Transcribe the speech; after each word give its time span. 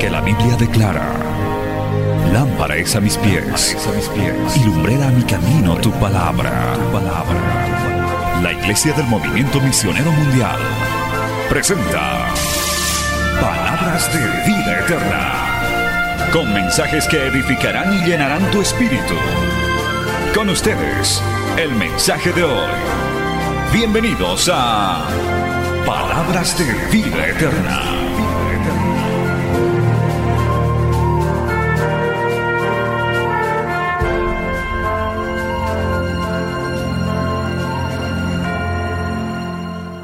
Porque 0.00 0.12
la 0.12 0.22
Biblia 0.22 0.56
declara, 0.56 1.12
lámpara 2.32 2.74
es 2.76 2.96
a 2.96 3.00
mis 3.02 3.18
pies, 3.18 3.76
a 3.86 3.92
mis 3.92 4.08
pies 4.08 4.56
y 4.56 4.64
lumbrera 4.64 5.08
a 5.08 5.10
mi 5.10 5.22
camino 5.24 5.76
tu 5.76 5.90
palabra. 5.92 6.72
Tu 6.74 6.90
palabra. 6.90 8.40
La 8.42 8.50
Iglesia 8.50 8.94
del 8.94 9.04
Movimiento 9.08 9.60
Misionero 9.60 10.10
Mundial 10.10 10.58
presenta 11.50 12.32
Palabras 13.42 14.10
de 14.14 14.20
Vida 14.50 14.80
Eterna, 14.80 16.30
con 16.32 16.50
mensajes 16.50 17.06
que 17.06 17.26
edificarán 17.26 17.92
y 17.92 17.98
llenarán 18.06 18.50
tu 18.52 18.62
espíritu. 18.62 19.16
Con 20.34 20.48
ustedes, 20.48 21.22
el 21.58 21.74
mensaje 21.74 22.32
de 22.32 22.44
hoy. 22.44 22.70
Bienvenidos 23.70 24.50
a 24.50 25.06
Palabras 25.84 26.56
de 26.56 26.72
Vida 26.90 27.26
Eterna. 27.26 28.29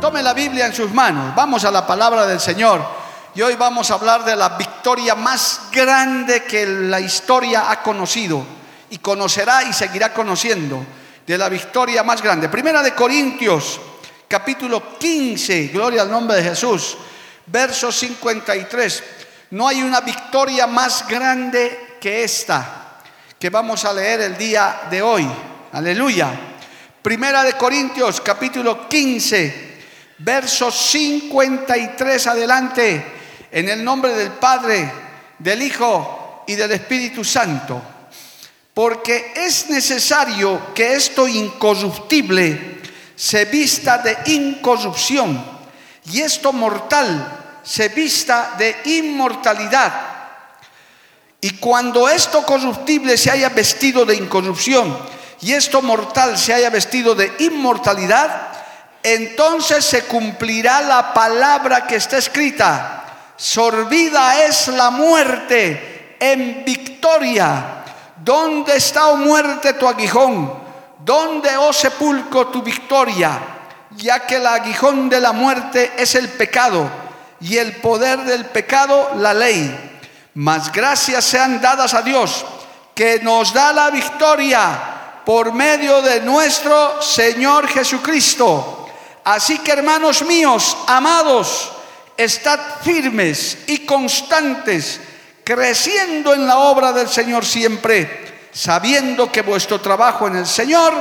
Tome 0.06 0.23
la 0.23 0.34
Biblia 0.34 0.66
en 0.66 0.73
sus 0.73 0.92
manos. 0.92 1.34
Vamos 1.34 1.65
a 1.65 1.70
la 1.73 1.84
palabra 1.84 2.24
del 2.27 2.38
Señor. 2.38 2.80
Y 3.34 3.42
hoy 3.42 3.56
vamos 3.56 3.91
a 3.91 3.95
hablar 3.95 4.24
de 4.24 4.37
la 4.37 4.51
victoria 4.51 5.16
más 5.16 5.62
grande 5.73 6.45
que 6.45 6.64
la 6.64 7.01
historia 7.01 7.73
ha 7.73 7.83
conocido 7.83 8.47
y 8.88 8.98
conocerá 8.98 9.64
y 9.64 9.73
seguirá 9.73 10.14
conociendo. 10.14 10.80
De 11.27 11.37
la 11.37 11.48
victoria 11.48 12.05
más 12.05 12.23
grande. 12.23 12.48
Primera 12.48 12.84
de 12.84 12.95
Corintios, 12.95 13.80
capítulo 14.28 14.97
15, 14.97 15.70
gloria 15.74 16.02
al 16.02 16.11
nombre 16.12 16.36
de 16.36 16.50
Jesús, 16.50 16.97
verso 17.47 17.91
53. 17.91 19.03
No 19.50 19.66
hay 19.66 19.83
una 19.83 20.03
victoria 20.03 20.69
más 20.69 21.05
grande 21.09 21.97
que 22.00 22.22
esta 22.22 23.00
que 23.36 23.50
vamos 23.50 23.84
a 23.84 23.92
leer 23.92 24.20
el 24.20 24.38
día 24.38 24.83
de 24.88 25.03
hoy. 25.03 25.28
Aleluya. 25.72 26.31
Primera 27.03 27.42
de 27.42 27.55
Corintios, 27.55 28.20
capítulo 28.20 28.88
15, 28.88 29.66
verso 30.19 30.70
53 30.70 32.27
adelante, 32.27 33.05
en 33.50 33.69
el 33.69 33.84
nombre 33.84 34.14
del 34.14 34.33
Padre, 34.33 34.91
del 35.39 35.62
Hijo 35.62 36.45
y 36.47 36.55
del 36.55 36.72
Espíritu 36.72 37.25
Santo. 37.25 37.83
Porque 38.72 39.33
es 39.34 39.70
necesario 39.70 40.75
que 40.75 40.94
esto 40.94 41.27
incorruptible 41.27 42.81
se 43.14 43.47
vista 43.47 43.98
de 43.98 44.17
incorrupción 44.33 45.42
y 46.12 46.20
esto 46.20 46.53
mortal 46.53 47.61
se 47.62 47.89
vista 47.89 48.55
de 48.59 48.77
inmortalidad. 48.84 49.92
Y 51.41 51.53
cuando 51.53 52.09
esto 52.09 52.42
corruptible 52.44 53.17
se 53.17 53.31
haya 53.31 53.48
vestido 53.48 54.05
de 54.05 54.17
incorrupción 54.17 54.97
y 55.41 55.53
esto 55.53 55.83
mortal 55.83 56.37
se 56.39 56.55
haya 56.55 56.70
vestido 56.70 57.14
de 57.14 57.33
inmortalidad, 57.39 58.56
entonces 59.07 59.85
se 59.85 60.03
cumplirá 60.07 60.81
la 60.81 61.15
palabra 61.15 61.87
que 61.87 61.95
está 61.95 62.19
escrita. 62.19 63.05
Sorbida 63.37 64.45
es 64.45 64.67
la 64.67 64.91
muerte 64.91 66.17
en 66.19 66.65
victoria. 66.65 67.84
¿Dónde 68.17 68.77
está, 68.77 69.07
oh 69.07 69.17
muerte, 69.17 69.75
tu 69.75 69.87
aguijón? 69.87 70.53
¿Dónde, 70.99 71.57
oh 71.57 71.73
sepulcro, 71.73 72.49
tu 72.49 72.62
victoria? 72.62 73.39
Ya 73.93 74.27
que 74.27 74.37
el 74.37 74.47
aguijón 74.49 75.09
de 75.09 75.21
la 75.21 75.31
muerte 75.31 75.93
es 75.97 76.17
el 76.17 76.29
pecado 76.31 76.91
y 77.41 77.59
el 77.59 77.77
poder 77.77 78.25
del 78.25 78.47
pecado 78.47 79.12
la 79.19 79.33
ley. 79.33 80.01
Mas 80.34 80.72
gracias 80.72 81.25
sean 81.25 81.61
dadas 81.61 81.95
a 81.95 82.03
Dios 82.03 82.45
que 82.93 83.21
nos 83.21 83.53
da 83.53 83.72
la 83.72 83.89
victoria 83.91 85.22
por 85.25 85.53
medio 85.53 86.03
de 86.03 86.22
nuestro 86.22 87.00
Señor 87.00 87.69
Jesucristo. 87.69 88.85
Así 89.26 89.59
que 89.59 89.72
hermanos 89.72 90.22
míos, 90.22 90.76
amados, 90.87 91.72
estad 92.16 92.60
firmes 92.81 93.59
y 93.66 93.84
constantes, 93.84 95.00
creciendo 95.42 96.32
en 96.32 96.47
la 96.47 96.59
obra 96.59 96.92
del 96.92 97.09
Señor 97.09 97.44
siempre, 97.44 98.48
sabiendo 98.53 99.32
que 99.32 99.42
vuestro 99.42 99.81
trabajo 99.81 100.28
en 100.28 100.36
el 100.36 100.47
Señor 100.47 100.94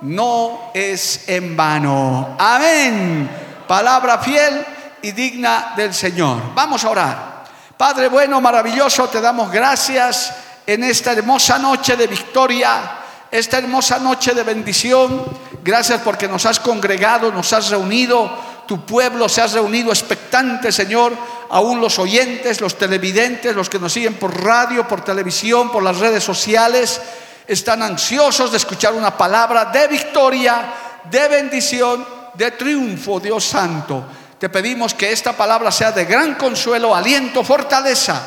no 0.00 0.72
es 0.74 1.28
en 1.28 1.56
vano. 1.56 2.34
Amén. 2.36 3.30
Palabra 3.68 4.18
fiel 4.18 4.66
y 5.00 5.12
digna 5.12 5.74
del 5.76 5.94
Señor. 5.94 6.52
Vamos 6.56 6.84
a 6.84 6.90
orar. 6.90 7.44
Padre 7.76 8.08
bueno, 8.08 8.40
maravilloso, 8.40 9.08
te 9.08 9.20
damos 9.20 9.52
gracias 9.52 10.34
en 10.66 10.82
esta 10.82 11.12
hermosa 11.12 11.60
noche 11.60 11.94
de 11.96 12.08
victoria, 12.08 12.98
esta 13.30 13.58
hermosa 13.58 13.98
noche 13.98 14.34
de 14.34 14.42
bendición. 14.42 15.24
Gracias 15.62 16.00
porque 16.02 16.28
nos 16.28 16.46
has 16.46 16.60
congregado, 16.60 17.32
nos 17.32 17.52
has 17.52 17.70
reunido, 17.70 18.30
tu 18.66 18.84
pueblo 18.84 19.28
se 19.28 19.40
ha 19.40 19.46
reunido 19.46 19.90
expectante, 19.90 20.72
Señor, 20.72 21.12
aún 21.50 21.80
los 21.80 21.98
oyentes, 21.98 22.60
los 22.60 22.76
televidentes, 22.76 23.54
los 23.54 23.68
que 23.68 23.78
nos 23.78 23.92
siguen 23.92 24.14
por 24.14 24.42
radio, 24.42 24.86
por 24.86 25.02
televisión, 25.02 25.70
por 25.70 25.82
las 25.82 25.98
redes 25.98 26.22
sociales, 26.24 27.00
están 27.46 27.82
ansiosos 27.82 28.50
de 28.50 28.58
escuchar 28.58 28.92
una 28.92 29.16
palabra 29.16 29.66
de 29.66 29.88
victoria, 29.88 30.74
de 31.10 31.28
bendición, 31.28 32.06
de 32.34 32.50
triunfo, 32.52 33.18
Dios 33.18 33.44
Santo. 33.44 34.04
Te 34.38 34.48
pedimos 34.48 34.94
que 34.94 35.10
esta 35.10 35.32
palabra 35.32 35.72
sea 35.72 35.90
de 35.90 36.04
gran 36.04 36.34
consuelo, 36.34 36.94
aliento, 36.94 37.42
fortaleza 37.42 38.22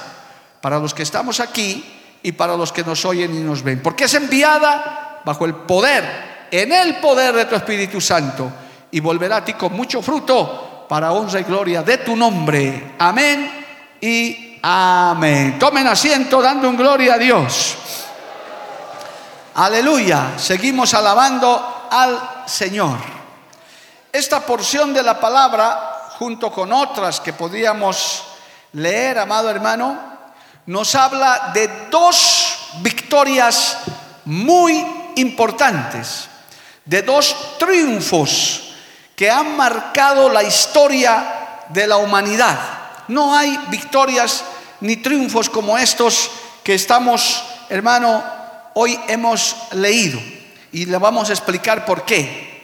para 0.60 0.80
los 0.80 0.94
que 0.94 1.04
estamos 1.04 1.40
aquí 1.40 2.01
y 2.24 2.32
para 2.32 2.56
los 2.56 2.72
que 2.72 2.84
nos 2.84 3.04
oyen 3.06 3.36
y 3.36 3.40
nos 3.40 3.64
ven. 3.64 3.82
Porque 3.82 4.06
es 4.06 4.14
enviada 4.14 5.22
bajo 5.24 5.46
el 5.46 5.56
poder, 5.56 6.48
en 6.52 6.72
el 6.72 6.98
poder 6.98 7.36
de 7.36 7.46
tu 7.46 7.56
Espíritu 7.56 8.02
Santo 8.02 8.52
y 8.92 9.00
volverá 9.00 9.38
a 9.38 9.46
ti 9.46 9.54
con 9.54 9.74
mucho 9.74 10.02
fruto 10.02 10.86
para 10.88 11.14
honra 11.14 11.40
y 11.40 11.44
gloria 11.44 11.82
de 11.84 12.00
tu 12.00 12.16
nombre. 12.16 12.96
Amén 13.00 13.66
y 14.02 14.60
amén. 14.62 15.58
Tomen 15.58 15.88
asiento 15.88 16.42
dando 16.42 16.70
un 16.70 16.76
gloria 16.76 17.14
a 17.14 17.18
Dios. 17.18 17.78
Aleluya. 19.56 20.34
Seguimos 20.38 20.94
alabando 20.94 21.88
al 21.90 22.44
Señor. 22.46 22.98
Esta 24.12 24.42
porción 24.42 24.94
de 24.94 25.04
la 25.04 25.20
palabra, 25.20 26.10
junto 26.20 26.52
con 26.52 26.74
otras 26.74 27.22
que 27.22 27.32
podríamos 27.32 28.26
leer, 28.74 29.20
amado 29.20 29.50
hermano, 29.50 30.11
nos 30.66 30.96
habla 30.96 31.52
de 31.54 31.70
dos 31.90 32.72
victorias 32.82 33.78
muy 34.26 34.86
importantes, 35.16 36.28
de 36.86 37.02
dos 37.02 37.58
triunfos 37.58 38.74
que 39.16 39.30
han 39.30 39.56
marcado 39.56 40.30
la 40.30 40.44
historia 40.44 41.66
de 41.70 41.88
la 41.88 41.98
humanidad. 41.98 42.58
No 43.08 43.36
hay 43.36 43.58
victorias 43.70 44.44
ni 44.80 44.98
triunfos 44.98 45.50
como 45.50 45.78
estos 45.78 46.32
que 46.64 46.76
estamos, 46.76 47.44
hermano, 47.70 48.24
hoy 48.74 49.00
hemos 49.08 49.56
leído. 49.72 50.20
Y 50.72 50.86
le 50.86 50.98
vamos 50.98 51.30
a 51.30 51.34
explicar 51.34 51.86
por 51.86 52.06
qué. 52.06 52.64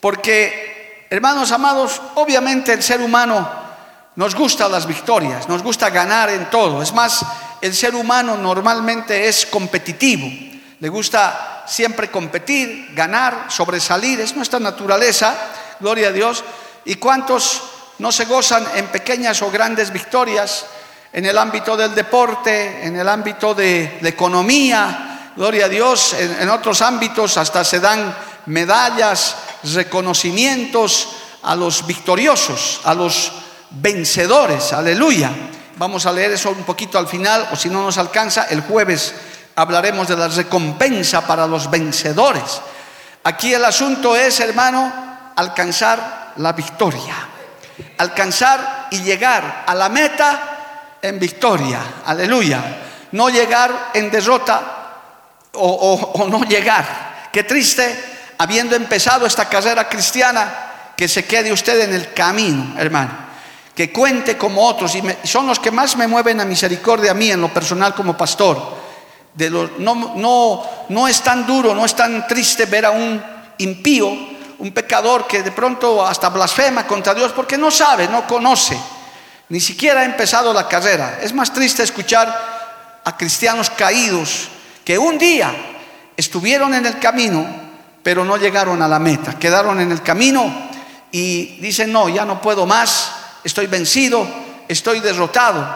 Porque, 0.00 1.06
hermanos 1.10 1.50
amados, 1.50 2.00
obviamente 2.14 2.72
el 2.72 2.82
ser 2.82 3.00
humano 3.00 3.67
nos 4.18 4.34
gusta 4.34 4.68
las 4.68 4.84
victorias, 4.84 5.48
nos 5.48 5.62
gusta 5.62 5.90
ganar 5.90 6.28
en 6.28 6.50
todo. 6.50 6.82
Es 6.82 6.92
más, 6.92 7.24
el 7.60 7.72
ser 7.72 7.94
humano 7.94 8.36
normalmente 8.36 9.28
es 9.28 9.46
competitivo. 9.46 10.28
Le 10.80 10.88
gusta 10.88 11.62
siempre 11.68 12.10
competir, 12.10 12.90
ganar, 12.96 13.46
sobresalir. 13.48 14.18
Es 14.18 14.34
nuestra 14.34 14.58
naturaleza, 14.58 15.36
gloria 15.78 16.08
a 16.08 16.12
Dios. 16.12 16.42
¿Y 16.84 16.96
cuántos 16.96 17.62
no 17.98 18.10
se 18.10 18.24
gozan 18.24 18.66
en 18.74 18.88
pequeñas 18.88 19.40
o 19.42 19.52
grandes 19.52 19.92
victorias 19.92 20.66
en 21.12 21.24
el 21.24 21.38
ámbito 21.38 21.76
del 21.76 21.94
deporte, 21.94 22.84
en 22.84 22.96
el 22.96 23.08
ámbito 23.08 23.54
de 23.54 23.98
la 24.00 24.08
economía? 24.08 25.30
Gloria 25.36 25.66
a 25.66 25.68
Dios, 25.68 26.14
en, 26.14 26.42
en 26.42 26.50
otros 26.50 26.82
ámbitos 26.82 27.36
hasta 27.36 27.62
se 27.62 27.78
dan 27.78 28.12
medallas, 28.46 29.36
reconocimientos 29.62 31.08
a 31.44 31.54
los 31.54 31.86
victoriosos, 31.86 32.80
a 32.82 32.94
los 32.94 33.46
vencedores, 33.70 34.72
aleluya. 34.72 35.30
Vamos 35.76 36.06
a 36.06 36.12
leer 36.12 36.32
eso 36.32 36.50
un 36.50 36.64
poquito 36.64 36.98
al 36.98 37.06
final, 37.06 37.48
o 37.52 37.56
si 37.56 37.68
no 37.68 37.82
nos 37.82 37.98
alcanza, 37.98 38.46
el 38.50 38.62
jueves 38.62 39.14
hablaremos 39.54 40.08
de 40.08 40.16
la 40.16 40.28
recompensa 40.28 41.26
para 41.26 41.46
los 41.46 41.70
vencedores. 41.70 42.60
Aquí 43.24 43.52
el 43.54 43.64
asunto 43.64 44.16
es, 44.16 44.40
hermano, 44.40 45.32
alcanzar 45.36 46.32
la 46.36 46.52
victoria, 46.52 47.14
alcanzar 47.98 48.88
y 48.90 49.00
llegar 49.02 49.64
a 49.66 49.74
la 49.74 49.88
meta 49.88 50.96
en 51.00 51.18
victoria, 51.18 51.80
aleluya. 52.04 52.60
No 53.12 53.28
llegar 53.28 53.90
en 53.94 54.10
derrota 54.10 54.60
o, 55.52 56.26
no 56.28 56.42
llegar. 56.44 57.28
Qué 57.32 57.44
triste, 57.44 58.34
habiendo 58.38 58.74
empezado 58.74 59.26
esta 59.26 59.48
carrera 59.48 59.88
cristiana, 59.88 60.94
que 60.96 61.06
se 61.06 61.24
quede 61.24 61.52
usted 61.52 61.80
en 61.80 61.94
el 61.94 62.12
camino, 62.12 62.74
hermano 62.78 63.27
que 63.78 63.92
cuente 63.92 64.36
como 64.36 64.66
otros, 64.66 64.92
y 64.96 65.02
son 65.22 65.46
los 65.46 65.60
que 65.60 65.70
más 65.70 65.96
me 65.96 66.08
mueven 66.08 66.40
a 66.40 66.44
misericordia 66.44 67.12
a 67.12 67.14
mí 67.14 67.30
en 67.30 67.40
lo 67.40 67.54
personal 67.54 67.94
como 67.94 68.16
pastor. 68.16 68.60
De 69.32 69.48
no, 69.50 70.16
no, 70.16 70.64
no 70.88 71.06
es 71.06 71.20
tan 71.20 71.46
duro, 71.46 71.76
no 71.76 71.84
es 71.84 71.94
tan 71.94 72.26
triste 72.26 72.66
ver 72.66 72.86
a 72.86 72.90
un 72.90 73.22
impío, 73.58 74.08
un 74.58 74.72
pecador 74.72 75.28
que 75.28 75.44
de 75.44 75.52
pronto 75.52 76.04
hasta 76.04 76.28
blasfema 76.28 76.88
contra 76.88 77.14
Dios 77.14 77.30
porque 77.30 77.56
no 77.56 77.70
sabe, 77.70 78.08
no 78.08 78.26
conoce, 78.26 78.76
ni 79.48 79.60
siquiera 79.60 80.00
ha 80.00 80.04
empezado 80.04 80.52
la 80.52 80.66
carrera. 80.66 81.20
Es 81.22 81.32
más 81.32 81.52
triste 81.52 81.84
escuchar 81.84 83.00
a 83.04 83.16
cristianos 83.16 83.70
caídos 83.70 84.48
que 84.84 84.98
un 84.98 85.18
día 85.18 85.54
estuvieron 86.16 86.74
en 86.74 86.84
el 86.84 86.98
camino, 86.98 87.46
pero 88.02 88.24
no 88.24 88.38
llegaron 88.38 88.82
a 88.82 88.88
la 88.88 88.98
meta, 88.98 89.38
quedaron 89.38 89.80
en 89.80 89.92
el 89.92 90.02
camino 90.02 90.68
y 91.12 91.60
dicen, 91.60 91.92
no, 91.92 92.08
ya 92.08 92.24
no 92.24 92.42
puedo 92.42 92.66
más, 92.66 93.17
estoy 93.48 93.66
vencido, 93.66 94.26
estoy 94.68 95.00
derrotado. 95.00 95.66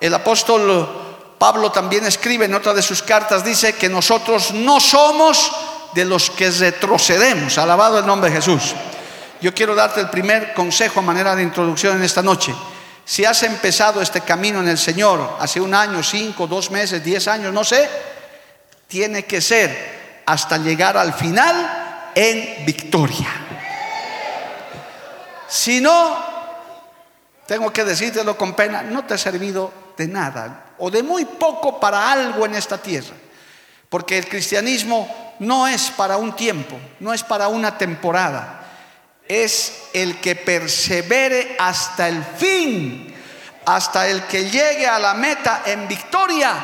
El 0.00 0.14
apóstol 0.14 1.34
Pablo 1.38 1.70
también 1.70 2.06
escribe 2.06 2.46
en 2.46 2.54
otra 2.54 2.72
de 2.72 2.82
sus 2.82 3.02
cartas, 3.02 3.44
dice 3.44 3.74
que 3.74 3.88
nosotros 3.88 4.52
no 4.52 4.80
somos 4.80 5.52
de 5.92 6.04
los 6.04 6.30
que 6.30 6.50
retrocedemos. 6.50 7.58
Alabado 7.58 7.98
el 7.98 8.06
nombre 8.06 8.30
de 8.30 8.36
Jesús. 8.36 8.74
Yo 9.40 9.52
quiero 9.52 9.74
darte 9.74 10.00
el 10.00 10.08
primer 10.08 10.54
consejo 10.54 11.00
a 11.00 11.02
manera 11.02 11.36
de 11.36 11.42
introducción 11.42 11.96
en 11.96 12.04
esta 12.04 12.22
noche. 12.22 12.54
Si 13.04 13.24
has 13.24 13.42
empezado 13.42 14.00
este 14.00 14.22
camino 14.22 14.60
en 14.60 14.68
el 14.68 14.78
Señor 14.78 15.36
hace 15.38 15.60
un 15.60 15.74
año, 15.74 16.02
cinco, 16.02 16.46
dos 16.46 16.70
meses, 16.70 17.04
diez 17.04 17.28
años, 17.28 17.52
no 17.52 17.62
sé, 17.62 17.88
tiene 18.88 19.24
que 19.24 19.40
ser 19.40 20.22
hasta 20.26 20.58
llegar 20.58 20.96
al 20.96 21.12
final 21.12 22.12
en 22.14 22.64
victoria. 22.64 23.28
Si 25.48 25.80
no, 25.80 26.35
tengo 27.46 27.72
que 27.72 27.84
decírtelo 27.84 28.36
con 28.36 28.54
pena, 28.54 28.82
no 28.82 29.04
te 29.04 29.14
ha 29.14 29.18
servido 29.18 29.72
de 29.96 30.08
nada 30.08 30.74
o 30.78 30.90
de 30.90 31.02
muy 31.02 31.24
poco 31.24 31.80
para 31.80 32.12
algo 32.12 32.44
en 32.44 32.54
esta 32.54 32.78
tierra. 32.78 33.14
Porque 33.88 34.18
el 34.18 34.28
cristianismo 34.28 35.34
no 35.38 35.66
es 35.66 35.90
para 35.90 36.16
un 36.16 36.34
tiempo, 36.34 36.78
no 37.00 37.12
es 37.12 37.22
para 37.22 37.48
una 37.48 37.78
temporada, 37.78 38.62
es 39.28 39.88
el 39.92 40.20
que 40.20 40.34
persevere 40.36 41.56
hasta 41.58 42.08
el 42.08 42.22
fin, 42.24 43.14
hasta 43.64 44.08
el 44.08 44.24
que 44.24 44.50
llegue 44.50 44.86
a 44.86 44.98
la 44.98 45.14
meta 45.14 45.62
en 45.66 45.86
victoria, 45.86 46.54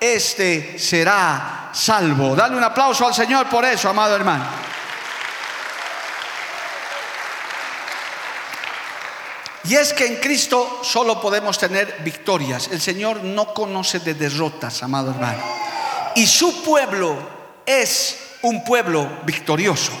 este 0.00 0.78
será 0.78 1.70
salvo. 1.72 2.36
Dale 2.36 2.56
un 2.56 2.64
aplauso 2.64 3.06
al 3.06 3.14
Señor 3.14 3.48
por 3.48 3.64
eso, 3.64 3.88
amado 3.88 4.14
hermano. 4.14 4.44
Y 9.64 9.74
es 9.74 9.92
que 9.92 10.06
en 10.06 10.16
Cristo 10.16 10.80
solo 10.82 11.20
podemos 11.20 11.58
tener 11.58 12.00
victorias. 12.04 12.68
El 12.70 12.80
Señor 12.80 13.22
no 13.24 13.52
conoce 13.52 13.98
de 14.00 14.14
derrotas, 14.14 14.82
amado 14.82 15.10
hermano. 15.10 15.42
Y 16.14 16.26
su 16.26 16.62
pueblo 16.62 17.16
es 17.66 18.16
un 18.42 18.64
pueblo 18.64 19.08
victorioso. 19.24 19.92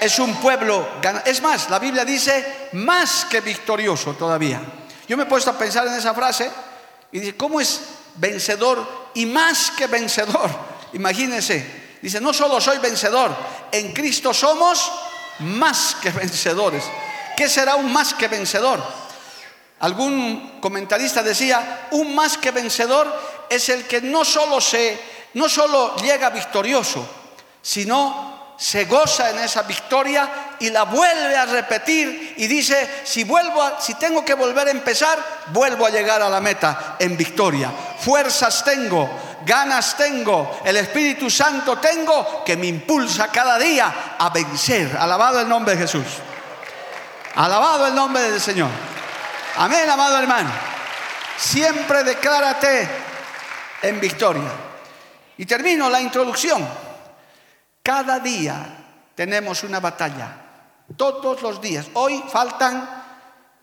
Es 0.00 0.18
un 0.18 0.34
pueblo 0.36 0.88
Es 1.26 1.42
más, 1.42 1.68
la 1.68 1.78
Biblia 1.78 2.04
dice 2.04 2.68
más 2.72 3.26
que 3.26 3.40
victorioso 3.40 4.14
todavía. 4.14 4.60
Yo 5.06 5.16
me 5.16 5.24
he 5.24 5.26
puesto 5.26 5.50
a 5.50 5.58
pensar 5.58 5.86
en 5.86 5.94
esa 5.94 6.14
frase 6.14 6.50
y 7.12 7.20
dice, 7.20 7.36
¿cómo 7.36 7.60
es 7.60 7.80
vencedor 8.14 9.10
y 9.14 9.26
más 9.26 9.72
que 9.72 9.86
vencedor? 9.88 10.50
Imagínense. 10.94 11.80
Dice, 12.00 12.20
no 12.20 12.32
solo 12.32 12.60
soy 12.60 12.78
vencedor, 12.78 13.36
en 13.70 13.92
Cristo 13.92 14.32
somos 14.32 14.90
más 15.40 15.96
que 16.00 16.10
vencedores. 16.10 16.84
¿Qué 17.40 17.48
será 17.48 17.74
un 17.74 17.90
más 17.90 18.12
que 18.12 18.28
vencedor? 18.28 18.84
Algún 19.78 20.58
comentarista 20.60 21.22
decía, 21.22 21.88
un 21.92 22.14
más 22.14 22.36
que 22.36 22.50
vencedor 22.50 23.10
es 23.48 23.70
el 23.70 23.86
que 23.86 24.02
no 24.02 24.26
solo 24.26 24.60
se 24.60 25.00
no 25.32 25.48
solo 25.48 25.96
llega 25.96 26.28
victorioso, 26.28 27.02
sino 27.62 28.56
se 28.58 28.84
goza 28.84 29.30
en 29.30 29.38
esa 29.38 29.62
victoria 29.62 30.56
y 30.60 30.68
la 30.68 30.82
vuelve 30.82 31.34
a 31.34 31.46
repetir 31.46 32.34
y 32.36 32.46
dice, 32.46 33.00
si 33.04 33.24
vuelvo 33.24 33.62
si 33.80 33.94
tengo 33.94 34.22
que 34.22 34.34
volver 34.34 34.68
a 34.68 34.72
empezar, 34.72 35.18
vuelvo 35.46 35.86
a 35.86 35.90
llegar 35.90 36.20
a 36.20 36.28
la 36.28 36.42
meta 36.42 36.96
en 36.98 37.16
victoria. 37.16 37.72
Fuerzas 38.00 38.62
tengo, 38.62 39.08
ganas 39.46 39.96
tengo, 39.96 40.60
el 40.62 40.76
Espíritu 40.76 41.30
Santo 41.30 41.78
tengo 41.78 42.44
que 42.44 42.58
me 42.58 42.66
impulsa 42.66 43.28
cada 43.28 43.58
día 43.58 44.16
a 44.18 44.28
vencer. 44.28 44.94
Alabado 44.94 45.40
el 45.40 45.48
nombre 45.48 45.74
de 45.74 45.80
Jesús. 45.80 46.04
Alabado 47.36 47.86
el 47.86 47.94
nombre 47.94 48.30
del 48.30 48.40
Señor. 48.40 48.70
Amén, 49.56 49.88
amado 49.88 50.18
hermano. 50.18 50.50
Siempre 51.36 52.02
declárate 52.04 52.88
en 53.82 54.00
victoria. 54.00 54.50
Y 55.36 55.46
termino 55.46 55.88
la 55.88 56.00
introducción. 56.00 56.66
Cada 57.82 58.18
día 58.18 58.66
tenemos 59.14 59.62
una 59.62 59.80
batalla. 59.80 60.36
Todos 60.96 61.40
los 61.40 61.60
días. 61.60 61.86
Hoy 61.94 62.22
faltan 62.30 63.04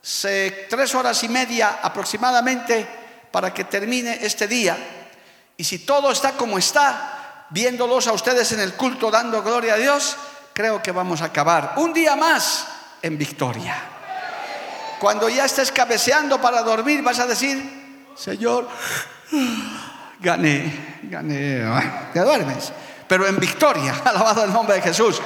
tres 0.01 0.95
horas 0.95 1.21
y 1.23 1.29
media 1.29 1.79
aproximadamente 1.81 2.87
para 3.31 3.53
que 3.53 3.65
termine 3.65 4.17
este 4.21 4.47
día. 4.47 4.77
Y 5.57 5.63
si 5.63 5.79
todo 5.79 6.11
está 6.11 6.31
como 6.31 6.57
está, 6.57 7.45
viéndolos 7.49 8.07
a 8.07 8.13
ustedes 8.13 8.51
en 8.53 8.61
el 8.61 8.75
culto 8.75 9.11
dando 9.11 9.43
gloria 9.43 9.73
a 9.73 9.77
Dios, 9.77 10.15
creo 10.53 10.81
que 10.81 10.91
vamos 10.91 11.21
a 11.21 11.25
acabar. 11.25 11.73
Un 11.77 11.93
día 11.93 12.15
más 12.15 12.65
en 13.07 13.17
victoria. 13.17 13.75
Cuando 14.99 15.29
ya 15.29 15.45
estés 15.45 15.71
cabeceando 15.71 16.39
para 16.39 16.61
dormir, 16.61 17.01
vas 17.01 17.19
a 17.19 17.25
decir, 17.25 17.57
Señor, 18.15 18.67
gané, 20.19 20.99
gané, 21.03 21.61
te 22.13 22.19
duermes, 22.19 22.71
pero 23.07 23.27
en 23.27 23.39
victoria, 23.39 24.01
alabado 24.05 24.43
el 24.43 24.53
nombre 24.53 24.75
de 24.75 24.81
Jesús, 24.81 25.21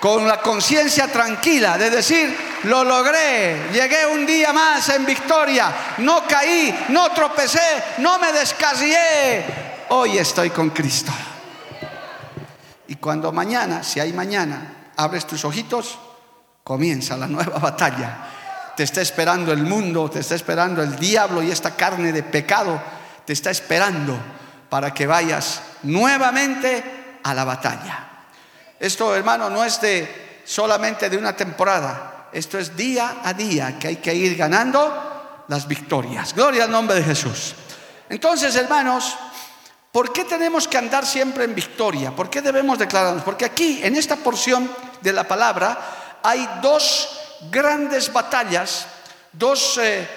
con 0.00 0.26
la 0.26 0.40
conciencia 0.40 1.08
tranquila 1.08 1.76
de 1.76 1.90
decir, 1.90 2.34
lo 2.64 2.84
logré, 2.84 3.70
llegué 3.72 4.06
un 4.06 4.24
día 4.24 4.52
más 4.52 4.88
en 4.88 5.04
victoria, 5.04 5.72
no 5.98 6.26
caí, 6.26 6.86
no 6.88 7.10
tropecé, 7.10 7.82
no 7.98 8.18
me 8.18 8.32
descarrié, 8.32 9.44
hoy 9.90 10.18
estoy 10.18 10.50
con 10.50 10.70
Cristo. 10.70 11.12
Y 12.88 12.96
cuando 12.96 13.30
mañana, 13.30 13.82
si 13.82 14.00
hay 14.00 14.12
mañana, 14.12 14.90
abres 14.96 15.26
tus 15.26 15.44
ojitos, 15.44 15.98
comienza 16.70 17.16
la 17.16 17.26
nueva 17.26 17.58
batalla. 17.70 18.16
Te 18.76 18.84
está 18.84 19.00
esperando 19.00 19.52
el 19.52 19.64
mundo, 19.64 20.08
te 20.08 20.20
está 20.20 20.36
esperando 20.36 20.80
el 20.80 20.94
diablo 20.94 21.42
y 21.42 21.50
esta 21.50 21.74
carne 21.74 22.12
de 22.12 22.22
pecado 22.22 22.80
te 23.24 23.32
está 23.32 23.50
esperando 23.50 24.16
para 24.68 24.94
que 24.94 25.04
vayas 25.04 25.62
nuevamente 25.82 27.18
a 27.24 27.34
la 27.34 27.42
batalla. 27.42 28.08
Esto, 28.78 29.16
hermano, 29.16 29.50
no 29.50 29.64
es 29.64 29.80
de 29.80 30.42
solamente 30.44 31.10
de 31.10 31.16
una 31.16 31.34
temporada. 31.34 32.28
Esto 32.32 32.56
es 32.56 32.76
día 32.76 33.16
a 33.24 33.34
día 33.34 33.76
que 33.76 33.88
hay 33.88 33.96
que 33.96 34.14
ir 34.14 34.36
ganando 34.36 35.44
las 35.48 35.66
victorias. 35.66 36.32
Gloria 36.34 36.64
al 36.64 36.70
nombre 36.70 36.94
de 36.94 37.02
Jesús. 37.02 37.56
Entonces, 38.08 38.54
hermanos, 38.54 39.16
¿por 39.90 40.12
qué 40.12 40.24
tenemos 40.24 40.68
que 40.68 40.78
andar 40.78 41.04
siempre 41.04 41.42
en 41.42 41.52
victoria? 41.52 42.14
¿Por 42.14 42.30
qué 42.30 42.40
debemos 42.40 42.78
declararnos? 42.78 43.24
Porque 43.24 43.44
aquí, 43.44 43.80
en 43.82 43.96
esta 43.96 44.14
porción 44.14 44.70
de 45.00 45.12
la 45.12 45.24
palabra, 45.24 45.99
hay 46.22 46.48
dos 46.62 47.08
grandes 47.50 48.12
batallas, 48.12 48.86
dos 49.32 49.78
eh, 49.78 50.08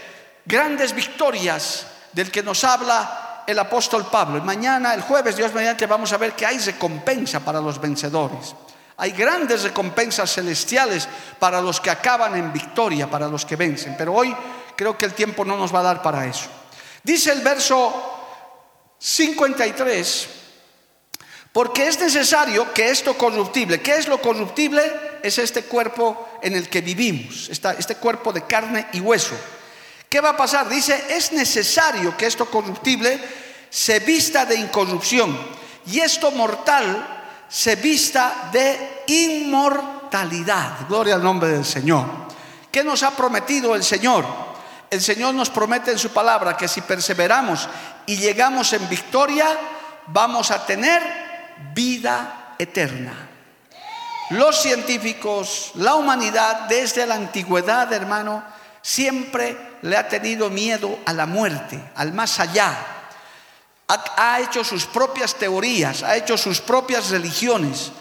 grandes 0.45 0.93
victorias 0.93 1.85
del 2.11 2.31
que 2.31 2.43
nos 2.43 2.63
habla 2.63 3.43
el 3.47 3.59
apóstol 3.59 4.07
Pablo. 4.09 4.41
Mañana, 4.43 4.93
el 4.93 5.01
jueves, 5.01 5.35
Dios 5.35 5.53
mediante, 5.53 5.85
vamos 5.85 6.13
a 6.13 6.17
ver 6.17 6.33
que 6.33 6.45
hay 6.45 6.57
recompensa 6.59 7.39
para 7.39 7.59
los 7.59 7.79
vencedores. 7.79 8.55
Hay 8.97 9.11
grandes 9.11 9.63
recompensas 9.63 10.31
celestiales 10.33 11.07
para 11.39 11.59
los 11.61 11.81
que 11.81 11.89
acaban 11.89 12.35
en 12.35 12.53
victoria, 12.53 13.09
para 13.09 13.27
los 13.27 13.45
que 13.45 13.55
vencen. 13.55 13.95
Pero 13.97 14.13
hoy 14.13 14.35
creo 14.75 14.97
que 14.97 15.05
el 15.05 15.13
tiempo 15.13 15.43
no 15.43 15.57
nos 15.57 15.73
va 15.73 15.79
a 15.79 15.83
dar 15.83 16.01
para 16.01 16.25
eso. 16.25 16.47
Dice 17.03 17.31
el 17.31 17.41
verso 17.41 17.91
53, 18.99 20.29
porque 21.53 21.87
es 21.87 21.99
necesario 21.99 22.73
que 22.73 22.89
esto 22.89 23.17
corruptible, 23.17 23.81
¿qué 23.81 23.95
es 23.95 24.09
lo 24.09 24.19
corruptible? 24.19 24.81
es 25.23 25.37
este 25.37 25.63
cuerpo 25.63 26.37
en 26.41 26.53
el 26.53 26.69
que 26.69 26.81
vivimos, 26.81 27.49
este 27.49 27.95
cuerpo 27.95 28.33
de 28.33 28.43
carne 28.43 28.87
y 28.91 28.99
hueso. 28.99 29.35
¿Qué 30.09 30.19
va 30.19 30.31
a 30.31 30.37
pasar? 30.37 30.67
Dice, 30.67 31.01
es 31.09 31.31
necesario 31.31 32.15
que 32.17 32.27
esto 32.27 32.45
corruptible 32.45 33.19
se 33.69 33.99
vista 34.01 34.45
de 34.45 34.55
incorrupción 34.55 35.35
y 35.87 36.01
esto 36.01 36.29
mortal 36.31 37.45
se 37.47 37.77
vista 37.77 38.49
de 38.51 39.03
inmortalidad. 39.07 40.87
Gloria 40.89 41.15
al 41.15 41.23
nombre 41.23 41.49
del 41.49 41.65
Señor. 41.65 42.05
¿Qué 42.69 42.83
nos 42.83 43.01
ha 43.01 43.11
prometido 43.11 43.75
el 43.75 43.83
Señor? 43.83 44.25
El 44.89 45.01
Señor 45.01 45.33
nos 45.33 45.49
promete 45.49 45.91
en 45.91 45.99
su 45.99 46.09
palabra 46.09 46.57
que 46.57 46.67
si 46.67 46.81
perseveramos 46.81 47.69
y 48.05 48.17
llegamos 48.17 48.73
en 48.73 48.89
victoria, 48.89 49.47
vamos 50.07 50.51
a 50.51 50.65
tener 50.65 51.22
vida 51.73 52.55
eterna. 52.57 53.29
Los 54.29 54.61
científicos, 54.61 55.71
la 55.75 55.95
humanidad, 55.95 56.61
desde 56.67 57.05
la 57.05 57.15
antigüedad, 57.15 57.91
hermano, 57.91 58.43
siempre 58.81 59.55
le 59.81 59.97
ha 59.97 60.07
tenido 60.07 60.49
miedo 60.49 60.99
a 61.05 61.13
la 61.13 61.25
muerte, 61.25 61.79
al 61.95 62.13
más 62.13 62.39
allá. 62.39 62.75
Ha, 63.87 64.39
hecho 64.41 64.63
sus 64.63 64.85
propias 64.85 65.35
teorías, 65.35 66.03
ha 66.03 66.15
hecho 66.15 66.37
sus 66.37 66.61
propias 66.61 67.09
religiones. 67.09 67.91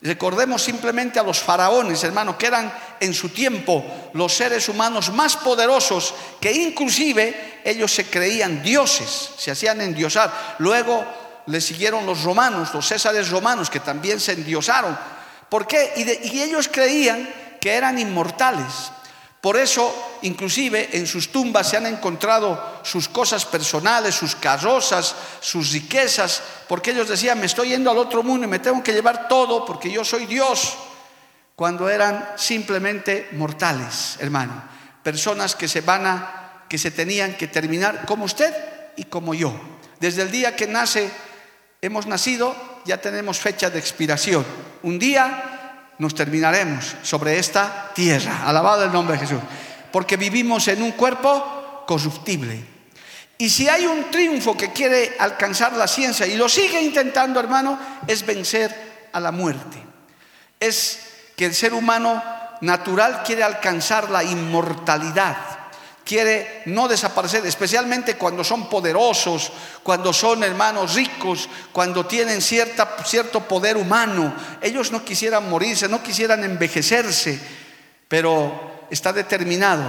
Recordemos 0.00 0.62
simplemente 0.62 1.18
a 1.18 1.22
los 1.22 1.40
faraones, 1.40 2.02
hermanos, 2.04 2.36
que 2.36 2.46
eran 2.46 2.72
en 3.00 3.12
su 3.12 3.30
tiempo 3.30 3.84
los 4.14 4.32
seres 4.32 4.68
humanos 4.68 5.12
más 5.12 5.36
poderosos, 5.36 6.14
que 6.40 6.52
inclusive 6.52 7.60
ellos 7.64 7.92
se 7.92 8.06
creían 8.06 8.62
dioses, 8.62 9.30
se 9.36 9.50
hacían 9.50 9.80
endiosar. 9.80 10.56
Luego 10.58 11.04
le 11.46 11.60
siguieron 11.60 12.06
los 12.06 12.22
romanos, 12.22 12.72
los 12.74 12.86
césares 12.86 13.30
romanos, 13.30 13.70
que 13.70 13.80
también 13.80 14.20
se 14.20 14.32
endiosaron. 14.32 14.96
¿Por 15.48 15.66
qué? 15.66 15.92
y 15.96 16.42
ellos 16.42 16.68
creían 16.72 17.28
que 17.60 17.72
eran 17.72 17.98
inmortales. 17.98 18.90
Por 19.44 19.58
eso, 19.58 20.18
inclusive 20.22 20.88
en 20.96 21.06
sus 21.06 21.30
tumbas 21.30 21.68
se 21.68 21.76
han 21.76 21.84
encontrado 21.84 22.80
sus 22.82 23.10
cosas 23.10 23.44
personales, 23.44 24.14
sus 24.14 24.36
carrozas, 24.36 25.14
sus 25.40 25.70
riquezas, 25.70 26.42
porque 26.66 26.92
ellos 26.92 27.10
decían, 27.10 27.38
me 27.38 27.44
estoy 27.44 27.68
yendo 27.68 27.90
al 27.90 27.98
otro 27.98 28.22
mundo 28.22 28.46
y 28.46 28.48
me 28.48 28.58
tengo 28.58 28.82
que 28.82 28.94
llevar 28.94 29.28
todo 29.28 29.66
porque 29.66 29.90
yo 29.90 30.02
soy 30.02 30.24
Dios, 30.24 30.72
cuando 31.54 31.90
eran 31.90 32.26
simplemente 32.36 33.28
mortales, 33.32 34.16
hermano, 34.18 34.64
personas 35.02 35.54
que 35.54 35.68
se 35.68 35.82
van 35.82 36.06
a, 36.06 36.64
que 36.66 36.78
se 36.78 36.90
tenían 36.90 37.34
que 37.34 37.46
terminar 37.46 38.06
como 38.06 38.24
usted 38.24 38.50
y 38.96 39.04
como 39.04 39.34
yo. 39.34 39.52
Desde 40.00 40.22
el 40.22 40.30
día 40.30 40.56
que 40.56 40.66
nace, 40.66 41.10
hemos 41.84 42.06
nacido, 42.06 42.56
ya 42.86 42.96
tenemos 42.98 43.38
fecha 43.38 43.68
de 43.68 43.78
expiración. 43.78 44.44
Un 44.82 44.98
día 44.98 45.90
nos 45.98 46.14
terminaremos 46.14 46.96
sobre 47.02 47.38
esta 47.38 47.92
tierra. 47.94 48.48
Alabado 48.48 48.84
el 48.84 48.92
nombre 48.92 49.14
de 49.18 49.26
Jesús. 49.26 49.40
Porque 49.92 50.16
vivimos 50.16 50.66
en 50.68 50.82
un 50.82 50.92
cuerpo 50.92 51.84
corruptible. 51.86 52.64
Y 53.36 53.50
si 53.50 53.68
hay 53.68 53.84
un 53.84 54.10
triunfo 54.10 54.56
que 54.56 54.72
quiere 54.72 55.16
alcanzar 55.18 55.74
la 55.74 55.86
ciencia 55.86 56.26
y 56.26 56.36
lo 56.36 56.48
sigue 56.48 56.80
intentando, 56.80 57.38
hermano, 57.38 57.78
es 58.06 58.24
vencer 58.24 59.08
a 59.12 59.20
la 59.20 59.30
muerte. 59.30 59.76
Es 60.58 61.00
que 61.36 61.44
el 61.44 61.54
ser 61.54 61.74
humano 61.74 62.22
natural 62.62 63.22
quiere 63.24 63.42
alcanzar 63.42 64.10
la 64.10 64.24
inmortalidad 64.24 65.53
quiere 66.04 66.62
no 66.66 66.86
desaparecer, 66.86 67.44
especialmente 67.46 68.16
cuando 68.16 68.44
son 68.44 68.68
poderosos, 68.68 69.50
cuando 69.82 70.12
son 70.12 70.44
hermanos 70.44 70.94
ricos, 70.94 71.48
cuando 71.72 72.06
tienen 72.06 72.42
cierta, 72.42 72.96
cierto 73.04 73.40
poder 73.40 73.76
humano. 73.76 74.34
Ellos 74.60 74.92
no 74.92 75.04
quisieran 75.04 75.48
morirse, 75.48 75.88
no 75.88 76.02
quisieran 76.02 76.44
envejecerse, 76.44 77.40
pero 78.06 78.86
está 78.90 79.12
determinado 79.12 79.82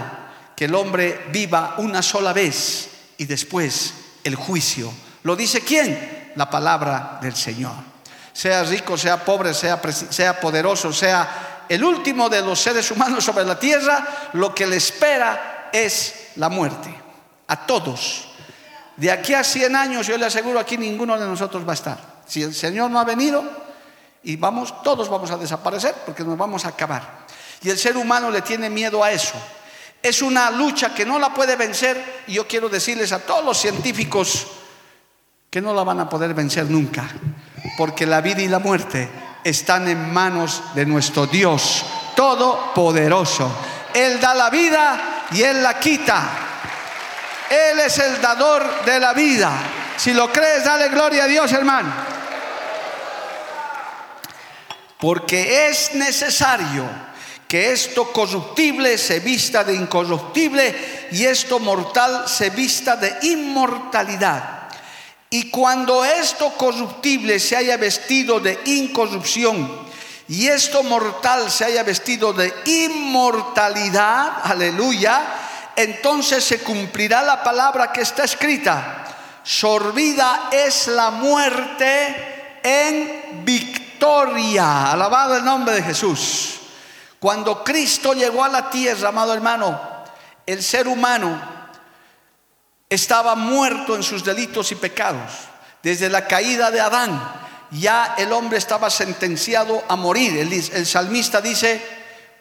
que 0.55 0.65
el 0.65 0.75
hombre 0.75 1.25
viva 1.31 1.75
una 1.79 2.01
sola 2.01 2.31
vez 2.31 2.89
y 3.17 3.25
después 3.25 3.93
el 4.23 4.35
juicio. 4.35 4.91
¿Lo 5.23 5.35
dice 5.35 5.61
quién? 5.61 6.31
La 6.35 6.49
palabra 6.49 7.19
del 7.21 7.35
Señor. 7.35 7.73
Sea 8.31 8.63
rico, 8.63 8.97
sea 8.97 9.23
pobre, 9.23 9.53
sea, 9.53 9.81
sea 9.91 10.39
poderoso, 10.39 10.91
sea 10.91 11.65
el 11.67 11.83
último 11.83 12.29
de 12.29 12.41
los 12.41 12.59
seres 12.59 12.89
humanos 12.91 13.23
sobre 13.23 13.45
la 13.45 13.59
tierra, 13.59 14.29
lo 14.33 14.53
que 14.53 14.67
le 14.67 14.77
espera 14.77 15.54
es 15.83 16.31
la 16.35 16.49
muerte. 16.49 16.93
A 17.47 17.65
todos. 17.65 18.29
De 18.97 19.11
aquí 19.11 19.33
a 19.33 19.43
100 19.43 19.75
años, 19.75 20.07
yo 20.07 20.17
le 20.17 20.25
aseguro, 20.25 20.59
aquí 20.59 20.77
ninguno 20.77 21.19
de 21.19 21.25
nosotros 21.25 21.67
va 21.67 21.71
a 21.71 21.75
estar. 21.75 21.99
Si 22.25 22.41
el 22.41 22.53
Señor 22.53 22.89
no 22.89 22.99
ha 22.99 23.03
venido, 23.03 23.43
y 24.23 24.35
vamos, 24.37 24.81
todos 24.81 25.09
vamos 25.09 25.29
a 25.31 25.37
desaparecer 25.37 25.93
porque 26.05 26.23
nos 26.23 26.37
vamos 26.37 26.65
a 26.65 26.69
acabar. 26.69 27.25
Y 27.61 27.69
el 27.69 27.77
ser 27.77 27.95
humano 27.95 28.31
le 28.31 28.41
tiene 28.41 28.69
miedo 28.69 29.03
a 29.03 29.11
eso. 29.11 29.35
Es 30.01 30.21
una 30.21 30.49
lucha 30.49 30.93
que 30.93 31.05
no 31.05 31.19
la 31.19 31.33
puede 31.33 31.55
vencer 31.55 32.23
y 32.27 32.33
yo 32.33 32.47
quiero 32.47 32.69
decirles 32.69 33.11
a 33.11 33.19
todos 33.19 33.45
los 33.45 33.57
científicos 33.57 34.47
que 35.49 35.61
no 35.61 35.73
la 35.73 35.83
van 35.83 35.99
a 35.99 36.09
poder 36.09 36.33
vencer 36.33 36.69
nunca, 36.69 37.07
porque 37.77 38.05
la 38.05 38.21
vida 38.21 38.41
y 38.41 38.47
la 38.47 38.59
muerte 38.59 39.09
están 39.43 39.87
en 39.87 40.11
manos 40.11 40.61
de 40.73 40.85
nuestro 40.85 41.27
Dios 41.27 41.85
Todopoderoso. 42.15 43.49
Él 43.93 44.19
da 44.19 44.33
la 44.33 44.49
vida 44.49 45.14
y 45.31 45.41
Él 45.41 45.61
la 45.63 45.79
quita. 45.79 46.23
Él 47.49 47.79
es 47.79 47.97
el 47.99 48.21
dador 48.21 48.85
de 48.85 48.99
la 48.99 49.13
vida. 49.13 49.51
Si 49.97 50.13
lo 50.13 50.31
crees, 50.31 50.63
dale 50.63 50.89
gloria 50.89 51.25
a 51.25 51.27
Dios, 51.27 51.51
hermano. 51.51 51.93
Porque 54.99 55.67
es 55.67 55.93
necesario 55.93 56.83
que 57.47 57.71
esto 57.71 58.11
corruptible 58.11 58.97
se 58.97 59.19
vista 59.19 59.63
de 59.63 59.75
incorruptible 59.75 61.07
y 61.11 61.25
esto 61.25 61.59
mortal 61.59 62.27
se 62.27 62.49
vista 62.49 62.95
de 62.95 63.15
inmortalidad. 63.27 64.69
Y 65.29 65.49
cuando 65.49 66.03
esto 66.03 66.53
corruptible 66.53 67.39
se 67.39 67.55
haya 67.55 67.77
vestido 67.77 68.39
de 68.39 68.59
incorrupción 68.65 69.85
y 70.27 70.47
esto 70.47 70.81
mortal 70.83 71.51
se 71.51 71.65
haya 71.65 71.83
vestido 71.83 72.33
de 72.33 72.53
inmortalidad, 72.65 74.39
aleluya, 74.43 75.21
entonces 75.75 76.43
se 76.43 76.59
cumplirá 76.59 77.21
la 77.21 77.43
palabra 77.43 77.91
que 77.91 78.01
está 78.01 78.23
escrita. 78.23 79.03
Sorbida 79.43 80.49
es 80.51 80.87
la 80.87 81.11
muerte 81.11 82.59
en 82.63 83.45
victoria. 83.45 84.91
Alabado 84.91 85.37
el 85.37 85.45
nombre 85.45 85.75
de 85.75 85.83
Jesús. 85.83 86.55
Cuando 87.19 87.63
Cristo 87.63 88.13
llegó 88.13 88.43
a 88.43 88.49
la 88.49 88.69
tierra, 88.69 89.09
amado 89.09 89.33
hermano, 89.33 89.79
el 90.45 90.63
ser 90.63 90.87
humano 90.87 91.39
estaba 92.89 93.35
muerto 93.35 93.95
en 93.95 94.03
sus 94.03 94.23
delitos 94.23 94.71
y 94.71 94.75
pecados. 94.75 95.31
Desde 95.83 96.09
la 96.09 96.25
caída 96.25 96.71
de 96.71 96.81
Adán, 96.81 97.44
ya 97.71 98.15
el 98.17 98.31
hombre 98.31 98.57
estaba 98.57 98.89
sentenciado 98.89 99.83
a 99.87 99.95
morir. 99.95 100.37
El, 100.37 100.85
salmista 100.85 101.41
dice, 101.41 101.81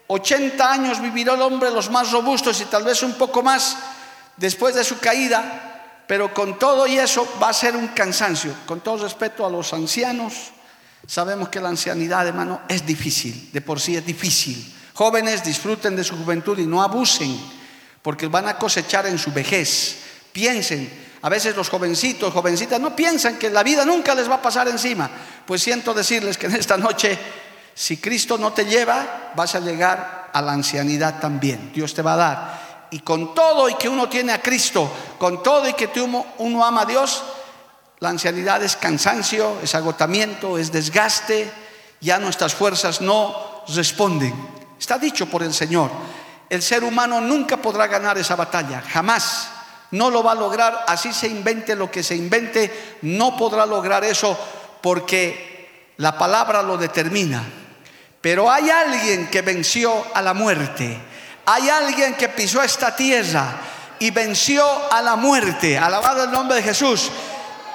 80 0.07 0.73
años 0.73 1.01
vivirá 1.01 1.35
el 1.35 1.43
hombre 1.43 1.71
los 1.71 1.91
más 1.91 2.11
robustos 2.11 2.61
y 2.61 2.67
tal 2.67 2.85
vez 2.85 3.03
un 3.03 3.15
poco 3.15 3.43
más 3.43 3.77
después 4.37 4.75
de 4.75 4.85
su 4.85 4.99
caída, 4.99 6.03
pero 6.07 6.33
con 6.35 6.59
todo 6.59 6.87
y 6.87 6.99
eso 6.99 7.27
va 7.43 7.49
a 7.49 7.55
ser 7.55 7.77
un 7.77 7.89
cansancio. 7.89 8.55
Con 8.67 8.81
todo 8.81 9.03
respeto 9.05 9.47
a 9.47 9.51
los 9.51 9.73
ancianos, 9.73 10.35
sabemos 11.07 11.49
que 11.49 11.61
la 11.61 11.71
ancianidad, 11.71 12.27
hermano, 12.27 12.63
es 12.69 12.85
difícil, 12.85 13.51
de 13.53 13.61
por 13.61 13.81
sí 13.81 13.97
es 13.97 14.05
difícil. 14.05 14.73
Jóvenes 14.95 15.43
disfruten 15.43 15.97
de 15.97 16.05
su 16.05 16.17
juventud 16.17 16.59
y 16.59 16.67
no 16.67 16.83
abusen, 16.83 17.37
porque 18.03 18.29
van 18.29 18.49
a 18.49 18.59
cosechar 18.59 19.07
en 19.07 19.19
su 19.19 19.33
vejez. 19.33 19.97
Piensen, 20.33 20.89
a 21.25 21.31
veces 21.31 21.57
los 21.57 21.71
jovencitos, 21.71 22.35
jovencitas, 22.35 22.79
no 22.79 22.95
piensan 22.95 23.39
que 23.39 23.49
la 23.49 23.63
vida 23.63 23.87
nunca 23.87 24.15
les 24.15 24.29
va 24.29 24.35
a 24.35 24.43
pasar 24.43 24.69
encima. 24.69 25.09
Pues 25.47 25.63
siento 25.63 25.95
decirles 25.95 26.37
que 26.37 26.45
en 26.45 26.55
esta 26.55 26.77
noche, 26.77 27.19
si 27.73 27.97
Cristo 27.97 28.37
no 28.37 28.53
te 28.53 28.67
lleva, 28.67 29.33
vas 29.35 29.55
a 29.55 29.61
llegar 29.61 30.29
a 30.31 30.43
la 30.43 30.53
ancianidad 30.53 31.21
también. 31.21 31.73
Dios 31.73 31.95
te 31.95 32.03
va 32.03 32.13
a 32.13 32.17
dar. 32.17 32.89
Y 32.91 32.99
con 32.99 33.35
todo 33.35 33.71
y 33.71 33.75
que 33.77 33.89
uno 33.89 34.07
tiene 34.07 34.35
a 34.35 34.43
Cristo, 34.43 34.93
con 35.17 35.43
todo 35.43 35.67
y 35.67 35.73
que 35.73 35.89
uno 35.99 36.63
ama 36.63 36.83
a 36.83 36.85
Dios, 36.85 37.23
la 38.01 38.11
ancianidad 38.11 38.63
es 38.63 38.77
cansancio, 38.77 39.61
es 39.63 39.75
agotamiento, 39.75 40.59
es 40.59 40.73
desgaste, 40.73 41.51
ya 42.03 42.19
nuestras 42.19 42.55
fuerzas 42.55 43.01
no 43.01 43.65
responden. 43.69 44.35
Está 44.79 44.99
dicho 44.99 45.25
por 45.25 45.43
el 45.43 45.55
Señor, 45.55 45.91
el 46.51 46.61
ser 46.61 46.85
humano 46.85 47.19
nunca 47.23 47.57
podrá 47.57 47.87
ganar 47.87 48.19
esa 48.19 48.37
batalla, 48.37 48.83
jamás 48.83 49.54
no 49.95 50.11
lo 50.11 50.25
va 50.25 50.33
a 50.33 50.37
lograr, 50.37 50.85
así 50.89 51.13
se 51.13 51.29
invente 51.29 51.77
lo 51.77 51.89
que 51.89 52.03
se 52.03 52.17
invente, 52.17 52.99
no 53.03 53.37
podrá 53.37 53.65
lograr 53.65 54.05
eso 54.05 54.37
porque 54.81 55.93
la 55.99 56.19
palabra 56.19 56.63
lo 56.63 56.77
determina. 56.77 57.45
Pero 58.21 58.51
hay 58.51 58.71
alguien 58.71 59.29
que 59.29 59.43
venció 59.43 60.05
a 60.13 60.21
la 60.21 60.35
muerte, 60.35 60.99
hay 61.47 61.69
alguien 61.69 62.15
que 62.15 62.29
pisó 62.29 62.61
esta 62.61 62.97
tierra 62.97 63.57
y 64.01 64.11
venció 64.11 64.67
a 64.93 65.01
la 65.01 65.15
muerte. 65.15 65.79
Alabado 65.79 66.25
el 66.25 66.33
nombre 66.33 66.57
de 66.57 66.63
Jesús. 66.65 67.11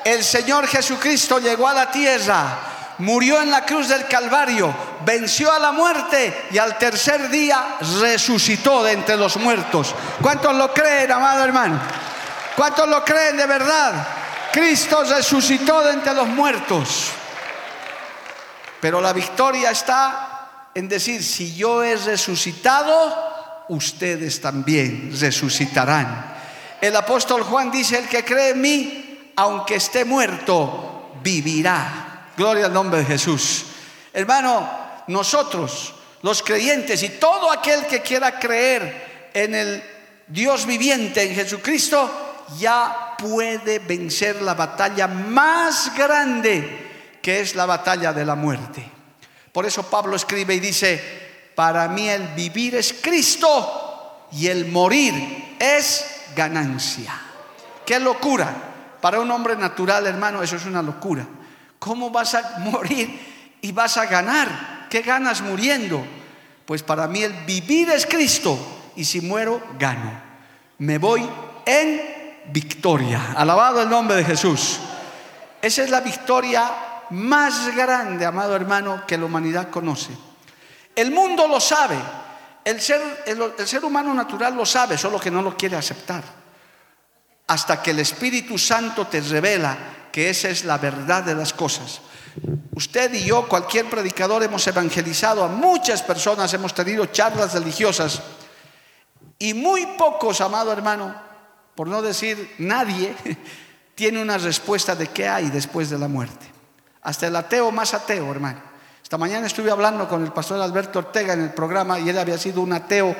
El 0.03 0.21
Señor 0.23 0.67
Jesucristo 0.67 1.39
llegó 1.39 1.67
a 1.69 1.73
la 1.73 1.89
tierra, 1.89 2.59
murió 2.97 3.41
en 3.41 3.51
la 3.51 3.65
cruz 3.65 3.87
del 3.87 4.07
Calvario, 4.07 4.73
venció 5.05 5.51
a 5.53 5.59
la 5.59 5.71
muerte 5.71 6.47
y 6.51 6.57
al 6.57 6.77
tercer 6.77 7.29
día 7.29 7.77
resucitó 8.01 8.83
de 8.83 8.91
entre 8.91 9.15
los 9.15 9.37
muertos. 9.37 9.95
¿Cuántos 10.21 10.53
lo 10.55 10.73
creen, 10.73 11.11
amado 11.11 11.45
hermano? 11.45 11.79
¿Cuántos 12.59 12.89
lo 12.89 13.05
creen 13.05 13.37
de 13.37 13.45
verdad? 13.45 14.05
Cristo 14.51 15.01
resucitó 15.05 15.81
de 15.81 15.93
entre 15.93 16.13
los 16.13 16.27
muertos. 16.27 17.05
Pero 18.81 18.99
la 18.99 19.13
victoria 19.13 19.71
está 19.71 20.67
en 20.75 20.89
decir, 20.89 21.23
si 21.23 21.55
yo 21.55 21.81
he 21.81 21.95
resucitado, 21.95 23.63
ustedes 23.69 24.41
también 24.41 25.09
resucitarán. 25.17 26.35
El 26.81 26.97
apóstol 26.97 27.43
Juan 27.43 27.71
dice, 27.71 27.97
el 27.97 28.09
que 28.09 28.25
cree 28.25 28.49
en 28.49 28.59
mí, 28.59 29.31
aunque 29.37 29.75
esté 29.75 30.03
muerto, 30.03 31.13
vivirá. 31.23 32.27
Gloria 32.35 32.65
al 32.65 32.73
nombre 32.73 32.99
de 32.99 33.05
Jesús. 33.05 33.67
Hermano, 34.11 34.69
nosotros, 35.07 35.93
los 36.23 36.43
creyentes 36.43 37.01
y 37.03 37.07
todo 37.07 37.53
aquel 37.53 37.85
que 37.85 38.01
quiera 38.01 38.37
creer 38.37 39.29
en 39.33 39.55
el 39.55 39.83
Dios 40.27 40.65
viviente 40.65 41.23
en 41.23 41.33
Jesucristo, 41.33 42.28
ya 42.57 43.15
puede 43.17 43.79
vencer 43.79 44.41
la 44.41 44.53
batalla 44.53 45.07
más 45.07 45.95
grande, 45.95 47.17
que 47.21 47.41
es 47.41 47.55
la 47.55 47.65
batalla 47.65 48.13
de 48.13 48.25
la 48.25 48.35
muerte. 48.35 48.89
Por 49.51 49.65
eso 49.65 49.83
Pablo 49.83 50.15
escribe 50.15 50.55
y 50.55 50.59
dice, 50.59 51.51
para 51.55 51.87
mí 51.87 52.07
el 52.07 52.27
vivir 52.29 52.75
es 52.75 52.93
Cristo 53.01 54.27
y 54.31 54.47
el 54.47 54.67
morir 54.67 55.57
es 55.59 56.05
ganancia. 56.35 57.13
Qué 57.85 57.99
locura. 57.99 58.53
Para 59.01 59.19
un 59.19 59.31
hombre 59.31 59.55
natural, 59.55 60.05
hermano, 60.07 60.43
eso 60.43 60.55
es 60.55 60.65
una 60.65 60.81
locura. 60.81 61.25
¿Cómo 61.79 62.09
vas 62.09 62.35
a 62.35 62.59
morir 62.59 63.57
y 63.61 63.71
vas 63.71 63.97
a 63.97 64.05
ganar? 64.05 64.87
¿Qué 64.89 65.01
ganas 65.01 65.41
muriendo? 65.41 66.05
Pues 66.65 66.83
para 66.83 67.07
mí 67.07 67.23
el 67.23 67.33
vivir 67.45 67.89
es 67.89 68.05
Cristo 68.05 68.57
y 68.95 69.05
si 69.05 69.21
muero, 69.21 69.61
gano. 69.79 70.21
Me 70.77 70.97
voy 70.97 71.27
en 71.65 72.18
victoria. 72.51 73.33
Alabado 73.35 73.81
el 73.81 73.89
nombre 73.89 74.17
de 74.17 74.25
Jesús. 74.25 74.79
Esa 75.61 75.83
es 75.83 75.89
la 75.89 76.01
victoria 76.01 76.71
más 77.11 77.75
grande, 77.75 78.25
amado 78.25 78.55
hermano, 78.55 79.03
que 79.05 79.17
la 79.17 79.25
humanidad 79.25 79.69
conoce. 79.69 80.11
El 80.95 81.11
mundo 81.11 81.47
lo 81.47 81.59
sabe, 81.59 81.97
el 82.63 82.79
ser, 82.81 83.23
el, 83.25 83.67
ser, 83.67 83.83
humano 83.83 84.13
natural 84.13 84.55
lo 84.55 84.65
sabe, 84.65 84.97
solo 84.97 85.19
que 85.19 85.31
no 85.31 85.41
lo 85.41 85.55
quiere 85.55 85.75
aceptar. 85.75 86.23
Hasta 87.47 87.81
que 87.81 87.91
el 87.91 87.99
Espíritu 87.99 88.57
Santo 88.57 89.07
te 89.07 89.21
revela 89.21 89.77
que 90.11 90.29
esa 90.29 90.49
es 90.49 90.65
la 90.65 90.77
verdad 90.77 91.23
de 91.23 91.35
las 91.35 91.53
cosas. 91.53 92.01
Usted 92.75 93.13
y 93.13 93.25
yo, 93.25 93.47
cualquier 93.47 93.89
predicador, 93.89 94.43
hemos 94.43 94.65
evangelizado 94.67 95.43
a 95.43 95.47
muchas 95.47 96.01
personas, 96.03 96.53
hemos 96.53 96.73
tenido 96.73 97.05
charlas 97.07 97.53
religiosas 97.53 98.21
y 99.37 99.53
muy 99.53 99.85
pocos, 99.97 100.41
amado 100.41 100.71
hermano, 100.71 101.28
por 101.79 101.87
no 101.87 102.01
decir 102.01 102.55
nadie, 102.57 103.15
tiene 103.95 104.21
una 104.21 104.37
respuesta 104.37 104.97
de 104.97 105.07
qué 105.07 105.29
hay 105.29 105.49
después 105.49 105.89
de 105.89 105.97
la 105.97 106.09
muerte. 106.09 106.45
Hasta 107.03 107.27
el 107.27 107.35
ateo 107.37 107.71
más 107.71 107.93
ateo, 107.93 108.29
hermano. 108.29 108.59
Esta 109.01 109.17
mañana 109.17 109.47
estuve 109.47 109.71
hablando 109.71 110.05
con 110.05 110.21
el 110.21 110.33
pastor 110.33 110.59
Alberto 110.59 110.99
Ortega 110.99 111.31
en 111.31 111.41
el 111.41 111.53
programa 111.53 111.97
y 111.97 112.09
él 112.09 112.17
había 112.17 112.37
sido 112.37 112.59
un 112.59 112.73
ateo 112.73 113.15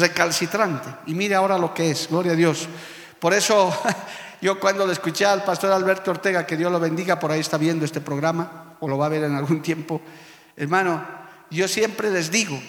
recalcitrante. 0.00 0.88
Y 1.06 1.14
mire 1.14 1.36
ahora 1.36 1.56
lo 1.56 1.72
que 1.72 1.92
es, 1.92 2.08
gloria 2.10 2.32
a 2.32 2.34
Dios. 2.34 2.66
Por 3.20 3.34
eso 3.34 3.72
yo 4.42 4.58
cuando 4.58 4.84
le 4.84 4.94
escuché 4.94 5.24
al 5.24 5.44
pastor 5.44 5.70
Alberto 5.70 6.10
Ortega, 6.10 6.44
que 6.44 6.56
Dios 6.56 6.72
lo 6.72 6.80
bendiga, 6.80 7.20
por 7.20 7.30
ahí 7.30 7.38
está 7.38 7.56
viendo 7.56 7.84
este 7.84 8.00
programa, 8.00 8.74
o 8.80 8.88
lo 8.88 8.98
va 8.98 9.06
a 9.06 9.10
ver 9.10 9.22
en 9.22 9.36
algún 9.36 9.62
tiempo, 9.62 10.00
hermano, 10.56 11.06
yo 11.50 11.68
siempre 11.68 12.10
les 12.10 12.32
digo, 12.32 12.60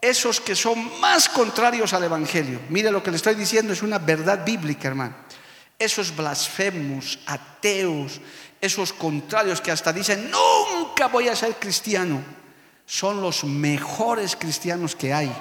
esos 0.00 0.40
que 0.40 0.54
son 0.54 1.00
más 1.00 1.28
contrarios 1.28 1.92
al 1.92 2.04
Evangelio, 2.04 2.60
mire 2.68 2.90
lo 2.90 3.02
que 3.02 3.10
le 3.10 3.16
estoy 3.16 3.34
diciendo 3.34 3.72
es 3.72 3.82
una 3.82 3.98
verdad 3.98 4.44
bíblica, 4.44 4.88
hermano. 4.88 5.14
Esos 5.78 6.14
blasfemos, 6.14 7.18
ateos, 7.26 8.20
esos 8.60 8.92
contrarios 8.92 9.60
que 9.60 9.70
hasta 9.70 9.92
dicen, 9.92 10.30
nunca 10.30 11.08
voy 11.08 11.28
a 11.28 11.36
ser 11.36 11.56
cristiano, 11.56 12.22
son 12.86 13.20
los 13.20 13.44
mejores 13.44 14.36
cristianos 14.36 14.94
que 14.94 15.12
hay. 15.12 15.34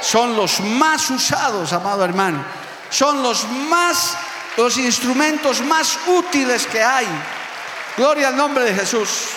Son 0.00 0.36
los 0.36 0.60
más 0.60 1.10
usados, 1.10 1.72
amado 1.72 2.04
hermano. 2.04 2.44
Son 2.90 3.22
los 3.22 3.44
más, 3.48 4.16
los 4.56 4.76
instrumentos 4.78 5.60
más 5.62 5.98
útiles 6.06 6.66
que 6.66 6.82
hay. 6.82 7.06
Gloria 7.96 8.28
al 8.28 8.36
nombre 8.36 8.64
de 8.64 8.74
Jesús. 8.74 9.30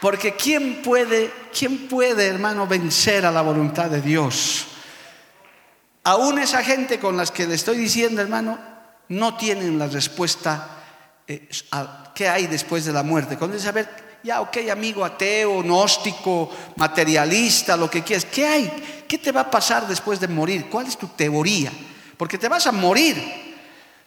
Porque 0.00 0.34
¿quién 0.34 0.82
puede, 0.82 1.32
quién 1.56 1.88
puede, 1.88 2.26
hermano, 2.26 2.66
vencer 2.66 3.24
a 3.24 3.30
la 3.30 3.42
voluntad 3.42 3.90
de 3.90 4.02
Dios? 4.02 4.66
Aún 6.04 6.38
esa 6.38 6.62
gente 6.62 7.00
con 7.00 7.16
las 7.16 7.30
que 7.30 7.46
le 7.46 7.54
estoy 7.54 7.78
diciendo, 7.78 8.20
hermano, 8.20 8.58
no 9.08 9.36
tienen 9.36 9.78
la 9.78 9.86
respuesta 9.88 10.68
eh, 11.26 11.48
a 11.72 12.12
qué 12.14 12.28
hay 12.28 12.46
después 12.46 12.84
de 12.84 12.92
la 12.92 13.02
muerte. 13.02 13.36
Cuando 13.36 13.56
dice, 13.56 13.68
a 13.68 13.72
ver, 13.72 13.88
ya, 14.22 14.40
ok, 14.40 14.58
amigo 14.70 15.04
ateo, 15.04 15.62
gnóstico, 15.62 16.50
materialista, 16.76 17.76
lo 17.76 17.90
que 17.90 18.02
quieras, 18.02 18.26
¿qué 18.26 18.46
hay? 18.46 19.04
¿Qué 19.08 19.18
te 19.18 19.32
va 19.32 19.42
a 19.42 19.50
pasar 19.50 19.86
después 19.86 20.20
de 20.20 20.28
morir? 20.28 20.68
¿Cuál 20.68 20.86
es 20.86 20.96
tu 20.96 21.08
teoría? 21.08 21.72
Porque 22.16 22.38
te 22.38 22.48
vas 22.48 22.66
a 22.66 22.72
morir. 22.72 23.56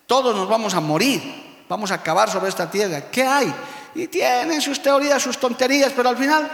Todos 0.05 0.35
nos 0.35 0.47
vamos 0.47 0.73
a 0.73 0.79
morir. 0.79 1.21
Vamos 1.69 1.91
a 1.91 1.95
acabar 1.95 2.29
sobre 2.29 2.49
esta 2.49 2.69
tierra. 2.69 3.09
¿Qué 3.11 3.23
hay? 3.23 3.53
Y 3.95 4.07
tienen 4.07 4.61
sus 4.61 4.81
teorías, 4.81 5.21
sus 5.21 5.37
tonterías, 5.37 5.91
pero 5.95 6.09
al 6.09 6.17
final, 6.17 6.49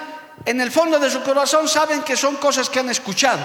en 0.45 0.61
el 0.61 0.71
fondo 0.71 0.99
de 0.99 1.09
su 1.09 1.21
corazón, 1.21 1.67
saben 1.67 2.01
que 2.01 2.15
son 2.15 2.37
cosas 2.37 2.69
que 2.69 2.79
han 2.79 2.89
escuchado. 2.89 3.43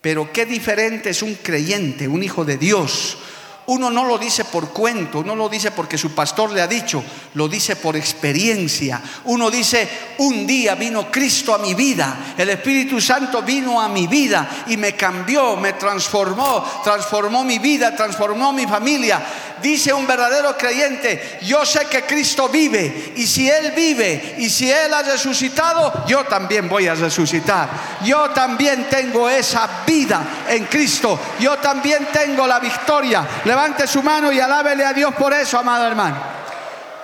Pero 0.00 0.32
qué 0.32 0.46
diferente 0.46 1.10
es 1.10 1.22
un 1.22 1.34
creyente, 1.36 2.08
un 2.08 2.22
hijo 2.22 2.44
de 2.44 2.56
Dios, 2.56 3.18
uno 3.66 3.90
no 3.90 4.04
lo 4.04 4.18
dice 4.18 4.44
por 4.44 4.70
cuento, 4.70 5.22
no 5.22 5.36
lo 5.36 5.48
dice 5.48 5.70
porque 5.70 5.96
su 5.96 6.14
pastor 6.14 6.50
le 6.50 6.62
ha 6.62 6.66
dicho, 6.66 7.02
lo 7.34 7.48
dice 7.48 7.76
por 7.76 7.96
experiencia. 7.96 9.00
Uno 9.24 9.50
dice, 9.50 9.88
un 10.18 10.46
día 10.46 10.74
vino 10.74 11.10
Cristo 11.10 11.54
a 11.54 11.58
mi 11.58 11.74
vida, 11.74 12.34
el 12.36 12.50
Espíritu 12.50 13.00
Santo 13.00 13.40
vino 13.42 13.80
a 13.80 13.88
mi 13.88 14.08
vida 14.08 14.64
y 14.66 14.76
me 14.76 14.94
cambió, 14.94 15.56
me 15.56 15.74
transformó, 15.74 16.64
transformó 16.82 17.44
mi 17.44 17.58
vida, 17.60 17.94
transformó 17.94 18.52
mi 18.52 18.66
familia. 18.66 19.22
Dice 19.62 19.92
un 19.92 20.08
verdadero 20.08 20.56
creyente, 20.58 21.38
yo 21.42 21.64
sé 21.64 21.86
que 21.86 22.02
Cristo 22.02 22.48
vive 22.48 23.12
y 23.14 23.28
si 23.28 23.48
Él 23.48 23.72
vive 23.76 24.34
y 24.38 24.50
si 24.50 24.68
Él 24.68 24.92
ha 24.92 25.02
resucitado, 25.02 26.04
yo 26.08 26.24
también 26.24 26.68
voy 26.68 26.88
a 26.88 26.96
resucitar. 26.96 27.70
Yo 28.04 28.30
también 28.30 28.88
tengo 28.90 29.28
esa 29.28 29.84
vida 29.86 30.44
en 30.48 30.64
Cristo. 30.64 31.16
Yo 31.38 31.58
también 31.58 32.08
tengo 32.12 32.44
la 32.44 32.58
victoria. 32.58 33.24
Levante 33.52 33.86
su 33.86 34.02
mano 34.02 34.32
y 34.32 34.40
alábele 34.40 34.82
a 34.82 34.94
Dios 34.94 35.14
por 35.14 35.30
eso, 35.34 35.58
amado 35.58 35.86
hermano. 35.86 36.16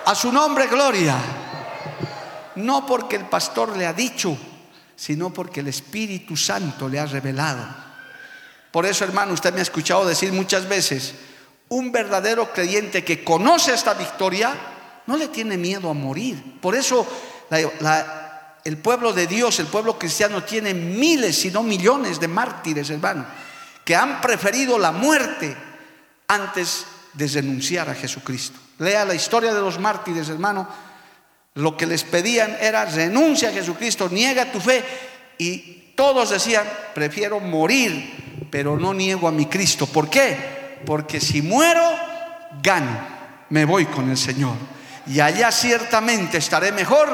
A 0.03 0.15
su 0.15 0.31
nombre, 0.31 0.65
gloria. 0.65 1.15
No 2.55 2.87
porque 2.87 3.17
el 3.17 3.25
pastor 3.25 3.77
le 3.77 3.85
ha 3.85 3.93
dicho, 3.93 4.35
sino 4.95 5.29
porque 5.29 5.59
el 5.59 5.67
Espíritu 5.67 6.35
Santo 6.35 6.89
le 6.89 6.99
ha 6.99 7.05
revelado. 7.05 7.63
Por 8.71 8.87
eso, 8.87 9.03
hermano, 9.03 9.33
usted 9.33 9.53
me 9.53 9.59
ha 9.59 9.61
escuchado 9.61 10.07
decir 10.07 10.33
muchas 10.33 10.67
veces, 10.67 11.13
un 11.67 11.91
verdadero 11.91 12.51
creyente 12.51 13.03
que 13.05 13.23
conoce 13.23 13.75
esta 13.75 13.93
victoria 13.93 14.51
no 15.05 15.17
le 15.17 15.27
tiene 15.27 15.55
miedo 15.55 15.87
a 15.87 15.93
morir. 15.93 16.59
Por 16.59 16.73
eso 16.73 17.05
el 18.63 18.77
pueblo 18.79 19.13
de 19.13 19.27
Dios, 19.27 19.59
el 19.59 19.67
pueblo 19.67 19.99
cristiano, 19.99 20.43
tiene 20.43 20.73
miles, 20.73 21.37
si 21.41 21.51
no 21.51 21.61
millones 21.61 22.19
de 22.19 22.27
mártires, 22.27 22.89
hermano, 22.89 23.27
que 23.85 23.95
han 23.95 24.19
preferido 24.19 24.79
la 24.79 24.91
muerte 24.91 25.68
antes 26.29 26.85
de 27.13 27.27
renunciar 27.27 27.89
a 27.89 27.95
Jesucristo. 27.95 28.57
Lea 28.77 29.03
la 29.03 29.15
historia 29.15 29.53
de 29.53 29.59
los 29.59 29.77
mártires, 29.77 30.29
hermano. 30.29 30.67
Lo 31.55 31.75
que 31.75 31.85
les 31.85 32.05
pedían 32.05 32.55
era 32.61 32.85
renuncia 32.85 33.49
a 33.49 33.53
Jesucristo, 33.53 34.07
niega 34.09 34.51
tu 34.51 34.61
fe. 34.61 34.81
Y 35.37 35.93
todos 35.97 36.29
decían, 36.29 36.63
prefiero 36.95 37.41
morir, 37.41 38.47
pero 38.49 38.77
no 38.77 38.93
niego 38.93 39.27
a 39.27 39.31
mi 39.31 39.47
Cristo. 39.47 39.85
¿Por 39.85 40.09
qué? 40.09 40.57
porque 40.85 41.19
si 41.19 41.41
muero, 41.41 41.83
gano, 42.61 42.99
me 43.49 43.65
voy 43.65 43.85
con 43.85 44.09
el 44.09 44.17
Señor. 44.17 44.55
Y 45.07 45.19
allá 45.19 45.51
ciertamente 45.51 46.37
estaré 46.37 46.71
mejor 46.71 47.09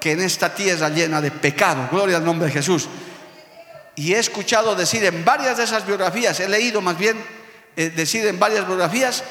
que 0.00 0.12
en 0.12 0.20
esta 0.20 0.54
tierra 0.54 0.88
llena 0.88 1.20
de 1.20 1.30
pecado. 1.30 1.88
Gloria 1.90 2.18
al 2.18 2.24
nombre 2.24 2.48
de 2.48 2.54
Jesús. 2.54 2.88
Y 3.96 4.14
he 4.14 4.18
escuchado 4.18 4.74
decir 4.74 5.04
en 5.04 5.24
varias 5.24 5.58
de 5.58 5.64
esas 5.64 5.86
biografías, 5.86 6.38
he 6.40 6.48
leído 6.48 6.80
más 6.80 6.96
bien 6.96 7.16
eh, 7.80 7.88
decir 7.88 8.26
en 8.26 8.38
varias 8.38 8.66
biografías, 8.66 9.24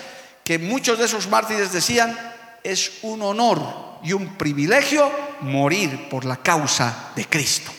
que 0.44 0.58
muchos 0.58 0.98
de 0.98 1.06
esos 1.06 1.28
mártires 1.28 1.72
decían, 1.72 2.18
es 2.64 2.94
un 3.04 3.22
honor 3.22 4.00
y 4.02 4.14
un 4.14 4.38
privilegio 4.38 5.12
morir 5.42 6.10
por 6.10 6.26
la 6.26 6.38
causa 6.38 7.12
de 7.16 7.26
Cristo. 7.26 7.72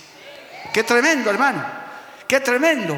Qué 0.73 0.85
tremendo, 0.85 1.29
hermano, 1.29 1.67
qué 2.29 2.39
tremendo, 2.39 2.97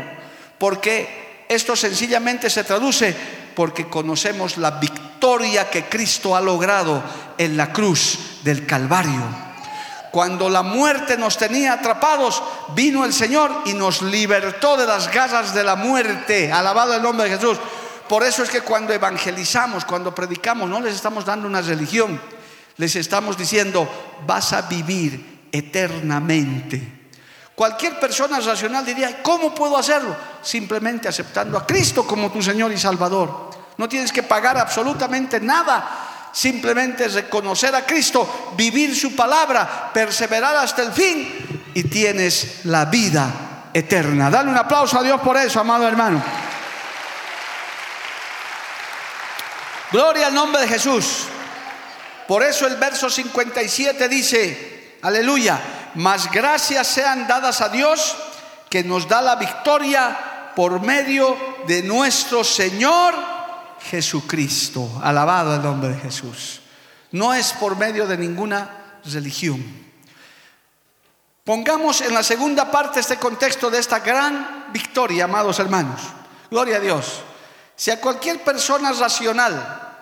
porque 0.58 1.46
esto 1.48 1.74
sencillamente 1.74 2.50
se 2.50 2.62
traduce 2.62 3.16
porque 3.54 3.88
conocemos 3.88 4.58
la 4.58 4.72
victoria 4.72 5.70
que 5.70 5.84
Cristo 5.84 6.36
ha 6.36 6.42
logrado 6.42 7.02
en 7.38 7.56
la 7.56 7.72
cruz 7.72 8.40
del 8.44 8.66
Calvario. 8.66 9.51
Cuando 10.12 10.50
la 10.50 10.62
muerte 10.62 11.16
nos 11.16 11.38
tenía 11.38 11.72
atrapados, 11.72 12.42
vino 12.74 13.06
el 13.06 13.14
Señor 13.14 13.50
y 13.64 13.72
nos 13.72 14.02
libertó 14.02 14.76
de 14.76 14.86
las 14.86 15.10
garras 15.10 15.54
de 15.54 15.64
la 15.64 15.74
muerte. 15.74 16.52
Alabado 16.52 16.94
el 16.94 17.02
nombre 17.02 17.30
de 17.30 17.38
Jesús. 17.38 17.58
Por 18.10 18.22
eso 18.22 18.42
es 18.42 18.50
que 18.50 18.60
cuando 18.60 18.92
evangelizamos, 18.92 19.86
cuando 19.86 20.14
predicamos, 20.14 20.68
no 20.68 20.80
les 20.80 20.94
estamos 20.94 21.24
dando 21.24 21.48
una 21.48 21.62
religión, 21.62 22.20
les 22.76 22.94
estamos 22.94 23.38
diciendo, 23.38 23.88
vas 24.26 24.52
a 24.52 24.60
vivir 24.62 25.48
eternamente. 25.50 27.00
Cualquier 27.54 27.98
persona 27.98 28.38
racional 28.40 28.84
diría, 28.84 29.22
¿cómo 29.22 29.54
puedo 29.54 29.78
hacerlo? 29.78 30.14
Simplemente 30.42 31.08
aceptando 31.08 31.56
a 31.56 31.66
Cristo 31.66 32.06
como 32.06 32.30
tu 32.30 32.42
Señor 32.42 32.70
y 32.70 32.76
Salvador. 32.76 33.50
No 33.78 33.88
tienes 33.88 34.12
que 34.12 34.22
pagar 34.22 34.58
absolutamente 34.58 35.40
nada. 35.40 36.11
Simplemente 36.32 37.08
reconocer 37.08 37.74
a 37.74 37.84
Cristo, 37.84 38.54
vivir 38.56 38.96
su 38.96 39.14
palabra, 39.14 39.90
perseverar 39.92 40.56
hasta 40.56 40.82
el 40.82 40.92
fin 40.92 41.62
y 41.74 41.84
tienes 41.84 42.64
la 42.64 42.86
vida 42.86 43.70
eterna. 43.72 44.30
Dale 44.30 44.50
un 44.50 44.56
aplauso 44.56 44.98
a 44.98 45.02
Dios 45.02 45.20
por 45.20 45.36
eso, 45.36 45.60
amado 45.60 45.86
hermano. 45.86 46.22
Gloria 49.92 50.28
al 50.28 50.34
nombre 50.34 50.62
de 50.62 50.68
Jesús. 50.68 51.24
Por 52.26 52.42
eso 52.42 52.66
el 52.66 52.76
verso 52.76 53.10
57 53.10 54.08
dice, 54.08 54.96
aleluya, 55.02 55.60
mas 55.96 56.30
gracias 56.30 56.86
sean 56.86 57.26
dadas 57.26 57.60
a 57.60 57.68
Dios 57.68 58.16
que 58.70 58.82
nos 58.82 59.06
da 59.06 59.20
la 59.20 59.36
victoria 59.36 60.52
por 60.56 60.80
medio 60.80 61.36
de 61.66 61.82
nuestro 61.82 62.42
Señor 62.42 63.14
Jesucristo. 63.90 65.00
Alabado 65.02 65.54
el 65.54 65.62
nombre 65.62 65.90
de 65.90 66.00
Jesús. 66.00 66.60
No 67.10 67.34
es 67.34 67.52
por 67.52 67.76
medio 67.76 68.06
de 68.06 68.16
ninguna 68.16 69.00
religión. 69.04 69.62
Pongamos 71.44 72.00
en 72.02 72.14
la 72.14 72.22
segunda 72.22 72.70
parte 72.70 73.00
este 73.00 73.16
contexto 73.16 73.68
de 73.68 73.78
esta 73.78 73.98
gran 73.98 74.66
victoria, 74.72 75.24
amados 75.24 75.58
hermanos. 75.58 76.00
Gloria 76.50 76.76
a 76.76 76.80
Dios. 76.80 77.22
Si 77.74 77.90
a 77.90 78.00
cualquier 78.00 78.44
persona 78.44 78.92
racional, 78.92 79.98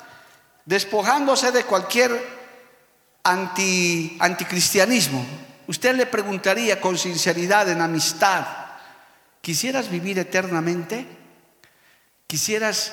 despojándose 0.67 1.51
de 1.51 1.65
cualquier 1.65 2.41
anti, 3.23 4.19
anticristianismo, 4.21 5.25
usted 5.67 5.95
le 5.97 6.07
preguntaría 6.07 6.81
con 6.81 6.99
sinceridad, 6.99 7.71
en 7.71 7.81
amistad, 7.81 8.47
¿quisieras 9.41 9.89
vivir 9.89 10.19
eternamente? 10.19 11.07
¿Quisieras 12.27 12.93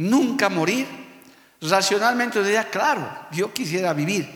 nunca 0.00 0.48
morir? 0.48 0.86
Racionalmente 1.60 2.42
diría, 2.42 2.70
claro, 2.70 3.08
yo 3.32 3.52
quisiera 3.52 3.92
vivir. 3.92 4.28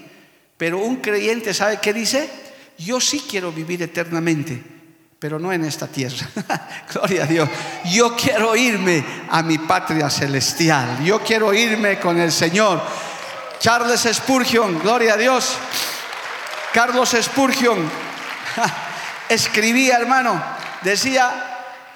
Pero 0.57 0.79
un 0.79 0.97
creyente 0.97 1.55
sabe 1.55 1.79
qué 1.81 1.93
dice? 1.93 2.29
Yo 2.79 3.01
sí 3.01 3.25
quiero 3.29 3.51
vivir 3.51 3.83
eternamente, 3.83 4.63
pero 5.19 5.39
no 5.39 5.53
en 5.53 5.65
esta 5.65 5.87
tierra. 5.87 6.29
Gloria 6.93 7.25
a 7.25 7.27
Dios. 7.27 7.49
Yo 7.87 8.15
quiero 8.15 8.55
irme 8.55 9.05
a 9.31 9.43
mi 9.43 9.59
patria 9.59 10.11
celestial. 10.11 11.03
Yo 11.03 11.21
quiero 11.21 11.55
irme 11.55 11.99
con 11.99 12.21
el 12.21 12.31
Señor. 12.31 12.83
Charles 13.59 14.07
Spurgeon, 14.13 14.79
gloria 14.81 15.15
a 15.15 15.17
Dios. 15.17 15.57
Carlos 16.75 17.17
Spurgeon 17.19 17.79
escribía, 19.29 19.97
hermano, 19.97 20.43
decía, 20.83 21.54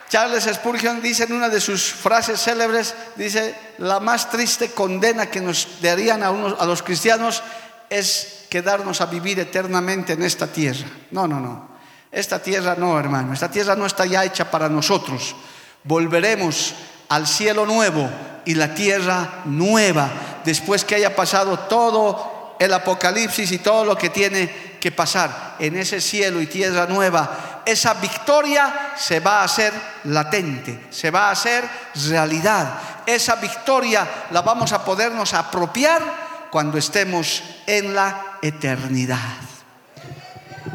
Charles 0.09 0.45
Spurgeon 0.45 1.03
dice 1.03 1.25
en 1.25 1.33
una 1.33 1.49
de 1.49 1.61
sus 1.61 1.93
frases 1.93 2.41
célebres, 2.41 2.95
dice, 3.17 3.55
la 3.79 4.01
más 4.01 4.31
triste 4.31 4.71
condena 4.71 5.27
que 5.27 5.41
nos 5.41 5.81
darían 5.83 6.23
a, 6.23 6.29
a 6.29 6.65
los 6.65 6.83
cristianos 6.83 7.43
es 7.91 8.47
quedarnos 8.49 9.01
a 9.01 9.07
vivir 9.07 9.39
eternamente 9.39 10.15
en 10.15 10.23
esta 10.23 10.47
tierra. 10.47 10.87
No, 11.11 11.29
no, 11.29 11.41
no. 11.41 11.69
Esta 12.11 12.43
tierra 12.43 12.75
no, 12.79 12.99
hermano. 12.99 13.35
Esta 13.35 13.51
tierra 13.51 13.77
no 13.77 13.87
está 13.87 14.07
ya 14.07 14.25
hecha 14.25 14.51
para 14.51 14.69
nosotros. 14.69 15.37
Volveremos 15.85 16.75
al 17.09 17.27
cielo 17.27 17.67
nuevo 17.67 18.09
y 18.45 18.55
la 18.55 18.75
tierra 18.75 19.43
nueva 19.45 20.11
después 20.45 20.85
que 20.85 20.95
haya 20.95 21.15
pasado 21.15 21.59
todo 21.59 22.57
el 22.59 22.73
apocalipsis 22.73 23.53
y 23.53 23.59
todo 23.59 23.85
lo 23.85 23.97
que 23.97 24.11
tiene 24.11 24.68
que 24.81 24.93
pasar 24.93 25.57
en 25.59 25.77
ese 25.77 26.01
cielo 26.01 26.41
y 26.41 26.47
tierra 26.47 26.87
nueva, 26.87 27.63
esa 27.65 27.95
victoria 27.95 28.93
se 28.97 29.21
va 29.21 29.41
a 29.41 29.45
hacer 29.45 29.73
latente, 30.05 30.87
se 30.91 31.11
va 31.11 31.29
a 31.29 31.33
hacer 31.33 31.65
realidad. 32.09 32.75
Esa 33.05 33.37
victoria 33.37 34.07
la 34.31 34.43
vamos 34.43 34.73
a 34.73 34.85
podernos 34.85 35.35
apropiar 35.35 36.03
cuando 36.51 36.79
estemos 36.79 37.43
en 37.67 37.95
la 37.95 38.39
eternidad. 38.41 39.19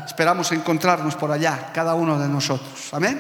Esperamos 0.06 0.52
encontrarnos 0.52 1.16
por 1.16 1.32
allá, 1.32 1.72
cada 1.74 1.96
uno 1.96 2.20
de 2.20 2.28
nosotros. 2.28 2.94
Amén. 2.94 3.20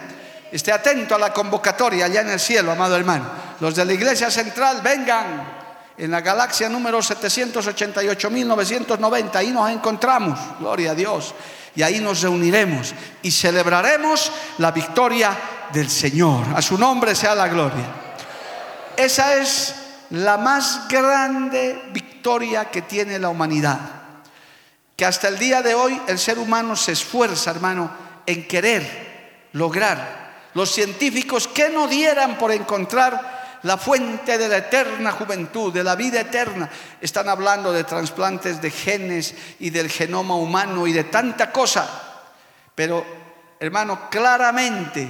Esté 0.51 0.71
atento 0.71 1.15
a 1.15 1.19
la 1.19 1.33
convocatoria 1.33 2.05
allá 2.05 2.21
en 2.21 2.29
el 2.29 2.39
cielo, 2.39 2.71
amado 2.71 2.95
hermano. 2.95 3.25
Los 3.59 3.75
de 3.75 3.85
la 3.85 3.93
iglesia 3.93 4.29
central, 4.29 4.81
vengan 4.83 5.62
en 5.97 6.11
la 6.11 6.21
galaxia 6.21 6.69
número 6.69 6.99
788.990. 6.99 9.35
Ahí 9.35 9.51
nos 9.51 9.69
encontramos, 9.69 10.39
gloria 10.59 10.91
a 10.91 10.95
Dios. 10.95 11.35
Y 11.75 11.81
ahí 11.81 11.99
nos 11.99 12.21
reuniremos 12.21 12.93
y 13.21 13.31
celebraremos 13.31 14.31
la 14.59 14.71
victoria 14.71 15.35
del 15.71 15.89
Señor. 15.89 16.45
A 16.55 16.61
su 16.61 16.77
nombre 16.77 17.15
sea 17.15 17.33
la 17.33 17.47
gloria. 17.47 17.85
Esa 18.95 19.37
es 19.37 19.73
la 20.11 20.37
más 20.37 20.87
grande 20.87 21.81
victoria 21.91 22.65
que 22.65 22.83
tiene 22.83 23.17
la 23.17 23.29
humanidad. 23.29 23.79
Que 24.95 25.05
hasta 25.05 25.27
el 25.27 25.39
día 25.39 25.63
de 25.63 25.73
hoy 25.73 25.99
el 26.07 26.19
ser 26.19 26.37
humano 26.37 26.75
se 26.75 26.91
esfuerza, 26.91 27.49
hermano, 27.49 27.89
en 28.27 28.47
querer 28.47 29.47
lograr. 29.53 30.21
Los 30.53 30.71
científicos 30.71 31.47
que 31.47 31.69
no 31.69 31.87
dieran 31.87 32.37
por 32.37 32.51
encontrar 32.51 33.32
la 33.63 33.77
fuente 33.77 34.37
de 34.37 34.47
la 34.47 34.57
eterna 34.57 35.11
juventud, 35.11 35.73
de 35.73 35.83
la 35.83 35.95
vida 35.95 36.21
eterna. 36.21 36.69
Están 37.01 37.29
hablando 37.29 37.71
de 37.71 37.83
trasplantes 37.83 38.61
de 38.61 38.69
genes 38.71 39.33
y 39.59 39.69
del 39.69 39.89
genoma 39.89 40.35
humano 40.35 40.85
y 40.85 40.93
de 40.93 41.05
tanta 41.05 41.51
cosa. 41.51 41.87
Pero, 42.75 43.05
hermano, 43.59 44.09
claramente, 44.09 45.07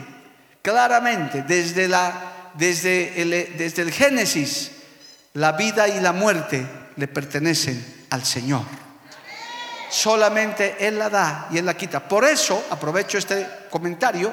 claramente, 0.62 1.44
desde, 1.44 1.88
la, 1.88 2.52
desde, 2.54 3.22
el, 3.22 3.58
desde 3.58 3.82
el 3.82 3.92
Génesis, 3.92 4.72
la 5.34 5.54
vida 5.54 5.88
y 5.88 6.00
la 6.00 6.12
muerte 6.12 6.66
le 6.96 7.08
pertenecen 7.08 8.06
al 8.12 8.24
Señor. 8.24 8.64
Solamente 9.90 10.76
Él 10.80 11.00
la 11.00 11.10
da 11.10 11.48
y 11.52 11.58
Él 11.58 11.66
la 11.66 11.78
quita. 11.78 12.08
Por 12.08 12.26
eso, 12.26 12.66
aprovecho 12.70 13.18
este 13.18 13.48
comentario, 13.70 14.32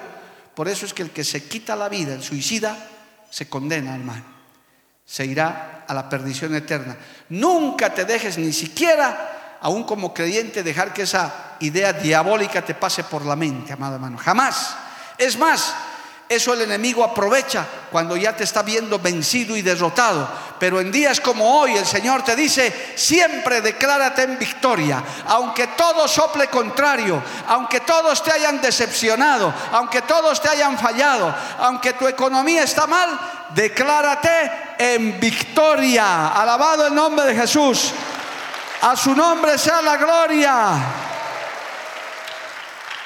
por 0.55 0.69
eso 0.69 0.85
es 0.85 0.93
que 0.93 1.03
el 1.03 1.11
que 1.11 1.25
se 1.25 1.45
quita 1.45 1.77
la 1.77 1.89
vida, 1.89 2.13
el 2.13 2.23
suicida, 2.23 2.77
se 3.31 3.49
condena, 3.49 3.95
hermano. 3.95 4.25
Se 5.05 5.25
irá 5.25 5.85
a 5.87 5.95
la 5.95 6.09
perdición 6.09 6.55
eterna. 6.55 6.97
Nunca 7.31 7.95
te 7.95 8.05
dejes 8.05 8.39
ni 8.39 8.53
siquiera, 8.53 9.59
aún 9.61 9.85
como 9.85 10.13
creyente, 10.13 10.63
dejar 10.63 10.93
que 10.93 11.03
esa 11.03 11.57
idea 11.61 11.93
diabólica 11.93 12.63
te 12.63 12.75
pase 12.75 13.05
por 13.05 13.25
la 13.25 13.37
mente, 13.37 13.73
amado 13.73 13.95
hermano. 13.95 14.19
Jamás. 14.19 14.77
Es 15.19 15.39
más, 15.39 15.75
eso 16.31 16.55
el 16.55 16.61
enemigo 16.61 17.03
aprovecha 17.03 17.67
cuando 17.91 18.17
ya 18.17 18.37
te 18.37 18.45
está 18.45 18.63
viendo 18.63 19.01
vencido 19.01 19.57
y 19.57 19.63
derrotado. 19.63 20.29
Pero 20.61 20.81
en 20.81 20.93
días 20.93 21.21
como 21.21 21.59
hoy 21.59 21.77
el 21.77 21.85
Señor 21.85 22.23
te 22.23 22.37
dice, 22.37 22.93
siempre 22.95 23.61
declárate 23.61 24.23
en 24.23 24.39
victoria. 24.39 25.03
Aunque 25.27 25.67
todo 25.67 26.07
sople 26.07 26.47
contrario, 26.47 27.21
aunque 27.49 27.81
todos 27.81 28.23
te 28.23 28.31
hayan 28.31 28.61
decepcionado, 28.61 29.53
aunque 29.73 30.03
todos 30.03 30.41
te 30.41 30.49
hayan 30.49 30.79
fallado, 30.79 31.35
aunque 31.59 31.95
tu 31.95 32.07
economía 32.07 32.63
está 32.63 32.87
mal, 32.87 33.11
declárate 33.49 34.53
en 34.79 35.19
victoria. 35.19 36.29
Alabado 36.29 36.87
el 36.87 36.95
nombre 36.95 37.25
de 37.25 37.35
Jesús. 37.35 37.91
A 38.83 38.95
su 38.95 39.17
nombre 39.17 39.59
sea 39.59 39.83
la 39.83 39.97
gloria. 39.97 41.10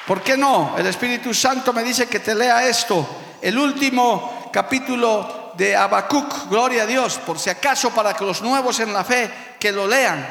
¿Por 0.05 0.21
qué 0.21 0.37
no? 0.37 0.75
El 0.77 0.85
Espíritu 0.85 1.33
Santo 1.33 1.73
me 1.73 1.83
dice 1.83 2.07
que 2.07 2.19
te 2.19 2.35
lea 2.35 2.67
esto. 2.67 3.07
El 3.41 3.57
último 3.57 4.49
capítulo 4.53 5.53
de 5.57 5.75
Habacuc, 5.75 6.47
gloria 6.47 6.83
a 6.83 6.85
Dios, 6.85 7.17
por 7.17 7.39
si 7.39 7.49
acaso 7.49 7.89
para 7.89 8.13
que 8.13 8.23
los 8.23 8.41
nuevos 8.43 8.79
en 8.79 8.93
la 8.93 9.03
fe 9.03 9.31
que 9.59 9.71
lo 9.71 9.87
lean. 9.87 10.23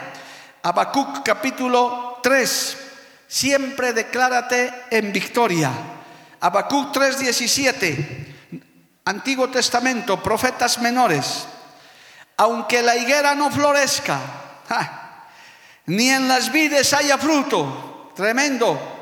Habacuc 0.63 1.25
capítulo 1.25 2.21
3, 2.23 2.77
siempre 3.27 3.93
declárate 3.93 4.85
en 4.91 5.13
victoria. 5.13 5.73
Habacuc 6.41 6.93
3:17, 6.93 8.63
Antiguo 9.07 9.49
Testamento, 9.49 10.23
profetas 10.23 10.79
menores. 10.79 11.47
Aunque 12.37 12.81
la 12.81 12.97
higuera 12.97 13.35
no 13.35 13.51
florezca, 13.51 14.21
ni 15.87 16.11
en 16.11 16.29
las 16.29 16.53
vides 16.53 16.93
haya 16.93 17.19
fruto, 17.19 18.13
tremendo 18.15 18.94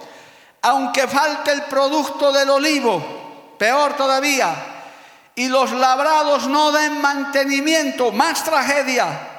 aunque 0.62 1.08
falte 1.08 1.50
el 1.50 1.62
producto 1.64 2.32
del 2.32 2.48
olivo, 2.48 3.54
peor 3.58 3.94
todavía, 3.96 4.54
y 5.34 5.48
los 5.48 5.72
labrados 5.72 6.46
no 6.46 6.70
den 6.70 7.00
mantenimiento, 7.00 8.12
más 8.12 8.44
tragedia, 8.44 9.30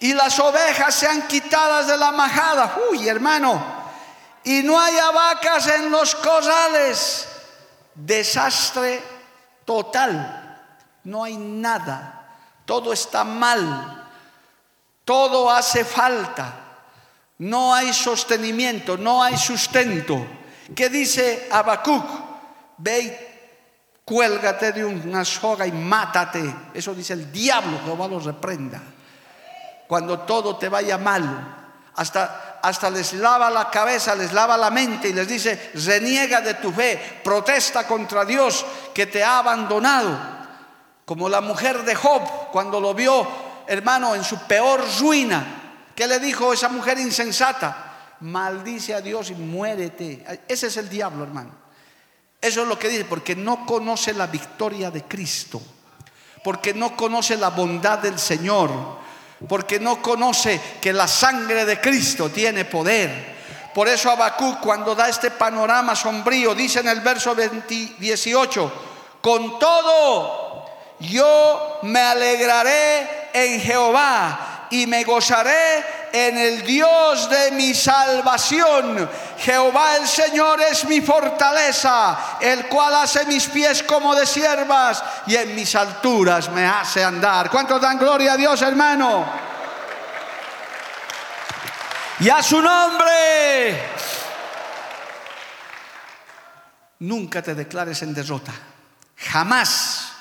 y 0.00 0.12
las 0.12 0.38
ovejas 0.40 0.94
sean 0.94 1.26
quitadas 1.28 1.86
de 1.86 1.96
la 1.96 2.10
majada, 2.10 2.76
uy 2.90 3.08
hermano, 3.08 3.62
y 4.42 4.62
no 4.62 4.78
haya 4.80 5.10
vacas 5.12 5.68
en 5.68 5.90
los 5.90 6.14
corrales, 6.16 7.28
desastre 7.94 9.02
total, 9.64 10.62
no 11.04 11.24
hay 11.24 11.36
nada, 11.36 12.28
todo 12.64 12.92
está 12.92 13.22
mal, 13.22 14.08
todo 15.04 15.48
hace 15.48 15.84
falta, 15.84 16.52
no 17.38 17.72
hay 17.72 17.92
sostenimiento, 17.92 18.96
no 18.96 19.22
hay 19.22 19.36
sustento. 19.36 20.26
¿Qué 20.74 20.88
dice 20.88 21.48
Habacuc? 21.50 22.04
Ve 22.78 23.00
y 23.00 23.16
cuélgate 24.04 24.72
de 24.72 24.84
una 24.84 25.24
soga 25.24 25.66
y 25.66 25.72
mátate. 25.72 26.42
Eso 26.74 26.94
dice 26.94 27.12
el 27.12 27.30
diablo, 27.30 27.80
Jehová 27.84 28.08
lo 28.08 28.20
reprenda. 28.20 28.80
Cuando 29.86 30.20
todo 30.20 30.56
te 30.56 30.68
vaya 30.68 30.98
mal, 30.98 31.82
hasta 31.94 32.46
hasta 32.66 32.90
les 32.90 33.12
lava 33.12 33.48
la 33.48 33.70
cabeza, 33.70 34.16
les 34.16 34.32
lava 34.32 34.56
la 34.56 34.70
mente 34.70 35.08
y 35.08 35.12
les 35.12 35.28
dice, 35.28 35.70
reniega 35.74 36.40
de 36.40 36.54
tu 36.54 36.72
fe, 36.72 37.20
protesta 37.22 37.86
contra 37.86 38.24
Dios 38.24 38.66
que 38.92 39.06
te 39.06 39.22
ha 39.22 39.38
abandonado. 39.38 40.18
Como 41.04 41.28
la 41.28 41.40
mujer 41.40 41.84
de 41.84 41.94
Job 41.94 42.22
cuando 42.50 42.80
lo 42.80 42.92
vio, 42.92 43.24
hermano, 43.68 44.16
en 44.16 44.24
su 44.24 44.36
peor 44.48 44.84
ruina. 44.98 45.44
¿Qué 45.94 46.08
le 46.08 46.18
dijo 46.18 46.52
esa 46.52 46.68
mujer 46.68 46.98
insensata? 46.98 47.85
Maldice 48.20 48.94
a 48.94 49.00
Dios 49.00 49.30
y 49.30 49.34
muérete. 49.34 50.24
Ese 50.48 50.68
es 50.68 50.76
el 50.76 50.88
diablo, 50.88 51.24
hermano. 51.24 51.50
Eso 52.40 52.62
es 52.62 52.68
lo 52.68 52.78
que 52.78 52.88
dice, 52.88 53.04
porque 53.04 53.34
no 53.34 53.66
conoce 53.66 54.12
la 54.12 54.26
victoria 54.26 54.90
de 54.90 55.04
Cristo, 55.04 55.60
porque 56.44 56.74
no 56.74 56.96
conoce 56.96 57.36
la 57.36 57.50
bondad 57.50 57.98
del 57.98 58.18
Señor 58.18 58.96
porque 59.48 59.78
no 59.78 60.00
conoce 60.00 60.60
que 60.80 60.92
la 60.92 61.06
sangre 61.06 61.64
de 61.64 61.80
Cristo 61.80 62.30
tiene 62.30 62.64
poder. 62.64 63.36
Por 63.74 63.88
eso 63.88 64.10
Habacuc 64.10 64.60
cuando 64.60 64.94
da 64.94 65.08
este 65.08 65.30
panorama 65.30 65.94
sombrío 65.94 66.54
dice 66.54 66.80
en 66.80 66.88
el 66.88 67.00
verso 67.00 67.34
18, 67.34 68.72
con 69.20 69.58
todo 69.58 70.64
yo 71.00 71.80
me 71.82 72.00
alegraré 72.00 73.28
en 73.34 73.60
Jehová 73.60 74.68
y 74.70 74.86
me 74.86 75.04
gozaré 75.04 75.84
en 76.12 76.38
el 76.38 76.62
Dios 76.64 77.28
de 77.28 77.50
mi 77.52 77.74
salvación. 77.74 79.08
Jehová 79.38 79.96
el 79.96 80.06
Señor 80.06 80.60
es 80.62 80.84
mi 80.84 81.00
fortaleza, 81.00 82.38
el 82.40 82.66
cual 82.66 82.94
hace 82.94 83.24
mis 83.26 83.46
pies 83.46 83.82
como 83.82 84.14
de 84.14 84.26
siervas 84.26 85.02
y 85.26 85.36
en 85.36 85.54
mis 85.54 85.74
alturas 85.74 86.50
me 86.50 86.66
hace 86.66 87.04
andar. 87.04 87.50
¿Cuántos 87.50 87.80
dan 87.80 87.98
gloria 87.98 88.32
a 88.32 88.36
Dios, 88.36 88.60
hermano? 88.62 89.26
Y 92.20 92.30
a 92.30 92.42
su 92.42 92.60
nombre. 92.62 93.90
Nunca 97.00 97.42
te 97.42 97.54
declares 97.54 98.00
en 98.02 98.14
derrota. 98.14 98.52
Jamás. 99.16 100.12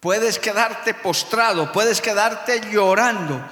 Puedes 0.00 0.38
quedarte 0.38 0.92
postrado, 0.92 1.72
puedes 1.72 2.02
quedarte 2.02 2.60
llorando 2.70 3.42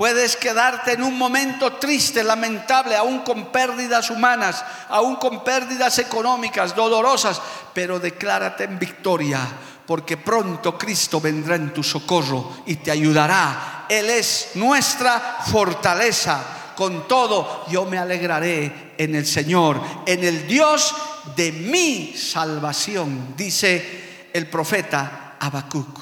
Puedes 0.00 0.34
quedarte 0.34 0.92
en 0.92 1.02
un 1.02 1.18
momento 1.18 1.74
triste, 1.74 2.24
lamentable, 2.24 2.96
aún 2.96 3.18
con 3.18 3.52
pérdidas 3.52 4.08
humanas, 4.08 4.64
aún 4.88 5.16
con 5.16 5.44
pérdidas 5.44 5.98
económicas, 5.98 6.74
dolorosas, 6.74 7.38
pero 7.74 8.00
declárate 8.00 8.64
en 8.64 8.78
victoria, 8.78 9.46
porque 9.84 10.16
pronto 10.16 10.78
Cristo 10.78 11.20
vendrá 11.20 11.56
en 11.56 11.74
tu 11.74 11.82
socorro 11.82 12.62
y 12.64 12.76
te 12.76 12.90
ayudará. 12.90 13.84
Él 13.90 14.08
es 14.08 14.52
nuestra 14.54 15.40
fortaleza. 15.46 16.72
Con 16.74 17.06
todo, 17.06 17.66
yo 17.68 17.84
me 17.84 17.98
alegraré 17.98 18.94
en 18.96 19.14
el 19.14 19.26
Señor, 19.26 19.82
en 20.06 20.24
el 20.24 20.46
Dios 20.46 20.94
de 21.36 21.52
mi 21.52 22.16
salvación, 22.16 23.34
dice 23.36 24.30
el 24.32 24.46
profeta 24.46 25.36
Habacuc. 25.38 26.00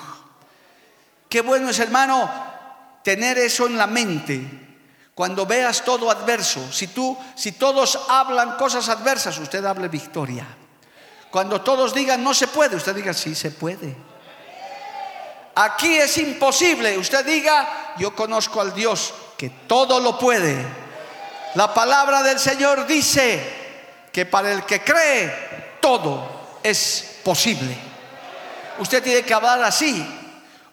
Qué 1.29 1.41
bueno 1.41 1.69
es, 1.69 1.81
hermano, 1.81 2.48
tener 3.09 3.39
eso 3.39 3.67
en 3.67 3.79
la 3.79 3.87
mente. 3.87 4.39
Cuando 5.15 5.47
veas 5.47 5.83
todo 5.83 6.11
adverso, 6.11 6.71
si 6.71 6.89
tú, 6.89 7.17
si 7.35 7.53
todos 7.53 7.99
hablan 8.07 8.59
cosas 8.59 8.87
adversas, 8.91 9.39
usted 9.39 9.65
hable 9.65 9.89
victoria. 9.89 10.47
Cuando 11.31 11.63
todos 11.63 11.95
digan 11.95 12.23
no 12.23 12.35
se 12.35 12.49
puede, 12.49 12.77
usted 12.77 12.95
diga 12.95 13.15
sí 13.15 13.35
se 13.35 13.51
puede. 13.51 13.97
Aquí 15.55 15.97
es 15.97 16.19
imposible, 16.19 16.99
usted 16.99 17.25
diga 17.25 17.95
yo 17.97 18.15
conozco 18.15 18.61
al 18.61 18.75
Dios 18.75 19.15
que 19.39 19.49
todo 19.67 20.01
lo 20.01 20.19
puede. 20.19 20.67
La 21.55 21.73
palabra 21.73 22.23
del 22.23 22.39
Señor 22.39 22.87
dice 22.87 24.09
que 24.13 24.27
para 24.27 24.53
el 24.53 24.65
que 24.65 24.85
cree 24.85 25.79
todo 25.81 26.59
es 26.63 27.21
posible. 27.25 27.75
Usted 28.79 29.03
tiene 29.03 29.23
que 29.23 29.33
hablar 29.33 29.63
así, 29.63 30.07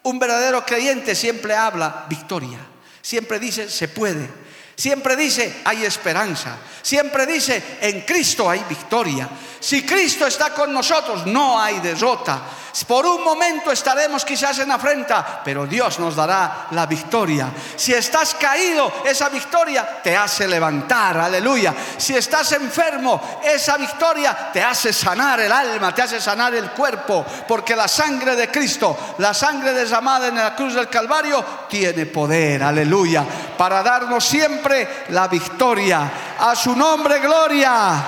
un 0.06 0.20
verdadero 0.20 0.64
creyente 0.64 1.16
siempre 1.16 1.54
habla 1.54 2.06
victoria, 2.08 2.58
siempre 3.02 3.40
dice 3.40 3.68
se 3.68 3.88
puede, 3.88 4.28
siempre 4.76 5.16
dice 5.16 5.62
hay 5.64 5.84
esperanza, 5.84 6.56
siempre 6.82 7.26
dice 7.26 7.78
en 7.80 8.02
Cristo 8.02 8.48
hay 8.48 8.62
victoria. 8.68 9.28
Si 9.58 9.84
Cristo 9.84 10.26
está 10.26 10.50
con 10.50 10.72
nosotros, 10.72 11.26
no 11.26 11.60
hay 11.60 11.80
derrota. 11.80 12.42
Por 12.86 13.06
un 13.06 13.24
momento 13.24 13.72
estaremos 13.72 14.24
quizás 14.24 14.58
en 14.58 14.70
afrenta, 14.70 15.40
pero 15.42 15.66
Dios 15.66 15.98
nos 15.98 16.14
dará 16.14 16.66
la 16.72 16.84
victoria. 16.84 17.48
Si 17.74 17.94
estás 17.94 18.34
caído, 18.34 18.92
esa 19.04 19.30
victoria 19.30 20.02
te 20.02 20.14
hace 20.14 20.46
levantar, 20.46 21.16
aleluya. 21.16 21.74
Si 21.96 22.14
estás 22.14 22.52
enfermo, 22.52 23.40
esa 23.42 23.78
victoria 23.78 24.50
te 24.52 24.62
hace 24.62 24.92
sanar 24.92 25.40
el 25.40 25.50
alma, 25.50 25.94
te 25.94 26.02
hace 26.02 26.20
sanar 26.20 26.54
el 26.54 26.70
cuerpo, 26.72 27.24
porque 27.48 27.74
la 27.74 27.88
sangre 27.88 28.36
de 28.36 28.50
Cristo, 28.50 29.14
la 29.18 29.32
sangre 29.32 29.72
derramada 29.72 30.28
en 30.28 30.36
la 30.36 30.54
cruz 30.54 30.74
del 30.74 30.90
Calvario, 30.90 31.42
tiene 31.68 32.04
poder, 32.04 32.62
aleluya, 32.62 33.24
para 33.56 33.82
darnos 33.82 34.22
siempre 34.22 34.65
la 35.10 35.28
victoria. 35.28 36.10
A 36.38 36.54
su 36.54 36.74
nombre, 36.74 37.18
gloria. 37.20 38.04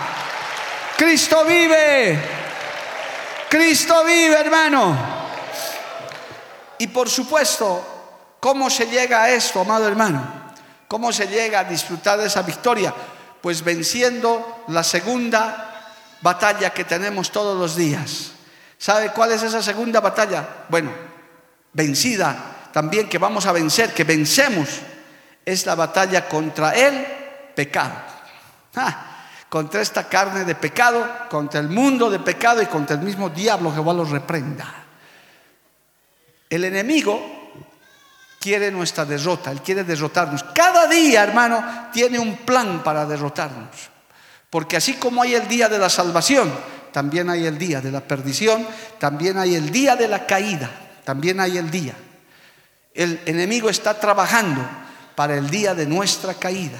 Cristo 0.96 1.44
vive. 1.44 2.18
Cristo 3.48 4.04
vive, 4.04 4.38
hermano. 4.38 4.96
Y 6.78 6.86
por 6.88 7.08
supuesto, 7.08 8.36
¿cómo 8.40 8.70
se 8.70 8.86
llega 8.86 9.24
a 9.24 9.30
esto, 9.30 9.60
amado 9.60 9.88
hermano? 9.88 10.48
¿Cómo 10.86 11.12
se 11.12 11.26
llega 11.26 11.60
a 11.60 11.64
disfrutar 11.64 12.18
de 12.18 12.26
esa 12.26 12.42
victoria? 12.42 12.94
Pues 13.40 13.62
venciendo 13.62 14.64
la 14.68 14.82
segunda 14.82 15.94
batalla 16.20 16.70
que 16.70 16.84
tenemos 16.84 17.30
todos 17.30 17.58
los 17.58 17.76
días. 17.76 18.32
¿Sabe 18.78 19.10
cuál 19.10 19.32
es 19.32 19.42
esa 19.42 19.62
segunda 19.62 20.00
batalla? 20.00 20.46
Bueno, 20.68 20.92
vencida 21.72 22.68
también 22.72 23.08
que 23.08 23.18
vamos 23.18 23.46
a 23.46 23.52
vencer, 23.52 23.92
que 23.92 24.04
vencemos, 24.04 24.68
es 25.48 25.64
la 25.64 25.74
batalla 25.74 26.28
contra 26.28 26.72
el 26.72 27.06
pecado. 27.54 27.94
Contra 29.48 29.80
esta 29.80 30.06
carne 30.06 30.44
de 30.44 30.54
pecado, 30.54 31.08
contra 31.30 31.58
el 31.58 31.70
mundo 31.70 32.10
de 32.10 32.18
pecado 32.18 32.60
y 32.60 32.66
contra 32.66 32.96
el 32.96 33.02
mismo 33.02 33.30
diablo, 33.30 33.72
Jehová 33.72 33.94
los 33.94 34.10
reprenda. 34.10 34.66
El 36.50 36.64
enemigo 36.64 37.50
quiere 38.38 38.70
nuestra 38.70 39.06
derrota, 39.06 39.50
él 39.50 39.62
quiere 39.62 39.84
derrotarnos. 39.84 40.44
Cada 40.54 40.86
día, 40.86 41.22
hermano, 41.22 41.88
tiene 41.94 42.18
un 42.18 42.36
plan 42.36 42.82
para 42.84 43.06
derrotarnos. 43.06 43.88
Porque 44.50 44.76
así 44.76 44.94
como 44.94 45.22
hay 45.22 45.34
el 45.34 45.48
día 45.48 45.70
de 45.70 45.78
la 45.78 45.88
salvación, 45.88 46.52
también 46.92 47.30
hay 47.30 47.46
el 47.46 47.56
día 47.56 47.80
de 47.80 47.90
la 47.90 48.02
perdición, 48.02 48.66
también 48.98 49.38
hay 49.38 49.54
el 49.54 49.70
día 49.70 49.96
de 49.96 50.08
la 50.08 50.26
caída, 50.26 50.68
también 51.04 51.40
hay 51.40 51.56
el 51.56 51.70
día. 51.70 51.94
El 52.92 53.18
enemigo 53.24 53.70
está 53.70 53.98
trabajando 53.98 54.62
para 55.18 55.36
el 55.36 55.50
día 55.50 55.74
de 55.74 55.84
nuestra 55.84 56.34
caída. 56.34 56.78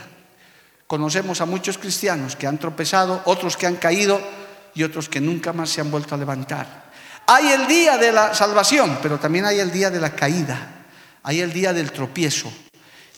Conocemos 0.87 1.41
a 1.41 1.45
muchos 1.45 1.77
cristianos 1.77 2.37
que 2.37 2.47
han 2.47 2.57
tropezado, 2.57 3.21
otros 3.25 3.57
que 3.57 3.67
han 3.67 3.75
caído 3.75 4.21
y 4.77 4.85
otros 4.85 5.09
que 5.09 5.21
nunca 5.21 5.53
más 5.53 5.71
se 5.71 5.81
han 5.81 5.91
vuelto 5.91 6.15
a 6.15 6.19
levantar. 6.19 6.89
Hay 7.27 7.49
el 7.49 7.67
día 7.67 7.99
de 7.99 8.13
la 8.13 8.33
salvación, 8.35 9.01
pero 9.03 9.19
también 9.19 9.45
hay 9.45 9.59
el 9.59 9.73
día 9.73 9.91
de 9.91 9.99
la 9.99 10.15
caída, 10.15 10.87
hay 11.25 11.41
el 11.41 11.53
día 11.53 11.73
del 11.73 11.91
tropiezo. 11.91 12.49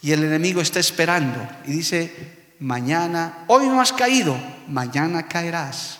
Y 0.01 0.13
el 0.13 0.25
enemigo 0.25 0.63
está 0.63 0.81
esperando 0.81 1.47
y 1.67 1.73
dice, 1.73 2.55
mañana, 2.61 3.45
hoy 3.49 3.67
no 3.67 3.83
has 3.83 3.93
caído, 3.93 4.35
mañana 4.69 5.29
caerás. 5.29 6.00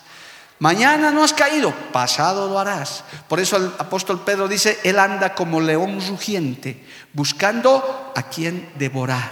Mañana 0.61 1.09
no 1.09 1.23
has 1.23 1.33
caído, 1.33 1.73
pasado 1.91 2.47
lo 2.47 2.59
harás. 2.59 3.03
Por 3.27 3.39
eso 3.39 3.57
el 3.57 3.73
apóstol 3.79 4.21
Pedro 4.23 4.47
dice, 4.47 4.79
él 4.83 4.99
anda 4.99 5.33
como 5.33 5.59
león 5.59 5.99
rugiente, 6.07 6.85
buscando 7.13 8.13
a 8.15 8.21
quien 8.29 8.71
devorar. 8.75 9.31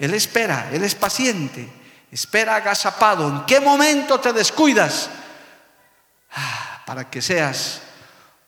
Él 0.00 0.14
espera, 0.14 0.68
Él 0.72 0.82
es 0.82 0.96
paciente, 0.96 1.68
espera 2.10 2.56
agazapado. 2.56 3.28
¿En 3.28 3.46
qué 3.46 3.60
momento 3.60 4.18
te 4.18 4.32
descuidas? 4.32 5.08
Ah, 6.34 6.82
para 6.84 7.08
que 7.08 7.22
seas 7.22 7.82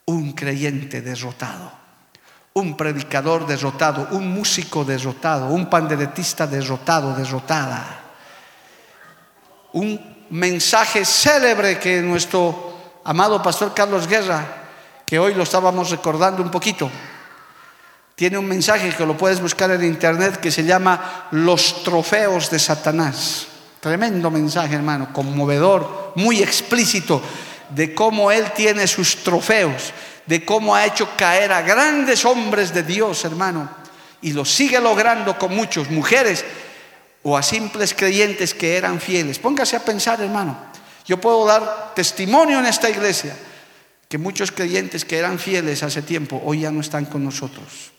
un 0.06 0.32
creyente 0.32 1.02
derrotado, 1.02 1.70
un 2.54 2.76
predicador 2.76 3.46
derrotado, 3.46 4.08
un 4.10 4.34
músico 4.34 4.84
derrotado, 4.84 5.46
un 5.46 5.70
panderetista 5.70 6.48
derrotado, 6.48 7.14
derrotada. 7.14 8.00
Un 9.74 10.09
mensaje 10.30 11.04
célebre 11.04 11.78
que 11.78 12.00
nuestro 12.00 12.74
amado 13.04 13.42
pastor 13.42 13.74
Carlos 13.74 14.06
Guerra, 14.06 14.46
que 15.04 15.18
hoy 15.18 15.34
lo 15.34 15.42
estábamos 15.42 15.90
recordando 15.90 16.42
un 16.42 16.50
poquito, 16.50 16.90
tiene 18.14 18.38
un 18.38 18.46
mensaje 18.46 18.94
que 18.94 19.06
lo 19.06 19.16
puedes 19.16 19.40
buscar 19.40 19.70
en 19.70 19.84
internet 19.84 20.38
que 20.40 20.50
se 20.50 20.64
llama 20.64 21.28
Los 21.32 21.82
trofeos 21.82 22.50
de 22.50 22.58
Satanás. 22.58 23.46
Tremendo 23.80 24.30
mensaje, 24.30 24.74
hermano, 24.74 25.12
conmovedor, 25.12 26.12
muy 26.16 26.42
explícito 26.42 27.22
de 27.70 27.94
cómo 27.94 28.30
Él 28.30 28.52
tiene 28.52 28.86
sus 28.86 29.24
trofeos, 29.24 29.92
de 30.26 30.44
cómo 30.44 30.74
ha 30.74 30.84
hecho 30.84 31.08
caer 31.16 31.50
a 31.50 31.62
grandes 31.62 32.24
hombres 32.24 32.74
de 32.74 32.82
Dios, 32.82 33.24
hermano, 33.24 33.70
y 34.20 34.32
lo 34.32 34.44
sigue 34.44 34.78
logrando 34.80 35.38
con 35.38 35.56
muchos, 35.56 35.90
mujeres, 35.90 36.44
o 37.22 37.36
a 37.36 37.42
simples 37.42 37.94
creyentes 37.94 38.54
que 38.54 38.76
eran 38.76 39.00
fieles. 39.00 39.38
Póngase 39.38 39.76
a 39.76 39.84
pensar, 39.84 40.20
hermano. 40.20 40.56
Yo 41.06 41.20
puedo 41.20 41.44
dar 41.46 41.92
testimonio 41.94 42.58
en 42.58 42.66
esta 42.66 42.88
iglesia 42.88 43.36
que 44.08 44.18
muchos 44.18 44.50
creyentes 44.50 45.04
que 45.04 45.18
eran 45.18 45.38
fieles 45.38 45.82
hace 45.82 46.02
tiempo 46.02 46.42
hoy 46.44 46.60
ya 46.60 46.70
no 46.70 46.80
están 46.80 47.06
con 47.06 47.24
nosotros. 47.24 47.92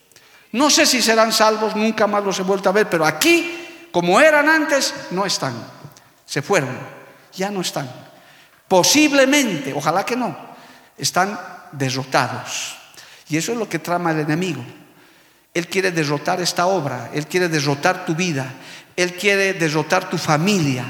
No 0.52 0.70
sé 0.70 0.86
si 0.86 1.02
serán 1.02 1.32
salvos, 1.32 1.76
nunca 1.76 2.08
más 2.08 2.24
los 2.24 2.40
he 2.40 2.44
vuelto 2.44 2.68
a 2.70 2.74
ver, 2.74 2.90
pero 2.90 3.06
aquí, 3.06 3.88
como 3.92 4.20
eran 4.20 4.50
antes, 4.50 4.94
no 5.12 5.26
están. 5.26 5.54
Se 6.26 6.42
fueron, 6.42 6.78
ya 7.34 7.50
no 7.50 7.62
están. 7.62 7.90
Posiblemente, 8.68 9.74
ojalá 9.74 10.06
que 10.06 10.16
no, 10.16 10.36
están 10.98 11.40
derrotados. 11.72 12.78
Y 13.30 13.38
eso 13.38 13.54
es 13.54 13.58
lo 13.58 13.70
que 13.70 13.80
trama 13.80 14.12
el 14.12 14.20
enemigo. 14.20 14.64
Él 15.54 15.68
quiere 15.68 15.92
derrotar 15.92 16.42
esta 16.42 16.68
obra, 16.68 17.10
Él 17.14 17.28
quiere 17.28 17.50
derrotar 17.50 18.06
tu 18.06 18.16
vida, 18.16 18.54
Él 18.96 19.14
quiere 19.14 19.54
derrotar 19.54 20.10
tu 20.10 20.18
familia, 20.18 20.86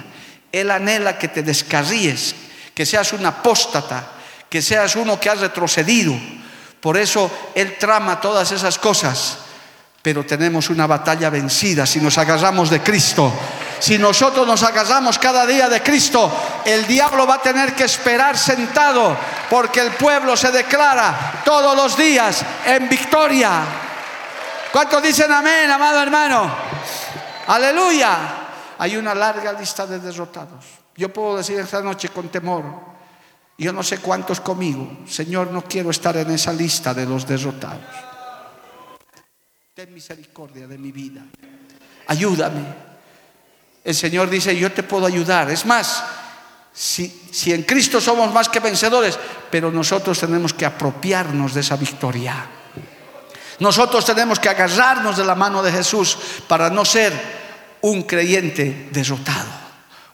Él 0.51 0.71
anhela 0.71 1.17
que 1.17 1.27
te 1.27 1.43
descarríes, 1.43 2.35
que 2.73 2.85
seas 2.85 3.13
un 3.13 3.25
apóstata, 3.25 4.07
que 4.49 4.61
seas 4.61 4.95
uno 4.95 5.19
que 5.19 5.29
has 5.29 5.39
retrocedido. 5.39 6.13
Por 6.79 6.97
eso 6.97 7.31
Él 7.55 7.77
trama 7.77 8.19
todas 8.19 8.51
esas 8.51 8.77
cosas. 8.77 9.37
Pero 10.01 10.25
tenemos 10.25 10.69
una 10.71 10.87
batalla 10.87 11.29
vencida 11.29 11.85
si 11.85 11.99
nos 11.99 12.17
agarramos 12.17 12.69
de 12.71 12.81
Cristo. 12.81 13.31
Si 13.79 13.97
nosotros 13.97 14.45
nos 14.47 14.63
agarramos 14.63 15.17
cada 15.19 15.45
día 15.45 15.69
de 15.69 15.81
Cristo, 15.81 16.31
el 16.65 16.85
diablo 16.87 17.25
va 17.25 17.35
a 17.35 17.41
tener 17.41 17.73
que 17.73 17.83
esperar 17.83 18.37
sentado 18.37 19.15
porque 19.49 19.79
el 19.79 19.91
pueblo 19.91 20.35
se 20.35 20.51
declara 20.51 21.41
todos 21.45 21.75
los 21.75 21.97
días 21.97 22.43
en 22.65 22.89
victoria. 22.89 23.61
¿Cuántos 24.71 25.03
dicen 25.03 25.31
amén, 25.31 25.69
amado 25.69 26.01
hermano? 26.01 26.55
Aleluya. 27.47 28.47
Hay 28.77 28.97
una 28.97 29.13
larga 29.13 29.53
lista 29.53 29.85
de 29.85 29.99
derrotados. 29.99 30.65
Yo 30.95 31.11
puedo 31.13 31.37
decir 31.37 31.59
esta 31.59 31.81
noche 31.81 32.09
con 32.09 32.29
temor, 32.29 32.63
yo 33.57 33.71
no 33.71 33.83
sé 33.83 33.99
cuántos 33.99 34.41
conmigo. 34.41 34.99
Señor, 35.07 35.51
no 35.51 35.63
quiero 35.63 35.91
estar 35.91 36.17
en 36.17 36.31
esa 36.31 36.51
lista 36.51 36.93
de 36.93 37.05
los 37.05 37.27
derrotados. 37.27 37.85
Ten 39.73 39.93
misericordia 39.93 40.67
de 40.67 40.77
mi 40.77 40.91
vida. 40.91 41.21
Ayúdame. 42.07 42.65
El 43.83 43.95
Señor 43.95 44.29
dice, 44.29 44.55
yo 44.55 44.71
te 44.71 44.83
puedo 44.83 45.05
ayudar. 45.05 45.49
Es 45.49 45.65
más, 45.65 46.03
si, 46.73 47.07
si, 47.31 47.53
en 47.53 47.63
Cristo 47.63 48.01
somos 48.01 48.33
más 48.33 48.49
que 48.49 48.59
vencedores, 48.59 49.17
pero 49.49 49.71
nosotros 49.71 50.19
tenemos 50.19 50.53
que 50.53 50.65
apropiarnos 50.65 51.53
de 51.53 51.61
esa 51.61 51.77
victoria. 51.77 52.60
Nosotros 53.61 54.03
tenemos 54.03 54.39
que 54.39 54.49
agarrarnos 54.49 55.15
de 55.15 55.23
la 55.23 55.35
mano 55.35 55.63
de 55.63 55.71
Jesús 55.71 56.17
para 56.47 56.69
no 56.69 56.83
ser 56.83 57.13
un 57.81 58.03
creyente 58.03 58.89
derrotado 58.91 59.61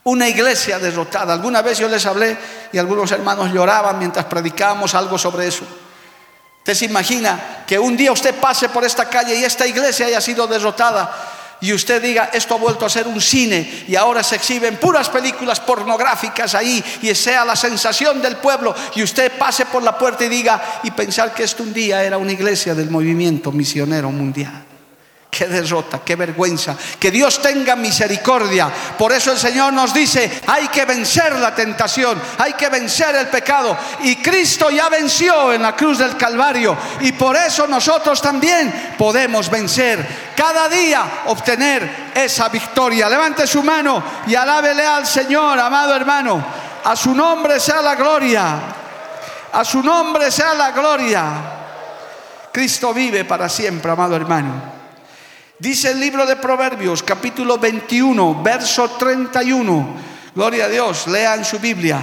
una 0.07 0.29
iglesia 0.29 0.79
derrotada. 0.79 1.33
Alguna 1.33 1.61
vez 1.61 1.79
yo 1.79 1.89
les 1.89 2.05
hablé 2.05 2.37
y 2.71 2.77
algunos 2.77 3.11
hermanos 3.11 3.51
lloraban 3.51 3.99
mientras 3.99 4.25
predicábamos 4.25 4.95
algo 4.95 5.17
sobre 5.17 5.47
eso. 5.47 5.65
Usted 6.59 6.73
se 6.73 6.85
imagina 6.85 7.63
que 7.67 7.77
un 7.77 7.97
día 7.97 8.13
usted 8.13 8.33
pase 8.35 8.69
por 8.69 8.85
esta 8.85 9.09
calle 9.09 9.35
y 9.35 9.43
esta 9.43 9.67
iglesia 9.67 10.05
haya 10.05 10.21
sido 10.21 10.47
derrotada 10.47 11.11
y 11.59 11.73
usted 11.73 12.01
diga, 12.01 12.29
esto 12.33 12.53
ha 12.53 12.57
vuelto 12.57 12.85
a 12.85 12.89
ser 12.89 13.07
un 13.07 13.19
cine 13.19 13.85
y 13.87 13.95
ahora 13.95 14.21
se 14.23 14.35
exhiben 14.35 14.77
puras 14.77 15.09
películas 15.09 15.59
pornográficas 15.59 16.53
ahí 16.53 16.83
y 17.01 17.13
sea 17.15 17.43
la 17.45 17.55
sensación 17.55 18.21
del 18.21 18.37
pueblo 18.37 18.75
y 18.95 19.03
usted 19.03 19.31
pase 19.37 19.65
por 19.65 19.81
la 19.81 19.97
puerta 19.97 20.25
y 20.25 20.29
diga 20.29 20.81
y 20.83 20.91
pensar 20.91 21.33
que 21.33 21.43
esto 21.43 21.63
un 21.63 21.73
día 21.73 22.03
era 22.03 22.17
una 22.17 22.31
iglesia 22.31 22.75
del 22.75 22.91
movimiento 22.91 23.51
misionero 23.51 24.11
mundial. 24.11 24.66
Qué 25.37 25.45
derrota, 25.45 26.01
qué 26.03 26.15
vergüenza. 26.15 26.75
Que 26.99 27.11
Dios 27.11 27.39
tenga 27.39 27.75
misericordia. 27.75 28.71
Por 28.97 29.13
eso 29.13 29.33
el 29.33 29.37
Señor 29.37 29.71
nos 29.71 29.93
dice, 29.93 30.41
hay 30.47 30.67
que 30.69 30.83
vencer 30.83 31.35
la 31.35 31.53
tentación, 31.53 32.19
hay 32.39 32.53
que 32.53 32.69
vencer 32.69 33.13
el 33.15 33.27
pecado. 33.27 33.77
Y 34.01 34.15
Cristo 34.15 34.71
ya 34.71 34.89
venció 34.89 35.53
en 35.53 35.61
la 35.61 35.75
cruz 35.75 35.99
del 35.99 36.17
Calvario. 36.17 36.75
Y 37.01 37.11
por 37.11 37.35
eso 37.35 37.67
nosotros 37.67 38.19
también 38.19 38.95
podemos 38.97 39.47
vencer. 39.51 40.33
Cada 40.35 40.67
día 40.69 41.03
obtener 41.27 42.09
esa 42.15 42.49
victoria. 42.49 43.07
Levante 43.07 43.45
su 43.45 43.61
mano 43.61 44.03
y 44.25 44.33
alábele 44.33 44.87
al 44.87 45.05
Señor, 45.05 45.59
amado 45.59 45.95
hermano. 45.95 46.43
A 46.83 46.95
su 46.95 47.13
nombre 47.13 47.59
sea 47.59 47.83
la 47.83 47.93
gloria. 47.93 48.55
A 49.53 49.63
su 49.63 49.83
nombre 49.83 50.31
sea 50.31 50.55
la 50.55 50.71
gloria. 50.71 51.25
Cristo 52.51 52.91
vive 52.91 53.23
para 53.23 53.47
siempre, 53.47 53.91
amado 53.91 54.15
hermano. 54.15 54.76
Dice 55.59 55.89
el 55.89 55.99
libro 55.99 56.25
de 56.27 56.35
Proverbios, 56.35 57.01
capítulo 57.01 57.57
21, 57.57 58.43
verso 58.43 58.91
31. 58.91 59.95
Gloria 60.35 60.65
a 60.65 60.69
Dios, 60.69 61.07
lean 61.07 61.43
su 61.43 61.57
Biblia. 61.57 61.99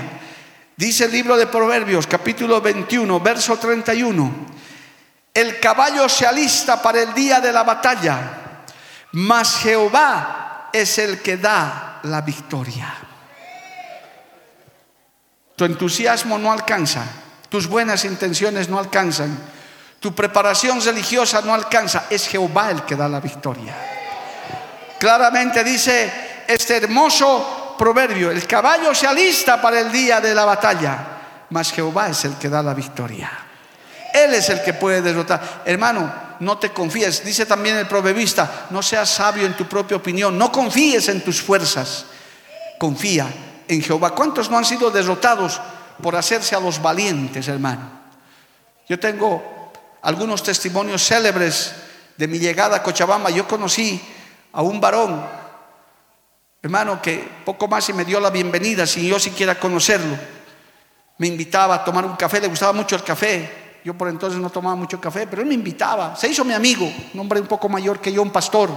Dice 0.76 1.04
el 1.04 1.12
libro 1.12 1.36
de 1.36 1.46
Proverbios, 1.46 2.08
capítulo 2.08 2.60
21, 2.60 3.20
verso 3.20 3.56
31. 3.56 4.32
El 5.32 5.60
caballo 5.60 6.08
se 6.08 6.26
alista 6.26 6.82
para 6.82 7.02
el 7.02 7.14
día 7.14 7.40
de 7.40 7.52
la 7.52 7.62
batalla, 7.62 8.64
mas 9.12 9.58
Jehová 9.58 10.70
es 10.72 10.98
el 10.98 11.20
que 11.22 11.36
da 11.36 12.00
la 12.02 12.22
victoria. 12.22 12.92
Tu 15.54 15.64
entusiasmo 15.64 16.38
no 16.38 16.50
alcanza, 16.50 17.04
tus 17.48 17.68
buenas 17.68 18.04
intenciones 18.04 18.68
no 18.68 18.80
alcanzan 18.80 19.53
tu 20.04 20.14
preparación 20.14 20.84
religiosa 20.84 21.40
no 21.40 21.54
alcanza, 21.54 22.04
es 22.10 22.28
Jehová 22.28 22.70
el 22.70 22.82
que 22.82 22.94
da 22.94 23.08
la 23.08 23.20
victoria. 23.20 23.74
Claramente 24.98 25.64
dice 25.64 26.44
este 26.46 26.76
hermoso 26.76 27.74
proverbio, 27.78 28.30
el 28.30 28.46
caballo 28.46 28.94
se 28.94 29.06
alista 29.06 29.62
para 29.62 29.80
el 29.80 29.90
día 29.90 30.20
de 30.20 30.34
la 30.34 30.44
batalla, 30.44 30.98
mas 31.48 31.72
Jehová 31.72 32.10
es 32.10 32.22
el 32.26 32.34
que 32.34 32.50
da 32.50 32.62
la 32.62 32.74
victoria. 32.74 33.30
Él 34.12 34.34
es 34.34 34.50
el 34.50 34.62
que 34.62 34.74
puede 34.74 35.00
derrotar. 35.00 35.62
Hermano, 35.64 36.12
no 36.40 36.58
te 36.58 36.68
confíes. 36.68 37.24
Dice 37.24 37.46
también 37.46 37.78
el 37.78 37.86
proverbista, 37.86 38.66
no 38.68 38.82
seas 38.82 39.08
sabio 39.08 39.46
en 39.46 39.56
tu 39.56 39.64
propia 39.66 39.96
opinión, 39.96 40.36
no 40.36 40.52
confíes 40.52 41.08
en 41.08 41.24
tus 41.24 41.40
fuerzas. 41.40 42.04
Confía 42.78 43.26
en 43.66 43.80
Jehová. 43.80 44.10
¿Cuántos 44.10 44.50
no 44.50 44.58
han 44.58 44.66
sido 44.66 44.90
derrotados 44.90 45.62
por 46.02 46.14
hacerse 46.14 46.54
a 46.54 46.60
los 46.60 46.82
valientes, 46.82 47.48
hermano? 47.48 48.04
Yo 48.86 49.00
tengo 49.00 49.53
algunos 50.04 50.42
testimonios 50.42 51.02
célebres 51.02 51.74
de 52.16 52.28
mi 52.28 52.38
llegada 52.38 52.76
a 52.76 52.82
Cochabamba. 52.82 53.30
Yo 53.30 53.48
conocí 53.48 54.00
a 54.52 54.62
un 54.62 54.80
varón, 54.80 55.24
hermano, 56.62 57.00
que 57.00 57.26
poco 57.44 57.66
más 57.66 57.88
y 57.88 57.94
me 57.94 58.04
dio 58.04 58.20
la 58.20 58.30
bienvenida 58.30 58.86
sin 58.86 59.06
yo 59.06 59.18
siquiera 59.18 59.58
conocerlo. 59.58 60.16
Me 61.16 61.26
invitaba 61.26 61.76
a 61.76 61.84
tomar 61.84 62.04
un 62.04 62.16
café, 62.16 62.40
le 62.40 62.48
gustaba 62.48 62.72
mucho 62.72 62.96
el 62.96 63.02
café. 63.02 63.80
Yo 63.82 63.94
por 63.94 64.08
entonces 64.08 64.38
no 64.38 64.50
tomaba 64.50 64.76
mucho 64.76 65.00
café, 65.00 65.26
pero 65.26 65.40
él 65.42 65.48
me 65.48 65.54
invitaba. 65.54 66.14
Se 66.16 66.28
hizo 66.28 66.44
mi 66.44 66.52
amigo, 66.52 66.90
un 67.14 67.20
hombre 67.20 67.40
un 67.40 67.46
poco 67.46 67.68
mayor 67.68 67.98
que 68.00 68.12
yo, 68.12 68.20
un 68.20 68.30
pastor. 68.30 68.70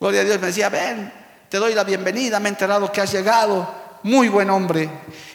Gloria 0.00 0.22
a 0.22 0.24
Dios, 0.24 0.40
me 0.40 0.48
decía, 0.48 0.68
ven, 0.68 1.12
te 1.48 1.58
doy 1.58 1.74
la 1.74 1.84
bienvenida, 1.84 2.40
me 2.40 2.48
he 2.48 2.52
enterado 2.52 2.90
que 2.90 3.00
has 3.00 3.12
llegado 3.12 3.87
muy 4.02 4.28
buen 4.28 4.50
hombre, 4.50 4.88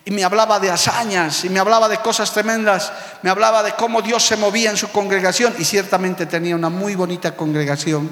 y 0.06 0.12
me 0.12 0.24
hablaba 0.24 0.60
de 0.60 0.70
hazañas, 0.70 1.46
y 1.46 1.50
me 1.50 1.60
hablaba 1.60 1.88
de 1.88 1.98
cosas 1.98 2.32
tremendas, 2.34 2.92
me 3.22 3.30
hablaba 3.30 3.64
de 3.64 3.74
cómo 3.74 4.02
Dios 4.02 4.24
se 4.24 4.36
movía 4.36 4.70
en 4.70 4.78
su 4.78 4.90
congregación, 4.90 5.54
y 5.58 5.66
ciertamente 5.66 6.26
tenía 6.26 6.56
una 6.56 6.70
muy 6.70 6.96
bonita 6.96 7.36
congregación, 7.36 8.10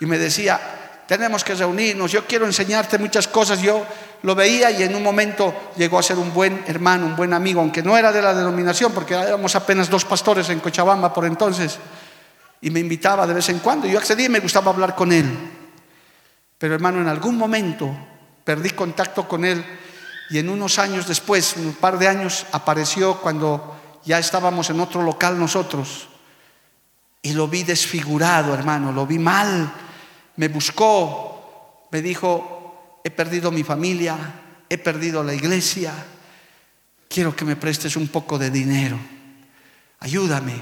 y 0.00 0.06
me 0.06 0.18
decía, 0.18 0.60
tenemos 1.06 1.42
que 1.42 1.54
reunirnos, 1.54 2.12
yo 2.12 2.24
quiero 2.24 2.46
enseñarte 2.46 2.96
muchas 2.98 3.26
cosas, 3.26 3.60
yo 3.60 3.84
lo 4.22 4.34
veía 4.34 4.70
y 4.70 4.82
en 4.82 4.94
un 4.94 5.02
momento 5.02 5.72
llegó 5.76 5.98
a 5.98 6.02
ser 6.02 6.18
un 6.18 6.32
buen 6.32 6.62
hermano, 6.66 7.06
un 7.06 7.16
buen 7.16 7.32
amigo, 7.32 7.60
aunque 7.60 7.82
no 7.82 7.98
era 7.98 8.12
de 8.12 8.22
la 8.22 8.32
denominación, 8.34 8.92
porque 8.92 9.14
éramos 9.14 9.56
apenas 9.56 9.90
dos 9.90 10.04
pastores 10.04 10.48
en 10.50 10.60
Cochabamba 10.60 11.12
por 11.12 11.24
entonces, 11.24 11.78
y 12.60 12.70
me 12.70 12.80
invitaba 12.80 13.26
de 13.26 13.34
vez 13.34 13.48
en 13.48 13.58
cuando, 13.58 13.88
yo 13.88 13.98
accedí 13.98 14.26
y 14.26 14.28
me 14.28 14.40
gustaba 14.40 14.70
hablar 14.70 14.94
con 14.94 15.10
él, 15.12 15.26
pero 16.56 16.74
hermano, 16.74 17.00
en 17.00 17.08
algún 17.08 17.36
momento 17.36 17.90
perdí 18.50 18.70
contacto 18.70 19.28
con 19.28 19.44
él 19.44 19.64
y 20.28 20.38
en 20.38 20.48
unos 20.48 20.80
años 20.80 21.06
después, 21.06 21.54
un 21.56 21.74
par 21.74 22.00
de 22.00 22.08
años, 22.08 22.46
apareció 22.50 23.20
cuando 23.20 23.80
ya 24.04 24.18
estábamos 24.18 24.68
en 24.70 24.80
otro 24.80 25.04
local 25.04 25.38
nosotros 25.38 26.08
y 27.22 27.32
lo 27.32 27.46
vi 27.46 27.62
desfigurado, 27.62 28.52
hermano, 28.52 28.90
lo 28.90 29.06
vi 29.06 29.20
mal, 29.20 29.72
me 30.34 30.48
buscó, 30.48 31.86
me 31.92 32.02
dijo, 32.02 32.98
he 33.04 33.10
perdido 33.12 33.52
mi 33.52 33.62
familia, 33.62 34.16
he 34.68 34.78
perdido 34.78 35.22
la 35.22 35.32
iglesia, 35.32 35.94
quiero 37.08 37.36
que 37.36 37.44
me 37.44 37.54
prestes 37.54 37.94
un 37.94 38.08
poco 38.08 38.36
de 38.36 38.50
dinero, 38.50 38.98
ayúdame. 40.00 40.54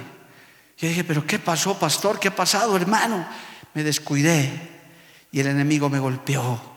Yo 0.76 0.88
dije, 0.88 1.04
pero 1.04 1.26
¿qué 1.26 1.38
pasó, 1.38 1.78
pastor? 1.78 2.20
¿Qué 2.20 2.28
ha 2.28 2.36
pasado, 2.36 2.76
hermano? 2.76 3.26
Me 3.72 3.82
descuidé 3.82 4.50
y 5.32 5.40
el 5.40 5.46
enemigo 5.46 5.88
me 5.88 5.98
golpeó. 5.98 6.67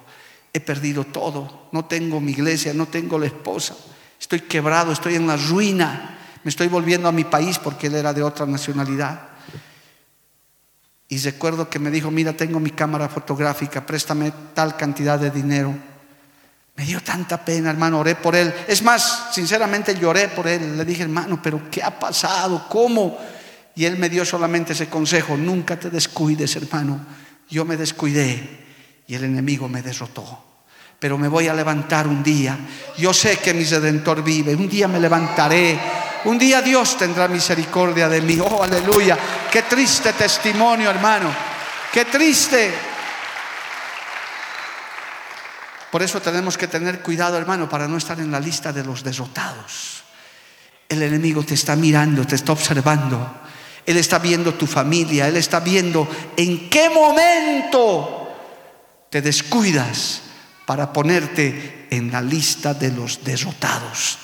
He 0.54 0.60
perdido 0.60 1.06
todo. 1.06 1.70
No 1.72 1.86
tengo 1.86 2.20
mi 2.20 2.32
iglesia, 2.32 2.74
no 2.74 2.88
tengo 2.88 3.18
la 3.18 3.28
esposa. 3.28 3.76
Estoy 4.20 4.41
quebrado, 4.41 4.91
estoy 4.91 5.16
en 5.16 5.28
la 5.28 5.38
ruina. 5.38 6.18
Me 6.43 6.49
estoy 6.49 6.68
volviendo 6.68 7.08
a 7.08 7.12
mi 7.12 7.24
país 7.24 7.58
porque 7.60 7.88
él 7.88 7.95
era 7.95 8.14
de 8.14 8.24
otra 8.24 8.45
nacionalidad. 8.45 9.30
Y 11.08 11.18
recuerdo 11.18 11.70
que 11.70 11.80
me 11.80 11.91
dijo, 11.91 12.10
mira, 12.10 12.34
tengo 12.34 12.60
mi 12.60 12.72
cámara 12.72 13.10
fotográfica, 13.10 13.86
préstame 13.86 14.32
tal 14.54 14.78
cantidad 14.78 15.20
de 15.20 15.30
dinero. 15.30 15.76
Me 16.76 16.86
dio 16.86 17.02
tanta 17.02 17.43
pena, 17.43 17.70
hermano, 17.70 17.99
oré 17.99 18.16
por 18.16 18.36
él. 18.36 18.54
Es 18.68 18.82
más, 18.82 19.28
sinceramente 19.34 19.93
lloré 19.95 20.30
por 20.30 20.47
él. 20.47 20.78
Le 20.78 20.86
dije, 20.86 21.04
hermano, 21.04 21.41
pero 21.41 21.70
¿qué 21.70 21.84
ha 21.84 21.99
pasado? 21.99 22.66
¿Cómo? 22.70 23.18
Y 23.76 23.86
él 23.86 23.97
me 23.97 24.10
dio 24.10 24.24
solamente 24.26 24.74
ese 24.74 24.88
consejo, 24.88 25.36
nunca 25.38 25.80
te 25.80 25.89
descuides, 25.89 26.56
hermano. 26.56 27.06
Yo 27.49 27.66
me 27.66 27.76
descuidé 27.78 28.61
y 29.12 29.16
el 29.16 29.26
enemigo 29.26 29.68
me 29.68 29.82
derrotó. 29.82 30.41
Pero 30.97 31.18
me 31.18 31.28
voy 31.28 31.49
a 31.49 31.53
levantar 31.53 32.07
un 32.07 32.24
día. 32.24 32.57
Yo 32.97 33.14
sé 33.14 33.39
que 33.39 33.53
mi 33.53 33.66
redentor 33.66 34.24
vive. 34.24 34.55
Un 34.55 34.70
día 34.70 34.88
me 34.88 35.01
levantaré. 35.01 35.78
Un 36.24 36.39
día 36.39 36.62
Dios 36.62 36.97
tendrá 36.97 37.28
misericordia 37.28 38.07
de 38.07 38.22
mí. 38.22 38.39
Oh, 38.39 38.64
aleluya. 38.64 39.18
Qué 39.51 39.64
triste 39.64 40.14
testimonio, 40.14 40.89
hermano. 40.89 41.30
Qué 41.91 42.05
triste. 42.05 42.74
Por 45.91 46.01
eso 46.01 46.22
tenemos 46.22 46.57
que 46.57 46.70
tener 46.70 47.01
cuidado, 47.01 47.38
hermano, 47.38 47.68
para 47.68 47.89
no 47.89 47.97
estar 47.97 48.18
en 48.22 48.32
la 48.32 48.39
lista 48.39 48.72
de 48.72 48.86
los 48.86 49.03
derrotados. 49.03 50.03
El 50.88 51.03
enemigo 51.03 51.43
te 51.43 51.55
está 51.55 51.76
mirando, 51.76 52.26
te 52.26 52.36
está 52.36 52.53
observando. 52.53 53.41
Él 53.86 53.97
está 53.97 54.20
viendo 54.20 54.53
tu 54.53 54.68
familia, 54.68 55.28
Él 55.28 55.36
está 55.36 55.59
viendo 55.59 56.07
en 56.38 56.70
qué 56.70 56.89
momento 56.89 58.21
te 59.12 59.22
descuidas 59.22 60.22
para 60.66 60.91
ponerte 60.93 61.88
en 61.91 62.12
la 62.12 62.22
lista 62.22 62.74
de 62.74 62.91
los 62.91 63.24
derrotados 63.24 64.18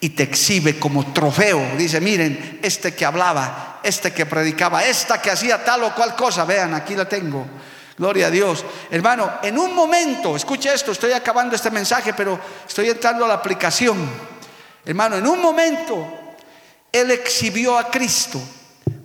y 0.00 0.10
te 0.10 0.24
exhibe 0.24 0.78
como 0.78 1.14
trofeo. 1.14 1.76
Dice, 1.78 1.98
miren, 1.98 2.60
este 2.62 2.94
que 2.94 3.06
hablaba, 3.06 3.80
este 3.82 4.12
que 4.12 4.26
predicaba, 4.26 4.84
esta 4.84 5.20
que 5.22 5.30
hacía 5.30 5.64
tal 5.64 5.84
o 5.84 5.94
cual 5.94 6.14
cosa, 6.14 6.44
vean, 6.44 6.74
aquí 6.74 6.94
la 6.94 7.08
tengo. 7.08 7.46
Gloria 7.96 8.26
a 8.26 8.30
Dios. 8.30 8.66
Hermano, 8.90 9.32
en 9.42 9.58
un 9.58 9.74
momento, 9.74 10.36
escuche 10.36 10.74
esto, 10.74 10.92
estoy 10.92 11.12
acabando 11.12 11.56
este 11.56 11.70
mensaje, 11.70 12.12
pero 12.12 12.38
estoy 12.68 12.90
entrando 12.90 13.24
a 13.24 13.28
la 13.28 13.34
aplicación. 13.34 13.96
Hermano, 14.84 15.16
en 15.16 15.26
un 15.26 15.40
momento, 15.40 16.06
Él 16.92 17.10
exhibió 17.12 17.78
a 17.78 17.90
Cristo 17.90 18.42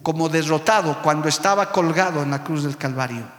como 0.03 0.27
derrotado 0.27 1.01
cuando 1.01 1.29
estaba 1.29 1.71
colgado 1.71 2.23
en 2.23 2.31
la 2.31 2.43
cruz 2.43 2.63
del 2.63 2.75
Calvario. 2.75 3.38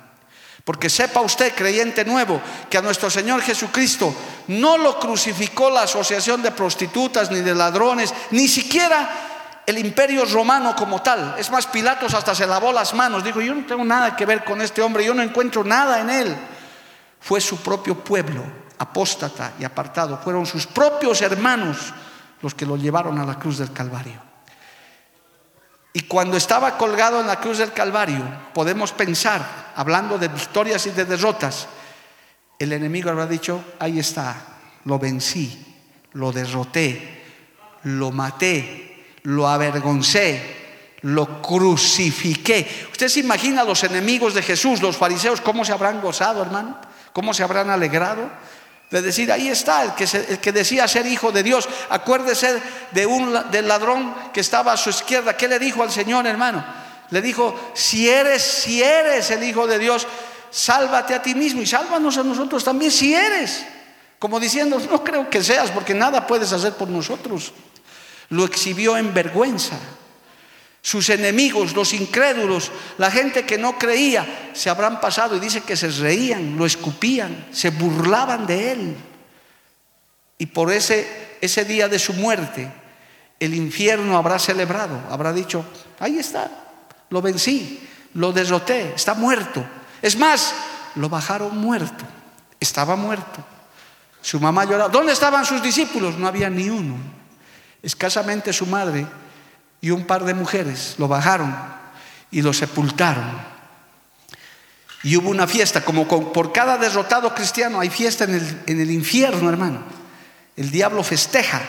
Porque 0.70 0.88
sepa 0.88 1.20
usted, 1.20 1.52
creyente 1.52 2.04
nuevo, 2.04 2.40
que 2.70 2.78
a 2.78 2.80
nuestro 2.80 3.10
Señor 3.10 3.42
Jesucristo 3.42 4.14
no 4.46 4.78
lo 4.78 5.00
crucificó 5.00 5.68
la 5.68 5.82
asociación 5.82 6.42
de 6.42 6.52
prostitutas 6.52 7.28
ni 7.32 7.40
de 7.40 7.56
ladrones, 7.56 8.14
ni 8.30 8.46
siquiera 8.46 9.62
el 9.66 9.78
imperio 9.78 10.24
romano 10.26 10.76
como 10.76 11.02
tal. 11.02 11.34
Es 11.38 11.50
más, 11.50 11.66
Pilatos 11.66 12.14
hasta 12.14 12.36
se 12.36 12.46
lavó 12.46 12.72
las 12.72 12.94
manos, 12.94 13.24
dijo, 13.24 13.40
yo 13.40 13.52
no 13.52 13.66
tengo 13.66 13.84
nada 13.84 14.14
que 14.14 14.24
ver 14.24 14.44
con 14.44 14.62
este 14.62 14.80
hombre, 14.80 15.04
yo 15.04 15.12
no 15.12 15.24
encuentro 15.24 15.64
nada 15.64 16.02
en 16.02 16.08
él. 16.08 16.36
Fue 17.18 17.40
su 17.40 17.56
propio 17.56 18.04
pueblo, 18.04 18.44
apóstata 18.78 19.54
y 19.58 19.64
apartado, 19.64 20.20
fueron 20.22 20.46
sus 20.46 20.68
propios 20.68 21.20
hermanos 21.20 21.78
los 22.42 22.54
que 22.54 22.64
lo 22.64 22.76
llevaron 22.76 23.18
a 23.18 23.26
la 23.26 23.40
cruz 23.40 23.58
del 23.58 23.72
Calvario. 23.72 24.29
Y 25.92 26.02
cuando 26.02 26.36
estaba 26.36 26.78
colgado 26.78 27.20
en 27.20 27.26
la 27.26 27.40
cruz 27.40 27.58
del 27.58 27.72
Calvario, 27.72 28.22
podemos 28.54 28.92
pensar, 28.92 29.72
hablando 29.74 30.18
de 30.18 30.28
victorias 30.28 30.86
y 30.86 30.90
de 30.90 31.04
derrotas, 31.04 31.66
el 32.58 32.72
enemigo 32.72 33.10
habrá 33.10 33.26
dicho, 33.26 33.64
ahí 33.78 33.98
está, 33.98 34.36
lo 34.84 34.98
vencí, 34.98 35.66
lo 36.12 36.30
derroté, 36.30 37.24
lo 37.84 38.12
maté, 38.12 39.16
lo 39.22 39.48
avergoncé, 39.48 40.58
lo 41.02 41.42
crucifiqué. 41.42 42.88
¿Usted 42.92 43.08
se 43.08 43.20
imagina 43.20 43.64
los 43.64 43.82
enemigos 43.82 44.34
de 44.34 44.42
Jesús, 44.42 44.82
los 44.82 44.96
fariseos, 44.96 45.40
cómo 45.40 45.64
se 45.64 45.72
habrán 45.72 46.00
gozado, 46.00 46.42
hermano? 46.42 46.78
¿Cómo 47.12 47.34
se 47.34 47.42
habrán 47.42 47.70
alegrado? 47.70 48.30
De 48.90 49.02
decir, 49.02 49.30
ahí 49.30 49.48
está, 49.48 49.84
el 49.84 49.94
que, 49.94 50.04
el 50.04 50.40
que 50.40 50.52
decía 50.52 50.88
ser 50.88 51.06
hijo 51.06 51.30
de 51.30 51.42
Dios. 51.42 51.68
Acuérdese 51.90 52.60
de 52.90 53.06
un, 53.06 53.50
del 53.50 53.68
ladrón 53.68 54.14
que 54.32 54.40
estaba 54.40 54.72
a 54.72 54.76
su 54.76 54.90
izquierda. 54.90 55.36
¿Qué 55.36 55.46
le 55.46 55.58
dijo 55.58 55.82
al 55.82 55.92
Señor, 55.92 56.26
hermano? 56.26 56.64
Le 57.10 57.22
dijo, 57.22 57.72
si 57.74 58.08
eres, 58.08 58.42
si 58.42 58.82
eres 58.82 59.30
el 59.30 59.44
hijo 59.44 59.66
de 59.66 59.78
Dios, 59.78 60.06
sálvate 60.50 61.14
a 61.14 61.22
ti 61.22 61.34
mismo 61.34 61.62
y 61.62 61.66
sálvanos 61.66 62.18
a 62.18 62.24
nosotros 62.24 62.64
también 62.64 62.90
si 62.90 63.14
eres. 63.14 63.64
Como 64.18 64.38
diciendo, 64.38 64.80
no 64.90 65.02
creo 65.02 65.30
que 65.30 65.42
seas 65.42 65.70
porque 65.70 65.94
nada 65.94 66.26
puedes 66.26 66.52
hacer 66.52 66.74
por 66.74 66.88
nosotros. 66.88 67.52
Lo 68.28 68.44
exhibió 68.44 68.96
en 68.96 69.14
vergüenza. 69.14 69.78
Sus 70.82 71.10
enemigos, 71.10 71.74
los 71.74 71.92
incrédulos, 71.92 72.72
la 72.96 73.10
gente 73.10 73.44
que 73.44 73.58
no 73.58 73.78
creía, 73.78 74.50
se 74.54 74.70
habrán 74.70 75.00
pasado 75.00 75.36
y 75.36 75.40
dice 75.40 75.60
que 75.60 75.76
se 75.76 75.88
reían, 75.88 76.56
lo 76.56 76.64
escupían, 76.64 77.46
se 77.52 77.70
burlaban 77.70 78.46
de 78.46 78.72
él. 78.72 78.96
Y 80.38 80.46
por 80.46 80.72
ese, 80.72 81.36
ese 81.40 81.64
día 81.66 81.88
de 81.88 81.98
su 81.98 82.14
muerte, 82.14 82.72
el 83.38 83.54
infierno 83.54 84.16
habrá 84.16 84.38
celebrado, 84.38 84.98
habrá 85.10 85.32
dicho, 85.32 85.64
ahí 85.98 86.18
está, 86.18 86.50
lo 87.10 87.20
vencí, 87.20 87.86
lo 88.14 88.32
derroté, 88.32 88.94
está 88.94 89.12
muerto. 89.14 89.64
Es 90.00 90.16
más, 90.16 90.54
lo 90.94 91.10
bajaron 91.10 91.58
muerto, 91.58 92.04
estaba 92.58 92.96
muerto. 92.96 93.44
Su 94.22 94.40
mamá 94.40 94.64
lloraba. 94.64 94.88
¿Dónde 94.88 95.12
estaban 95.12 95.44
sus 95.44 95.62
discípulos? 95.62 96.18
No 96.18 96.26
había 96.26 96.50
ni 96.50 96.68
uno. 96.68 96.96
Escasamente 97.82 98.52
su 98.52 98.66
madre 98.66 99.06
y 99.80 99.90
un 99.90 100.04
par 100.04 100.24
de 100.24 100.34
mujeres 100.34 100.96
lo 100.98 101.08
bajaron 101.08 101.54
y 102.30 102.42
lo 102.42 102.52
sepultaron. 102.52 103.50
Y 105.02 105.16
hubo 105.16 105.30
una 105.30 105.46
fiesta, 105.46 105.82
como 105.82 106.06
por 106.06 106.52
cada 106.52 106.76
derrotado 106.76 107.34
cristiano 107.34 107.80
hay 107.80 107.88
fiesta 107.88 108.24
en 108.24 108.34
el, 108.34 108.62
en 108.66 108.80
el 108.80 108.90
infierno, 108.90 109.48
hermano. 109.48 109.82
El 110.56 110.70
diablo 110.70 111.02
festeja 111.02 111.62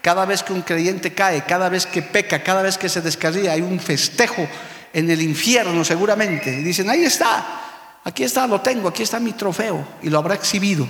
cada 0.00 0.24
vez 0.24 0.42
que 0.42 0.54
un 0.54 0.62
creyente 0.62 1.12
cae, 1.12 1.44
cada 1.44 1.68
vez 1.68 1.84
que 1.84 2.00
peca, 2.00 2.42
cada 2.42 2.62
vez 2.62 2.78
que 2.78 2.88
se 2.88 3.02
descarría, 3.02 3.52
hay 3.52 3.60
un 3.60 3.78
festejo 3.78 4.48
en 4.92 5.10
el 5.10 5.20
infierno 5.20 5.84
seguramente. 5.84 6.50
Y 6.50 6.62
dicen, 6.62 6.88
ahí 6.88 7.04
está, 7.04 8.00
aquí 8.04 8.24
está, 8.24 8.46
lo 8.46 8.62
tengo, 8.62 8.88
aquí 8.88 9.02
está 9.02 9.20
mi 9.20 9.32
trofeo. 9.32 9.86
Y 10.02 10.08
lo 10.08 10.18
habrá 10.18 10.34
exhibido. 10.34 10.88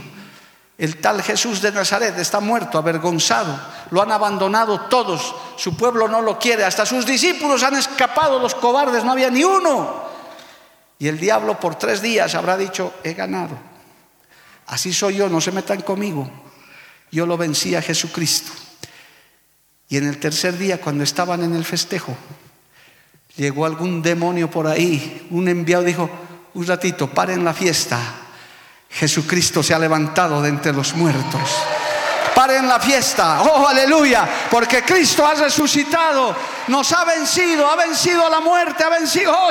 El 0.79 0.99
tal 0.99 1.20
Jesús 1.24 1.61
de 1.61 1.72
Nazaret 1.72 2.16
está 2.18 2.39
muerto, 2.39 2.79
avergonzado. 2.79 3.61
Lo 3.91 4.01
han 4.01 4.12
abandonado 4.12 4.83
todos. 4.83 5.35
Su 5.57 5.76
pueblo 5.76 6.07
no 6.07 6.22
lo 6.22 6.39
quiere. 6.39 6.64
Hasta 6.64 6.87
sus 6.87 7.05
discípulos 7.05 7.64
han 7.64 7.74
escapado, 7.74 8.39
los 8.39 8.55
cobardes, 8.55 9.03
no 9.03 9.11
había 9.11 9.29
ni 9.29 9.43
uno. 9.43 10.05
Y 11.01 11.09
el 11.09 11.18
diablo 11.18 11.59
por 11.59 11.74
tres 11.74 12.01
días 12.01 12.37
habrá 12.37 12.57
dicho, 12.57 12.95
he 13.03 13.14
ganado. 13.14 13.59
Así 14.68 14.93
soy 14.93 15.16
yo, 15.16 15.29
no 15.29 15.41
se 15.41 15.51
metan 15.51 15.81
conmigo. 15.81 16.31
Yo 17.11 17.26
lo 17.26 17.37
vencí 17.37 17.74
a 17.74 17.83
Jesucristo. 17.83 18.53
Y 19.89 19.97
en 19.97 20.07
el 20.07 20.20
tercer 20.20 20.57
día, 20.57 20.81
cuando 20.81 21.03
estaban 21.03 21.43
en 21.43 21.57
el 21.57 21.64
festejo, 21.64 22.16
llegó 23.35 23.66
algún 23.66 24.01
demonio 24.01 24.49
por 24.49 24.68
ahí. 24.68 25.26
Un 25.31 25.49
enviado 25.49 25.83
dijo, 25.83 26.09
un 26.55 26.66
ratito, 26.66 27.09
paren 27.09 27.45
la 27.45 27.53
fiesta 27.53 28.18
Jesucristo 28.99 29.62
se 29.62 29.72
ha 29.72 29.78
levantado 29.78 30.42
de 30.42 30.49
entre 30.49 30.72
los 30.72 30.92
muertos. 30.94 31.40
Paren 32.34 32.66
la 32.68 32.80
fiesta, 32.80 33.42
oh 33.42 33.68
aleluya, 33.68 34.28
porque 34.51 34.82
Cristo 34.82 35.24
ha 35.24 35.34
resucitado, 35.34 36.34
nos 36.66 36.92
ha 36.92 37.05
vencido, 37.05 37.70
ha 37.70 37.76
vencido 37.76 38.26
a 38.26 38.30
la 38.30 38.40
muerte, 38.40 38.82
ha 38.82 38.88
vencido, 38.88 39.32
oh 39.32 39.51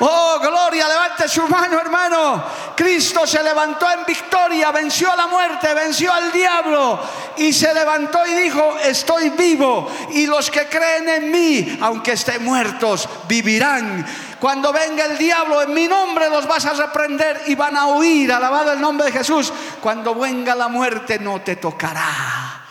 Oh, 0.00 0.38
gloria, 0.40 0.88
levante 0.88 1.28
su 1.28 1.46
mano, 1.46 1.80
hermano. 1.80 2.44
Cristo 2.76 3.26
se 3.26 3.42
levantó 3.42 3.90
en 3.90 4.04
victoria, 4.04 4.72
venció 4.72 5.12
a 5.12 5.16
la 5.16 5.28
muerte, 5.28 5.72
venció 5.72 6.12
al 6.12 6.32
diablo. 6.32 7.00
Y 7.36 7.52
se 7.52 7.72
levantó 7.72 8.26
y 8.26 8.34
dijo, 8.34 8.76
estoy 8.82 9.30
vivo 9.30 9.90
y 10.10 10.26
los 10.26 10.50
que 10.50 10.66
creen 10.66 11.08
en 11.08 11.30
mí, 11.30 11.78
aunque 11.80 12.12
estén 12.12 12.44
muertos, 12.44 13.08
vivirán. 13.28 14.04
Cuando 14.44 14.74
venga 14.74 15.06
el 15.06 15.16
diablo 15.16 15.62
en 15.62 15.72
mi 15.72 15.88
nombre 15.88 16.28
los 16.28 16.46
vas 16.46 16.66
a 16.66 16.74
reprender 16.74 17.44
y 17.46 17.54
van 17.54 17.78
a 17.78 17.86
huir, 17.86 18.30
alabado 18.30 18.74
el 18.74 18.78
nombre 18.78 19.06
de 19.06 19.12
Jesús. 19.12 19.50
Cuando 19.80 20.14
venga 20.14 20.54
la 20.54 20.68
muerte 20.68 21.18
no 21.18 21.40
te 21.40 21.56
tocará. 21.56 22.63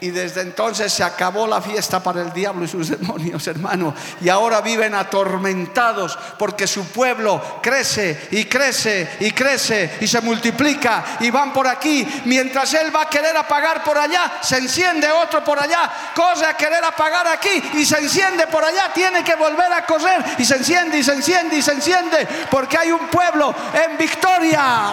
Y 0.00 0.10
desde 0.10 0.42
entonces 0.42 0.92
se 0.92 1.02
acabó 1.02 1.46
la 1.46 1.62
fiesta 1.62 2.02
para 2.02 2.20
el 2.20 2.32
diablo 2.32 2.64
y 2.64 2.68
sus 2.68 2.88
demonios, 2.90 3.46
hermano. 3.46 3.94
Y 4.20 4.28
ahora 4.28 4.60
viven 4.60 4.94
atormentados 4.94 6.18
porque 6.38 6.66
su 6.66 6.86
pueblo 6.88 7.60
crece 7.62 8.28
y 8.30 8.44
crece 8.44 9.16
y 9.20 9.30
crece 9.30 9.96
y 10.00 10.06
se 10.06 10.20
multiplica 10.20 11.16
y 11.20 11.30
van 11.30 11.52
por 11.52 11.66
aquí. 11.66 12.06
Mientras 12.26 12.74
él 12.74 12.94
va 12.94 13.02
a 13.02 13.10
querer 13.10 13.36
apagar 13.36 13.82
por 13.82 13.96
allá, 13.96 14.38
se 14.42 14.58
enciende 14.58 15.10
otro 15.10 15.42
por 15.42 15.58
allá, 15.58 15.90
corre 16.14 16.46
a 16.46 16.54
querer 16.54 16.84
apagar 16.84 17.26
aquí 17.28 17.62
y 17.74 17.86
se 17.86 17.98
enciende 17.98 18.46
por 18.48 18.64
allá, 18.64 18.90
tiene 18.92 19.24
que 19.24 19.34
volver 19.34 19.72
a 19.72 19.86
correr 19.86 20.22
y 20.36 20.44
se 20.44 20.56
enciende 20.56 20.98
y 20.98 21.04
se 21.04 21.12
enciende 21.12 21.56
y 21.56 21.62
se 21.62 21.72
enciende 21.72 22.28
porque 22.50 22.76
hay 22.76 22.92
un 22.92 23.06
pueblo 23.08 23.54
en 23.72 23.96
victoria. 23.96 24.92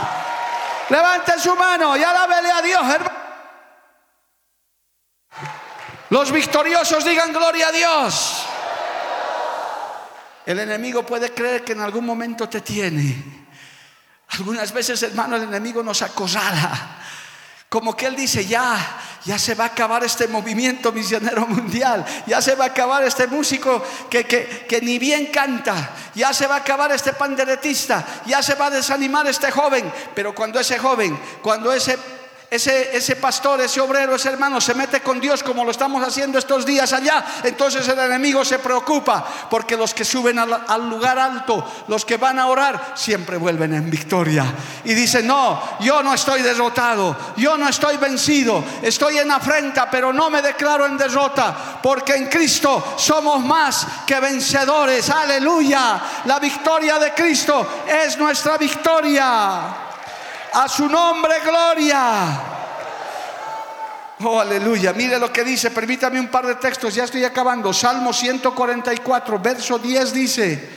Levante 0.89 1.39
su 1.39 1.55
mano 1.55 1.97
y 1.97 2.03
alábele 2.03 2.51
a 2.51 2.61
Dios, 2.61 2.81
hermano. 2.83 3.22
Los 6.13 6.31
victoriosos 6.31 7.03
digan 7.05 7.33
gloria 7.33 7.69
a 7.69 7.71
Dios. 7.71 8.45
El 10.45 10.59
enemigo 10.59 11.03
puede 11.03 11.33
creer 11.33 11.63
que 11.63 11.71
en 11.71 11.81
algún 11.81 12.05
momento 12.05 12.47
te 12.47 12.61
tiene. 12.61 13.47
Algunas 14.27 14.71
veces, 14.71 15.01
hermano, 15.01 15.37
el 15.37 15.41
enemigo 15.41 15.81
nos 15.81 16.03
acosala. 16.03 16.99
Como 17.67 17.97
que 17.97 18.05
él 18.05 18.15
dice, 18.15 18.45
ya, 18.45 18.77
ya 19.25 19.39
se 19.39 19.55
va 19.55 19.63
a 19.63 19.67
acabar 19.69 20.03
este 20.03 20.27
movimiento 20.27 20.91
misionero 20.91 21.47
mundial, 21.47 22.05
ya 22.27 22.43
se 22.43 22.53
va 22.53 22.65
a 22.65 22.67
acabar 22.67 23.03
este 23.03 23.25
músico 23.25 23.83
que, 24.07 24.25
que, 24.25 24.67
que, 24.69 24.81
ni 24.81 24.99
bien 24.99 25.31
canta, 25.31 25.95
ya 26.13 26.31
se 26.31 26.45
va 26.45 26.57
a 26.57 26.59
acabar 26.59 26.91
este 26.91 27.13
panderetista, 27.13 28.05
ya 28.27 28.43
se 28.43 28.53
va 28.53 28.67
a 28.67 28.69
desanimar 28.69 29.25
este 29.25 29.49
joven. 29.49 29.91
Pero 30.13 30.35
cuando 30.35 30.59
ese 30.59 30.77
joven, 30.77 31.19
cuando 31.41 31.73
ese 31.73 31.97
ese, 32.55 32.95
ese 32.95 33.15
pastor, 33.15 33.61
ese 33.61 33.81
obrero, 33.81 34.15
ese 34.15 34.29
hermano 34.29 34.61
se 34.61 34.73
mete 34.73 35.01
con 35.01 35.19
Dios 35.19 35.43
como 35.43 35.63
lo 35.65 35.71
estamos 35.71 36.05
haciendo 36.05 36.37
estos 36.37 36.65
días 36.65 36.93
allá, 36.93 37.23
entonces 37.43 37.87
el 37.87 37.99
enemigo 37.99 38.45
se 38.45 38.59
preocupa 38.59 39.25
porque 39.49 39.75
los 39.75 39.93
que 39.93 40.05
suben 40.05 40.39
al, 40.39 40.63
al 40.67 40.89
lugar 40.89 41.19
alto, 41.19 41.65
los 41.87 42.05
que 42.05 42.17
van 42.17 42.39
a 42.39 42.47
orar, 42.47 42.93
siempre 42.95 43.37
vuelven 43.37 43.73
en 43.73 43.89
victoria. 43.89 44.45
Y 44.83 44.93
dicen, 44.93 45.27
no, 45.27 45.61
yo 45.79 46.03
no 46.03 46.13
estoy 46.13 46.41
derrotado, 46.41 47.15
yo 47.37 47.57
no 47.57 47.67
estoy 47.67 47.97
vencido, 47.97 48.63
estoy 48.81 49.17
en 49.17 49.31
afrenta, 49.31 49.89
pero 49.89 50.13
no 50.13 50.29
me 50.29 50.41
declaro 50.41 50.85
en 50.85 50.97
derrota, 50.97 51.79
porque 51.81 52.13
en 52.13 52.27
Cristo 52.27 52.95
somos 52.97 53.43
más 53.43 53.85
que 54.05 54.19
vencedores. 54.19 55.09
Aleluya. 55.09 56.01
La 56.25 56.39
victoria 56.39 56.99
de 56.99 57.13
Cristo 57.13 57.83
es 57.87 58.17
nuestra 58.17 58.57
victoria. 58.57 59.82
A 60.53 60.69
su 60.69 60.87
nombre, 60.87 61.39
gloria. 61.39 62.41
Oh, 64.23 64.39
aleluya. 64.39 64.93
Mire 64.93 65.19
lo 65.19 65.31
que 65.31 65.43
dice. 65.43 65.71
Permítame 65.71 66.19
un 66.19 66.27
par 66.27 66.45
de 66.45 66.55
textos. 66.55 66.93
Ya 66.93 67.03
estoy 67.05 67.23
acabando. 67.23 67.73
Salmo 67.73 68.13
144, 68.13 69.39
verso 69.39 69.79
10 69.79 70.13
dice. 70.13 70.69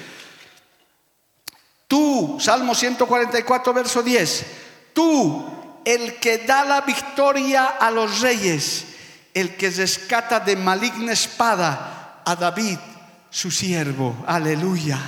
Tú, 1.86 2.38
Salmo 2.40 2.74
144, 2.74 3.72
verso 3.72 4.02
10. 4.02 4.46
Tú, 4.92 5.46
el 5.84 6.16
que 6.16 6.38
da 6.38 6.64
la 6.64 6.80
victoria 6.80 7.76
a 7.78 7.90
los 7.90 8.20
reyes, 8.20 8.86
el 9.34 9.56
que 9.56 9.70
rescata 9.70 10.40
de 10.40 10.56
maligna 10.56 11.12
espada 11.12 12.22
a 12.24 12.34
David, 12.34 12.78
su 13.30 13.50
siervo. 13.50 14.24
Aleluya. 14.26 14.98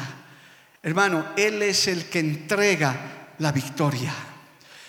Hermano, 0.83 1.27
Él 1.37 1.63
es 1.63 1.89
el 1.89 2.09
que 2.09 2.21
entrega 2.21 2.95
la 3.39 3.51
victoria. 3.51 4.13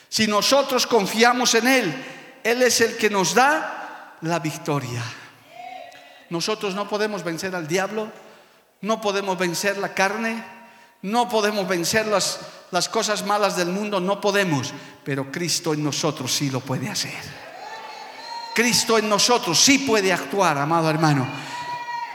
Si 0.10 0.28
nosotros 0.28 0.88
confiamos 0.88 1.54
en 1.54 1.68
Él, 1.68 2.06
Él 2.44 2.62
es 2.64 2.82
el 2.82 2.98
que 2.98 3.10
nos 3.10 3.36
da 3.36 4.18
la 4.22 4.40
victoria. 4.40 5.04
Nosotros 6.30 6.76
no 6.76 6.88
podemos 6.88 7.24
vencer 7.24 7.56
al 7.56 7.68
diablo, 7.68 8.12
no 8.82 9.00
podemos 9.00 9.38
vencer 9.38 9.78
la 9.78 9.94
carne, 9.94 10.44
no 11.04 11.30
podemos 11.30 11.68
vencer 11.68 12.08
las, 12.08 12.40
las 12.72 12.90
cosas 12.90 13.26
malas 13.26 13.56
del 13.56 13.70
mundo, 13.70 14.00
no 14.00 14.20
podemos, 14.20 14.74
pero 15.04 15.32
Cristo 15.32 15.74
en 15.74 15.84
nosotros 15.84 16.34
sí 16.34 16.50
lo 16.50 16.60
puede 16.60 16.90
hacer. 16.90 17.40
Cristo 18.54 18.98
en 18.98 19.08
nosotros 19.08 19.60
sí 19.60 19.80
puede 19.80 20.12
actuar, 20.12 20.58
amado 20.58 20.90
hermano. 20.90 21.28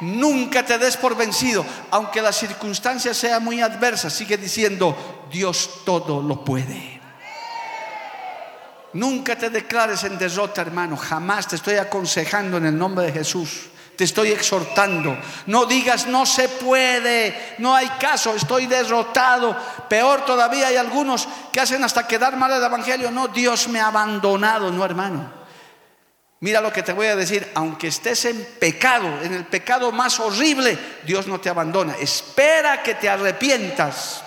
Nunca 0.01 0.67
te 0.67 0.79
des 0.79 0.97
por 0.97 1.17
vencido, 1.17 1.65
aunque 1.91 2.21
la 2.21 2.33
circunstancia 2.33 3.15
sea 3.15 3.41
muy 3.41 3.61
adversa, 3.61 4.11
sigue 4.11 4.37
diciendo, 4.37 5.27
Dios 5.31 5.83
todo 5.85 6.21
lo 6.21 6.45
puede. 6.45 6.94
Nunca 8.95 9.37
te 9.37 9.51
declares 9.51 10.05
en 10.05 10.17
derrota, 10.17 10.63
hermano. 10.63 10.97
Jamás 10.97 11.49
te 11.49 11.57
estoy 11.57 11.77
aconsejando 11.77 12.57
en 12.57 12.67
el 12.67 12.79
nombre 12.79 13.07
de 13.07 13.13
Jesús. 13.13 13.67
Te 13.97 14.05
estoy 14.05 14.31
exhortando. 14.31 15.17
No 15.47 15.67
digas, 15.67 16.07
no 16.07 16.27
se 16.27 16.49
puede, 16.49 17.57
no 17.59 17.75
hay 17.75 17.89
caso, 18.01 18.35
estoy 18.35 18.67
derrotado. 18.67 19.57
Peor 19.89 20.25
todavía 20.25 20.69
hay 20.69 20.77
algunos 20.77 21.29
que 21.53 21.61
hacen 21.61 21.83
hasta 21.85 22.07
quedar 22.07 22.37
mal 22.37 22.53
el 22.53 22.63
Evangelio. 22.63 23.11
No, 23.11 23.29
Dios 23.29 23.69
me 23.69 23.81
ha 23.81 23.89
abandonado, 23.89 24.71
no, 24.71 24.85
hermano. 24.85 25.45
Mira 26.41 26.61
lo 26.61 26.73
que 26.73 26.83
te 26.83 26.93
voy 26.93 27.07
a 27.07 27.17
decir, 27.17 27.51
aunque 27.55 27.89
estés 27.89 28.25
en 28.27 28.45
pecado, 28.59 29.07
en 29.23 29.33
el 29.33 29.47
pecado 29.47 29.93
más 29.93 30.21
horrible, 30.21 30.77
Dios 31.05 31.27
no 31.27 31.41
te 31.41 31.49
abandona. 31.49 31.95
Espera 31.99 32.83
que 32.83 32.95
te 32.95 33.09
arrepientas. 33.09 34.24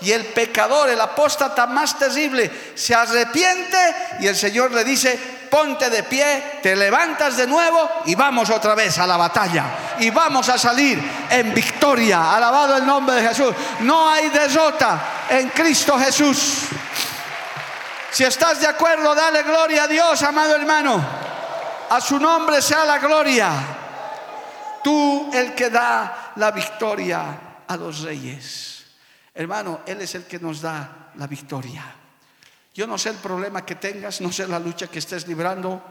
Y 0.00 0.12
el 0.12 0.26
pecador, 0.26 0.90
el 0.90 1.00
apóstata 1.00 1.66
más 1.66 1.98
terrible, 1.98 2.50
se 2.74 2.94
arrepiente 2.94 3.78
y 4.20 4.26
el 4.26 4.36
Señor 4.36 4.70
le 4.72 4.84
dice, 4.84 5.18
ponte 5.50 5.88
de 5.88 6.02
pie, 6.02 6.60
te 6.62 6.76
levantas 6.76 7.36
de 7.36 7.46
nuevo 7.46 7.88
y 8.04 8.14
vamos 8.14 8.50
otra 8.50 8.74
vez 8.74 8.98
a 8.98 9.06
la 9.06 9.16
batalla. 9.16 9.64
Y 9.98 10.10
vamos 10.10 10.48
a 10.50 10.58
salir 10.58 11.02
en 11.30 11.54
victoria. 11.54 12.34
Alabado 12.34 12.76
el 12.76 12.86
nombre 12.86 13.16
de 13.16 13.28
Jesús. 13.28 13.54
No 13.80 14.10
hay 14.10 14.28
derrota 14.28 15.00
en 15.30 15.48
Cristo 15.48 15.98
Jesús. 15.98 16.64
Si 18.10 18.24
estás 18.24 18.60
de 18.60 18.66
acuerdo, 18.66 19.14
dale 19.14 19.42
gloria 19.42 19.84
a 19.84 19.88
Dios, 19.88 20.22
amado 20.22 20.54
hermano. 20.54 21.04
A 21.88 22.00
su 22.00 22.18
nombre 22.18 22.60
sea 22.60 22.84
la 22.84 22.98
gloria. 22.98 23.50
Tú 24.82 25.30
el 25.32 25.54
que 25.54 25.70
da 25.70 26.32
la 26.36 26.50
victoria 26.50 27.24
a 27.66 27.76
los 27.76 28.00
reyes. 28.02 28.75
Hermano, 29.36 29.80
Él 29.86 30.00
es 30.00 30.14
el 30.14 30.24
que 30.24 30.38
nos 30.38 30.62
da 30.62 31.12
la 31.16 31.26
victoria. 31.26 31.84
Yo 32.74 32.86
no 32.86 32.98
sé 32.98 33.10
el 33.10 33.16
problema 33.16 33.64
que 33.64 33.76
tengas, 33.76 34.20
no 34.20 34.32
sé 34.32 34.48
la 34.48 34.58
lucha 34.58 34.86
que 34.86 34.98
estés 34.98 35.28
librando, 35.28 35.82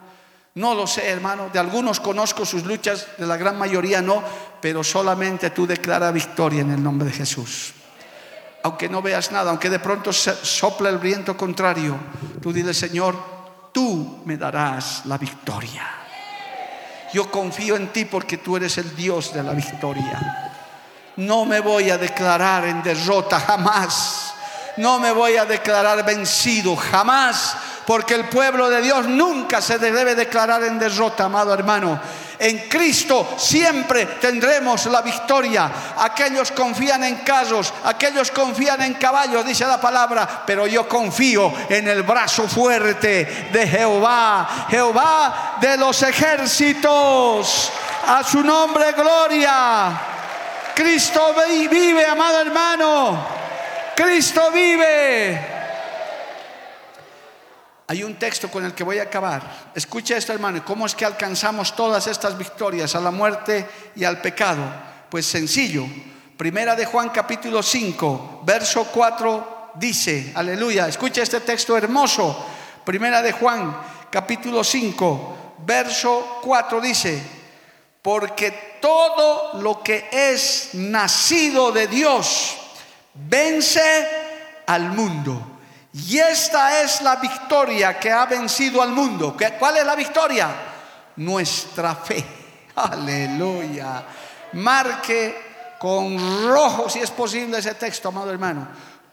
no 0.56 0.74
lo 0.74 0.88
sé, 0.88 1.10
hermano. 1.10 1.50
De 1.50 1.60
algunos 1.60 2.00
conozco 2.00 2.46
sus 2.46 2.64
luchas, 2.64 3.08
de 3.18 3.26
la 3.26 3.38
gran 3.38 3.58
mayoría 3.58 4.02
no, 4.02 4.24
pero 4.62 4.84
solamente 4.84 5.52
tú 5.52 5.68
declara 5.68 6.12
victoria 6.12 6.62
en 6.62 6.72
el 6.72 6.82
nombre 6.82 7.08
de 7.08 7.14
Jesús. 7.14 7.74
Aunque 8.64 8.90
no 8.90 9.02
veas 9.02 9.32
nada, 9.32 9.52
aunque 9.52 9.70
de 9.70 9.80
pronto 9.80 10.12
sopla 10.12 10.90
el 10.90 10.98
viento 10.98 11.38
contrario, 11.38 11.98
tú 12.42 12.52
dile, 12.52 12.74
Señor, 12.74 13.16
tú 13.72 14.24
me 14.26 14.38
darás 14.38 15.06
la 15.06 15.20
victoria. 15.20 15.88
Yo 17.14 17.30
confío 17.30 17.76
en 17.76 17.90
ti 17.90 18.06
porque 18.06 18.38
tú 18.38 18.58
eres 18.58 18.78
el 18.80 18.96
Dios 18.96 19.34
de 19.34 19.44
la 19.44 19.54
victoria. 19.54 20.55
No 21.18 21.46
me 21.46 21.62
voy 21.62 21.90
a 21.90 21.98
declarar 21.98 22.66
en 22.66 22.84
derrota 22.84 23.40
jamás. 23.40 24.34
No 24.78 25.00
me 25.00 25.12
voy 25.12 25.38
a 25.38 25.46
declarar 25.46 26.04
vencido 26.04 26.76
jamás. 26.76 27.56
Porque 27.86 28.16
el 28.16 28.26
pueblo 28.26 28.70
de 28.70 28.82
Dios 28.82 29.06
nunca 29.08 29.62
se 29.62 29.78
debe 29.78 30.16
declarar 30.16 30.64
en 30.64 30.80
derrota, 30.80 31.26
amado 31.26 31.54
hermano. 31.54 32.00
En 32.38 32.68
Cristo 32.68 33.36
siempre 33.38 34.06
tendremos 34.20 34.88
la 34.88 35.02
victoria. 35.02 35.72
Aquellos 36.00 36.52
confían 36.52 37.04
en 37.04 37.18
casos, 37.18 37.74
aquellos 37.86 38.32
confían 38.32 38.82
en 38.82 38.96
caballos, 38.96 39.46
dice 39.46 39.66
la 39.66 39.80
palabra, 39.80 40.44
pero 40.46 40.68
yo 40.68 40.90
confío 40.90 41.54
en 41.70 41.88
el 41.88 42.04
brazo 42.04 42.48
fuerte 42.48 43.50
de 43.54 43.68
Jehová, 43.68 44.68
Jehová 44.70 45.58
de 45.62 45.78
los 45.78 46.02
ejércitos. 46.04 47.72
A 48.08 48.24
su 48.24 48.44
nombre, 48.44 48.92
gloria. 48.92 50.15
Cristo 50.76 51.34
vive, 51.70 52.06
amado 52.06 52.42
hermano. 52.42 53.26
Cristo 53.96 54.52
vive. 54.52 55.40
Hay 57.88 58.04
un 58.04 58.16
texto 58.16 58.50
con 58.50 58.66
el 58.66 58.74
que 58.74 58.84
voy 58.84 59.00
a 59.00 59.04
acabar. 59.04 59.72
Escucha 59.74 60.18
esto, 60.18 60.34
hermano. 60.34 60.66
¿Cómo 60.66 60.86
es 60.86 60.94
que 60.94 61.06
alcanzamos 61.06 61.76
todas 61.76 62.08
estas 62.08 62.38
victorias 62.38 62.94
a 62.96 63.00
la 63.00 63.12
muerte 63.12 63.66
y 63.96 64.04
al 64.04 64.22
pecado? 64.22 64.64
Pues 65.10 65.26
sencillo. 65.26 65.86
Primera 66.36 66.76
de 66.76 66.86
Juan 66.86 67.10
capítulo 67.10 67.64
5, 67.64 68.42
verso 68.44 68.86
4 68.92 69.72
dice, 69.76 70.34
aleluya, 70.36 70.90
escucha 70.90 71.22
este 71.22 71.40
texto 71.40 71.78
hermoso. 71.78 72.46
Primera 72.84 73.22
de 73.22 73.32
Juan 73.32 73.78
capítulo 74.10 74.62
5, 74.62 75.56
verso 75.66 76.40
4 76.44 76.82
dice, 76.82 77.35
porque 78.06 78.78
todo 78.80 79.60
lo 79.64 79.82
que 79.82 80.10
es 80.12 80.70
nacido 80.74 81.72
de 81.72 81.88
Dios 81.88 82.56
vence 83.16 84.08
al 84.68 84.90
mundo. 84.92 85.42
Y 85.92 86.20
esta 86.20 86.84
es 86.84 87.02
la 87.02 87.16
victoria 87.16 88.00
que 88.00 88.12
ha 88.12 88.28
vencido 88.28 88.84
al 88.84 88.90
mundo. 88.90 89.36
¿Cuál 89.58 89.78
es 89.78 89.86
la 89.88 89.96
victoria? 89.96 90.56
Nuestra 91.16 91.96
fe. 91.96 92.24
Aleluya. 92.76 94.04
Marque 94.54 95.76
con 95.80 96.48
rojo, 96.48 96.88
si 96.88 97.00
es 97.00 97.10
posible, 97.10 97.58
ese 97.58 97.74
texto, 97.74 98.10
amado 98.10 98.30
hermano. 98.30 98.68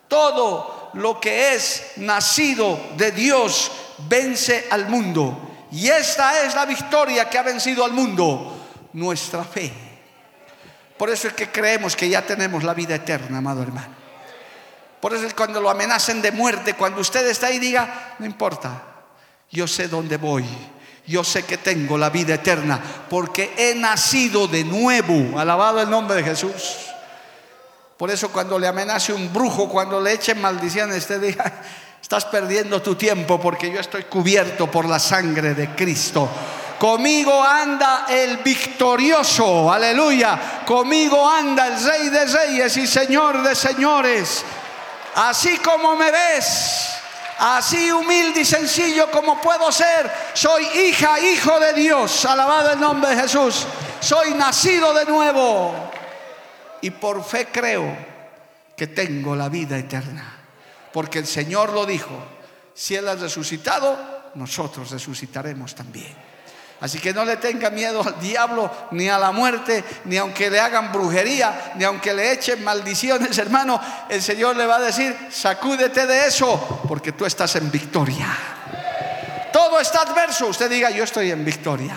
Todo 0.06 0.90
lo 0.92 1.18
que 1.18 1.54
es 1.54 1.92
nacido 1.96 2.78
de 2.98 3.10
Dios 3.10 3.72
vence 4.06 4.66
al 4.70 4.90
mundo. 4.90 5.64
Y 5.70 5.88
esta 5.88 6.44
es 6.44 6.54
la 6.54 6.66
victoria 6.66 7.30
que 7.30 7.38
ha 7.38 7.42
vencido 7.42 7.86
al 7.86 7.92
mundo 7.92 8.58
nuestra 8.92 9.44
fe. 9.44 9.72
Por 10.96 11.10
eso 11.10 11.28
es 11.28 11.34
que 11.34 11.50
creemos 11.50 11.96
que 11.96 12.08
ya 12.08 12.22
tenemos 12.22 12.62
la 12.62 12.74
vida 12.74 12.94
eterna, 12.94 13.38
amado 13.38 13.62
hermano. 13.62 13.94
Por 15.00 15.12
eso 15.14 15.26
es 15.26 15.34
cuando 15.34 15.60
lo 15.60 15.68
amenacen 15.68 16.22
de 16.22 16.30
muerte, 16.30 16.74
cuando 16.74 17.00
usted 17.00 17.26
está 17.26 17.48
ahí, 17.48 17.58
diga, 17.58 18.14
no 18.20 18.26
importa, 18.26 18.82
yo 19.50 19.66
sé 19.66 19.88
dónde 19.88 20.16
voy. 20.16 20.44
Yo 21.06 21.24
sé 21.24 21.44
que 21.44 21.58
tengo 21.58 21.98
la 21.98 22.10
vida 22.10 22.34
eterna 22.34 22.80
porque 23.10 23.52
he 23.56 23.74
nacido 23.74 24.46
de 24.46 24.62
nuevo. 24.62 25.38
Alabado 25.38 25.80
el 25.80 25.90
nombre 25.90 26.16
de 26.16 26.22
Jesús. 26.22 26.76
Por 27.96 28.10
eso 28.10 28.30
cuando 28.30 28.58
le 28.58 28.68
amenace 28.68 29.12
un 29.12 29.32
brujo, 29.32 29.68
cuando 29.68 30.00
le 30.00 30.12
echen 30.12 30.40
maldiciones, 30.40 30.98
usted 30.98 31.20
diga, 31.20 31.52
estás 32.00 32.24
perdiendo 32.26 32.80
tu 32.80 32.94
tiempo 32.94 33.40
porque 33.40 33.72
yo 33.72 33.80
estoy 33.80 34.04
cubierto 34.04 34.70
por 34.70 34.86
la 34.86 34.98
sangre 34.98 35.54
de 35.54 35.74
Cristo. 35.74 36.28
Conmigo 36.82 37.40
anda 37.40 38.06
el 38.08 38.38
victorioso, 38.38 39.72
aleluya. 39.72 40.64
Conmigo 40.66 41.30
anda 41.30 41.68
el 41.68 41.80
rey 41.80 42.08
de 42.08 42.24
reyes 42.24 42.76
y 42.76 42.88
señor 42.88 43.40
de 43.40 43.54
señores. 43.54 44.44
Así 45.14 45.58
como 45.58 45.94
me 45.94 46.10
ves, 46.10 46.88
así 47.38 47.92
humilde 47.92 48.40
y 48.40 48.44
sencillo 48.44 49.12
como 49.12 49.40
puedo 49.40 49.70
ser, 49.70 50.10
soy 50.34 50.64
hija, 50.64 51.20
hijo 51.20 51.60
de 51.60 51.72
Dios. 51.74 52.24
Alabado 52.24 52.72
el 52.72 52.80
nombre 52.80 53.14
de 53.14 53.22
Jesús. 53.22 53.64
Soy 54.00 54.34
nacido 54.34 54.92
de 54.92 55.04
nuevo. 55.04 55.72
Y 56.80 56.90
por 56.90 57.22
fe 57.22 57.46
creo 57.52 57.96
que 58.76 58.88
tengo 58.88 59.36
la 59.36 59.48
vida 59.48 59.78
eterna. 59.78 60.36
Porque 60.92 61.20
el 61.20 61.28
Señor 61.28 61.74
lo 61.74 61.86
dijo. 61.86 62.10
Si 62.74 62.96
Él 62.96 63.06
ha 63.06 63.14
resucitado, 63.14 64.32
nosotros 64.34 64.90
resucitaremos 64.90 65.76
también. 65.76 66.31
Así 66.82 66.98
que 66.98 67.14
no 67.14 67.24
le 67.24 67.36
tenga 67.36 67.70
miedo 67.70 68.02
al 68.04 68.18
diablo, 68.18 68.88
ni 68.90 69.08
a 69.08 69.16
la 69.16 69.30
muerte, 69.30 69.84
ni 70.04 70.16
aunque 70.16 70.50
le 70.50 70.58
hagan 70.58 70.90
brujería, 70.90 71.74
ni 71.76 71.84
aunque 71.84 72.12
le 72.12 72.32
echen 72.32 72.62
maldiciones, 72.64 73.38
hermano. 73.38 73.80
El 74.08 74.20
Señor 74.20 74.56
le 74.56 74.66
va 74.66 74.76
a 74.76 74.80
decir, 74.80 75.16
sacúdete 75.30 76.06
de 76.08 76.26
eso, 76.26 76.82
porque 76.88 77.12
tú 77.12 77.24
estás 77.24 77.54
en 77.54 77.70
victoria. 77.70 78.26
Todo 79.52 79.78
está 79.78 80.02
adverso, 80.02 80.48
usted 80.48 80.68
diga, 80.68 80.90
yo 80.90 81.04
estoy 81.04 81.30
en 81.30 81.44
victoria. 81.44 81.94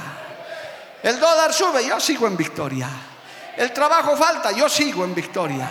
El 1.01 1.19
dólar 1.19 1.51
sube, 1.51 1.83
yo 1.83 1.99
sigo 1.99 2.27
en 2.27 2.37
victoria. 2.37 2.87
El 3.57 3.71
trabajo 3.73 4.15
falta, 4.15 4.51
yo 4.51 4.69
sigo 4.69 5.03
en 5.03 5.15
victoria. 5.15 5.67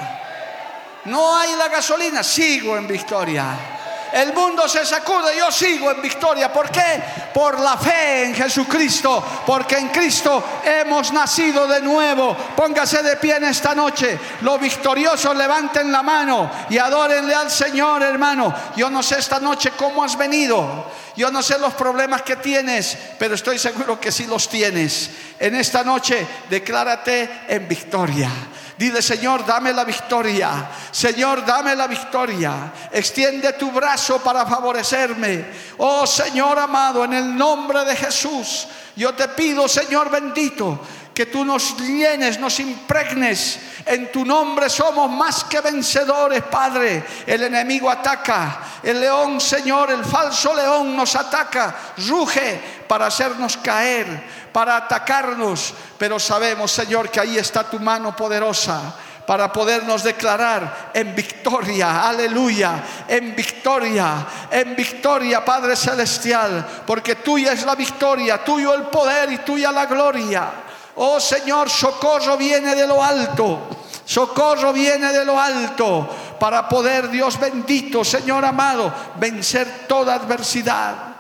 No 1.04 1.36
hay 1.36 1.54
la 1.54 1.68
gasolina, 1.68 2.24
sigo 2.24 2.76
en 2.76 2.88
victoria. 2.88 3.73
El 4.14 4.32
mundo 4.32 4.68
se 4.68 4.86
sacude, 4.86 5.36
yo 5.36 5.50
sigo 5.50 5.90
en 5.90 6.00
victoria. 6.00 6.52
¿Por 6.52 6.70
qué? 6.70 7.02
Por 7.34 7.58
la 7.58 7.76
fe 7.76 8.26
en 8.26 8.34
Jesucristo, 8.36 9.42
porque 9.44 9.76
en 9.76 9.88
Cristo 9.88 10.60
hemos 10.64 11.12
nacido 11.12 11.66
de 11.66 11.80
nuevo. 11.80 12.36
Póngase 12.54 13.02
de 13.02 13.16
pie 13.16 13.38
en 13.38 13.44
esta 13.46 13.74
noche. 13.74 14.16
Los 14.42 14.60
victoriosos 14.60 15.36
levanten 15.36 15.90
la 15.90 16.04
mano 16.04 16.48
y 16.70 16.78
adórenle 16.78 17.34
al 17.34 17.50
Señor, 17.50 18.04
hermano. 18.04 18.54
Yo 18.76 18.88
no 18.88 19.02
sé 19.02 19.18
esta 19.18 19.40
noche 19.40 19.72
cómo 19.76 20.04
has 20.04 20.16
venido. 20.16 20.86
Yo 21.16 21.32
no 21.32 21.42
sé 21.42 21.58
los 21.58 21.74
problemas 21.74 22.22
que 22.22 22.36
tienes, 22.36 22.96
pero 23.18 23.34
estoy 23.34 23.58
seguro 23.58 23.98
que 23.98 24.12
sí 24.12 24.28
los 24.28 24.48
tienes. 24.48 25.10
En 25.40 25.56
esta 25.56 25.82
noche 25.82 26.24
declárate 26.48 27.46
en 27.48 27.66
victoria. 27.66 28.30
Dile, 28.76 29.00
Señor, 29.00 29.46
dame 29.46 29.72
la 29.72 29.84
victoria. 29.84 30.68
Señor, 30.90 31.44
dame 31.44 31.76
la 31.76 31.86
victoria. 31.86 32.72
Extiende 32.90 33.52
tu 33.52 33.70
brazo 33.70 34.18
para 34.18 34.44
favorecerme. 34.44 35.44
Oh 35.78 36.06
Señor 36.06 36.58
amado, 36.58 37.04
en 37.04 37.12
el 37.12 37.36
nombre 37.36 37.84
de 37.84 37.94
Jesús, 37.94 38.66
yo 38.96 39.14
te 39.14 39.28
pido, 39.28 39.68
Señor 39.68 40.10
bendito, 40.10 40.80
que 41.14 41.26
tú 41.26 41.44
nos 41.44 41.76
llenes, 41.78 42.40
nos 42.40 42.58
impregnes. 42.58 43.60
En 43.86 44.10
tu 44.10 44.24
nombre 44.24 44.68
somos 44.68 45.08
más 45.08 45.44
que 45.44 45.60
vencedores, 45.60 46.42
Padre. 46.42 47.04
El 47.24 47.44
enemigo 47.44 47.88
ataca. 47.88 48.58
El 48.82 49.00
león, 49.00 49.40
Señor, 49.40 49.92
el 49.92 50.04
falso 50.04 50.52
león 50.52 50.96
nos 50.96 51.14
ataca. 51.14 51.76
Ruge 52.08 52.60
para 52.88 53.06
hacernos 53.06 53.56
caer 53.58 54.43
para 54.54 54.76
atacarnos, 54.76 55.74
pero 55.98 56.20
sabemos, 56.20 56.70
Señor, 56.70 57.10
que 57.10 57.18
ahí 57.18 57.36
está 57.36 57.64
tu 57.64 57.80
mano 57.80 58.14
poderosa 58.14 58.94
para 59.26 59.52
podernos 59.52 60.04
declarar 60.04 60.92
en 60.94 61.12
victoria, 61.12 62.06
aleluya, 62.06 62.84
en 63.08 63.34
victoria, 63.34 64.24
en 64.48 64.76
victoria, 64.76 65.44
Padre 65.44 65.74
Celestial, 65.74 66.64
porque 66.86 67.16
tuya 67.16 67.52
es 67.52 67.64
la 67.64 67.74
victoria, 67.74 68.44
tuyo 68.44 68.74
el 68.74 68.82
poder 68.82 69.32
y 69.32 69.38
tuya 69.38 69.72
la 69.72 69.86
gloria. 69.86 70.48
Oh 70.94 71.18
Señor, 71.18 71.68
socorro 71.68 72.36
viene 72.36 72.76
de 72.76 72.86
lo 72.86 73.02
alto, 73.02 73.58
socorro 74.04 74.72
viene 74.72 75.12
de 75.12 75.24
lo 75.24 75.40
alto, 75.40 76.08
para 76.38 76.68
poder, 76.68 77.08
Dios 77.08 77.40
bendito, 77.40 78.04
Señor 78.04 78.44
amado, 78.44 78.94
vencer 79.16 79.86
toda 79.88 80.14
adversidad. 80.14 81.13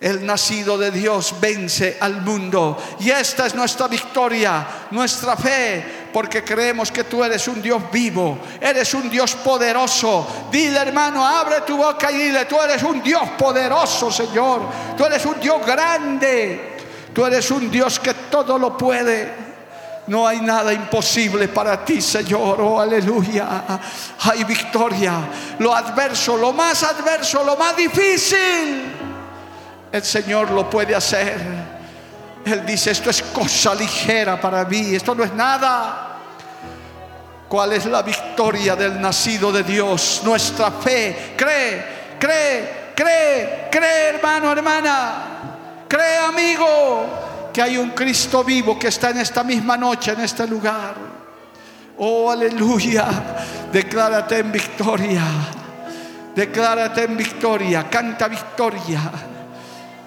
El 0.00 0.24
nacido 0.24 0.78
de 0.78 0.92
Dios 0.92 1.34
vence 1.40 1.96
al 2.00 2.22
mundo. 2.22 2.78
Y 3.00 3.10
esta 3.10 3.46
es 3.46 3.54
nuestra 3.56 3.88
victoria, 3.88 4.64
nuestra 4.92 5.36
fe, 5.36 6.08
porque 6.12 6.44
creemos 6.44 6.92
que 6.92 7.02
tú 7.02 7.24
eres 7.24 7.48
un 7.48 7.60
Dios 7.60 7.82
vivo, 7.90 8.38
eres 8.60 8.94
un 8.94 9.10
Dios 9.10 9.34
poderoso. 9.34 10.46
Dile 10.52 10.78
hermano, 10.78 11.26
abre 11.26 11.62
tu 11.62 11.76
boca 11.76 12.12
y 12.12 12.16
dile, 12.16 12.44
tú 12.44 12.60
eres 12.60 12.80
un 12.84 13.02
Dios 13.02 13.28
poderoso, 13.36 14.12
Señor. 14.12 14.62
Tú 14.96 15.04
eres 15.04 15.26
un 15.26 15.40
Dios 15.40 15.66
grande. 15.66 16.76
Tú 17.12 17.26
eres 17.26 17.50
un 17.50 17.68
Dios 17.68 17.98
que 17.98 18.14
todo 18.14 18.56
lo 18.56 18.78
puede. 18.78 19.48
No 20.06 20.28
hay 20.28 20.40
nada 20.40 20.72
imposible 20.72 21.48
para 21.48 21.84
ti, 21.84 22.00
Señor. 22.00 22.60
Oh, 22.60 22.80
aleluya. 22.80 23.64
Hay 24.20 24.44
victoria. 24.44 25.28
Lo 25.58 25.74
adverso, 25.74 26.36
lo 26.36 26.52
más 26.52 26.84
adverso, 26.84 27.42
lo 27.42 27.56
más 27.56 27.76
difícil 27.76 28.97
el 29.92 30.02
Señor 30.02 30.50
lo 30.50 30.68
puede 30.68 30.94
hacer. 30.94 31.36
Él 32.44 32.64
dice, 32.64 32.90
esto 32.90 33.10
es 33.10 33.22
cosa 33.22 33.74
ligera 33.74 34.40
para 34.40 34.64
mí, 34.64 34.94
esto 34.94 35.14
no 35.14 35.24
es 35.24 35.32
nada. 35.34 36.04
¿Cuál 37.48 37.72
es 37.72 37.86
la 37.86 38.02
victoria 38.02 38.76
del 38.76 39.00
nacido 39.00 39.50
de 39.50 39.62
Dios? 39.62 40.22
Nuestra 40.24 40.70
fe. 40.70 41.34
Cree, 41.36 41.84
cree, 42.18 42.92
cree, 42.94 43.68
cree 43.70 44.08
hermano, 44.10 44.52
hermana. 44.52 45.24
Cree 45.88 46.18
amigo 46.18 47.50
que 47.52 47.62
hay 47.62 47.78
un 47.78 47.90
Cristo 47.90 48.44
vivo 48.44 48.78
que 48.78 48.88
está 48.88 49.10
en 49.10 49.18
esta 49.18 49.42
misma 49.42 49.76
noche, 49.78 50.12
en 50.12 50.20
este 50.20 50.46
lugar. 50.46 50.94
Oh, 51.98 52.30
aleluya. 52.30 53.06
Declárate 53.72 54.38
en 54.38 54.52
victoria. 54.52 55.22
Declárate 56.34 57.04
en 57.04 57.16
victoria. 57.16 57.88
Canta 57.88 58.28
victoria 58.28 59.00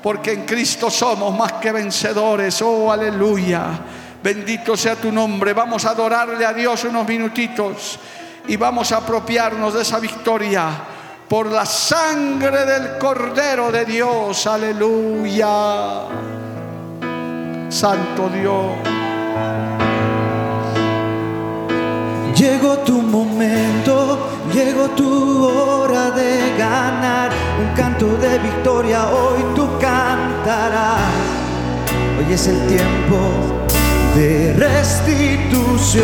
porque 0.02 0.34
en 0.34 0.46
Cristo 0.46 0.90
somos 0.90 1.38
más 1.38 1.54
que 1.54 1.72
vencedores. 1.72 2.62
Oh, 2.62 2.92
aleluya. 2.92 3.80
Bendito 4.24 4.78
sea 4.78 4.96
tu 4.96 5.12
nombre. 5.12 5.54
Vamos 5.54 5.86
a 5.86 5.92
adorarle 5.92 6.46
a 6.46 6.54
Dios 6.54 6.84
unos 6.84 7.08
minutitos 7.08 8.00
y 8.48 8.56
vamos 8.56 8.92
a 8.92 8.98
apropiarnos 8.98 9.74
de 9.74 9.82
esa 9.82 10.00
victoria 10.00 10.70
por 11.28 11.48
la 11.48 11.66
sangre 11.66 12.66
del 12.66 12.98
Cordero 12.98 13.72
de 13.72 13.86
Dios. 13.86 14.46
Aleluya. 14.48 16.02
Santo 17.70 18.30
Dios. 18.30 19.01
Llegó 22.42 22.74
tu 22.80 23.04
momento, 23.04 24.18
llegó 24.52 24.90
tu 24.96 25.46
hora 25.46 26.10
de 26.10 26.56
ganar 26.58 27.30
un 27.62 27.68
canto 27.76 28.08
de 28.18 28.40
victoria. 28.40 29.10
Hoy 29.10 29.44
tú 29.56 29.70
cantarás. 29.80 31.02
Hoy 32.18 32.34
es 32.34 32.48
el 32.48 32.66
tiempo 32.66 33.20
de 34.16 34.56
restitución. 34.58 36.02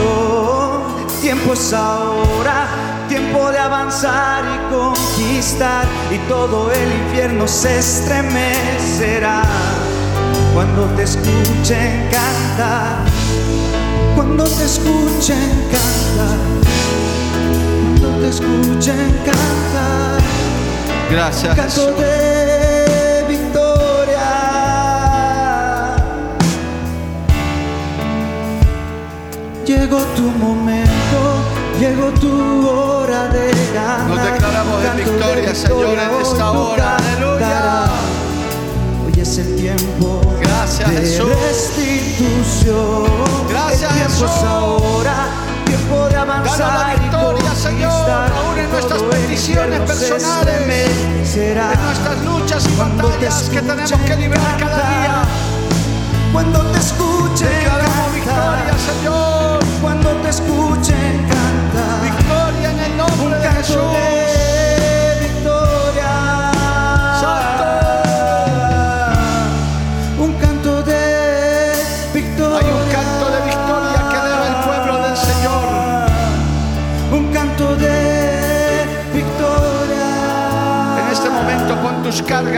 Tiempo 1.21 1.53
es 1.53 1.73
ahora, 1.73 2.67
tiempo 3.09 3.49
de 3.49 3.57
avanzar 3.57 4.43
y 4.45 4.59
conquistar. 4.71 5.87
Y 6.11 6.19
todo 6.29 6.69
el 6.71 6.91
infierno 7.01 7.47
se 7.47 7.79
estremecerá 7.79 9.41
cuando 10.53 10.85
te 10.95 11.01
escuchen 11.01 12.07
cantar 12.11 13.16
cuando 14.17 14.45
te 14.45 14.65
escuchen 14.65 15.67
cantar, 15.71 16.39
cuando 18.01 18.19
te 18.19 18.29
escuchen 18.29 19.13
cantar. 19.23 20.21
Gracias. 21.11 21.55
Canto 21.55 21.91
de 22.01 23.25
victoria. 23.27 24.27
Llegó 29.67 29.99
tu 30.15 30.23
momento, 30.23 31.19
llegó 31.79 32.09
tu 32.19 32.67
hora 32.67 33.27
de 33.27 33.51
ganar. 33.71 34.09
Nos 34.09 34.23
declaramos 34.31 34.83
en 34.83 34.97
victoria, 34.97 35.53
Señor, 35.53 35.99
en 35.99 36.21
esta 36.21 36.51
hora. 36.51 36.97
Aleluya. 36.97 38.16
Es 39.37 39.45
el 39.45 39.55
tiempo 39.55 40.19
Gracias, 40.39 40.89
de 40.89 40.97
Jesús. 40.97 41.29
restitución. 41.29 43.05
Gracias, 43.47 43.91
el 43.91 43.97
tiempo 43.97 44.13
Jesús. 44.13 44.31
es 44.35 44.43
ahora, 44.43 45.15
tiempo 45.63 46.05
de 46.07 46.15
Danos 46.15 46.35
avanzar 46.35 46.87
la 46.87 46.95
y 46.95 46.99
victoria, 47.01 47.55
Señor, 47.55 47.91
aún 47.91 48.57
en 48.57 48.71
nuestras 48.71 49.03
peticiones 49.03 49.79
personales, 49.81 51.35
en 51.35 51.83
nuestras 51.83 52.25
luchas 52.25 52.65
y 52.65 52.75
batallas 52.77 53.49
que 53.51 53.61
tenemos 53.61 53.91
que 53.91 54.15
librar 54.15 54.57
cada 54.57 54.77
día. 54.89 55.23
Cuando 56.33 56.59
te 56.71 56.79
escuchen 56.79 57.47
Declaramos 57.47 58.15
cantar, 58.15 58.15
victoria, 58.15 58.75
Señor. 58.87 59.16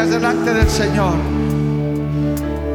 Delante 0.07 0.53
del 0.53 0.69
Señor. 0.69 1.15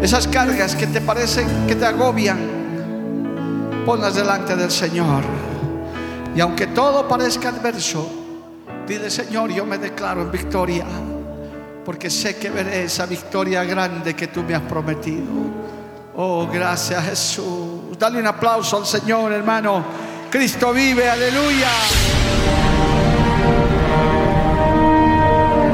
Esas 0.02 0.28
cargas 0.28 0.76
que 0.76 0.86
te 0.86 1.00
parecen 1.00 1.66
que 1.66 1.74
te 1.74 1.86
agobian, 1.86 2.38
ponlas 3.86 4.14
delante 4.14 4.54
del 4.54 4.70
Señor. 4.70 5.22
Y 6.36 6.40
aunque 6.40 6.66
todo 6.66 7.08
parezca 7.08 7.48
adverso, 7.48 8.10
dile 8.86 9.08
Señor, 9.08 9.50
yo 9.50 9.64
me 9.64 9.78
declaro 9.78 10.22
en 10.22 10.30
victoria, 10.30 10.84
porque 11.84 12.10
sé 12.10 12.36
que 12.36 12.50
veré 12.50 12.84
esa 12.84 13.06
victoria 13.06 13.64
grande 13.64 14.14
que 14.14 14.26
tú 14.26 14.42
me 14.42 14.54
has 14.54 14.62
prometido. 14.62 15.24
Oh, 16.16 16.46
gracias 16.52 17.04
Jesús. 17.04 17.98
Dale 17.98 18.18
un 18.18 18.26
aplauso 18.26 18.76
al 18.76 18.86
Señor, 18.86 19.32
hermano. 19.32 19.84
Cristo 20.30 20.72
vive, 20.72 21.08
aleluya. 21.08 21.70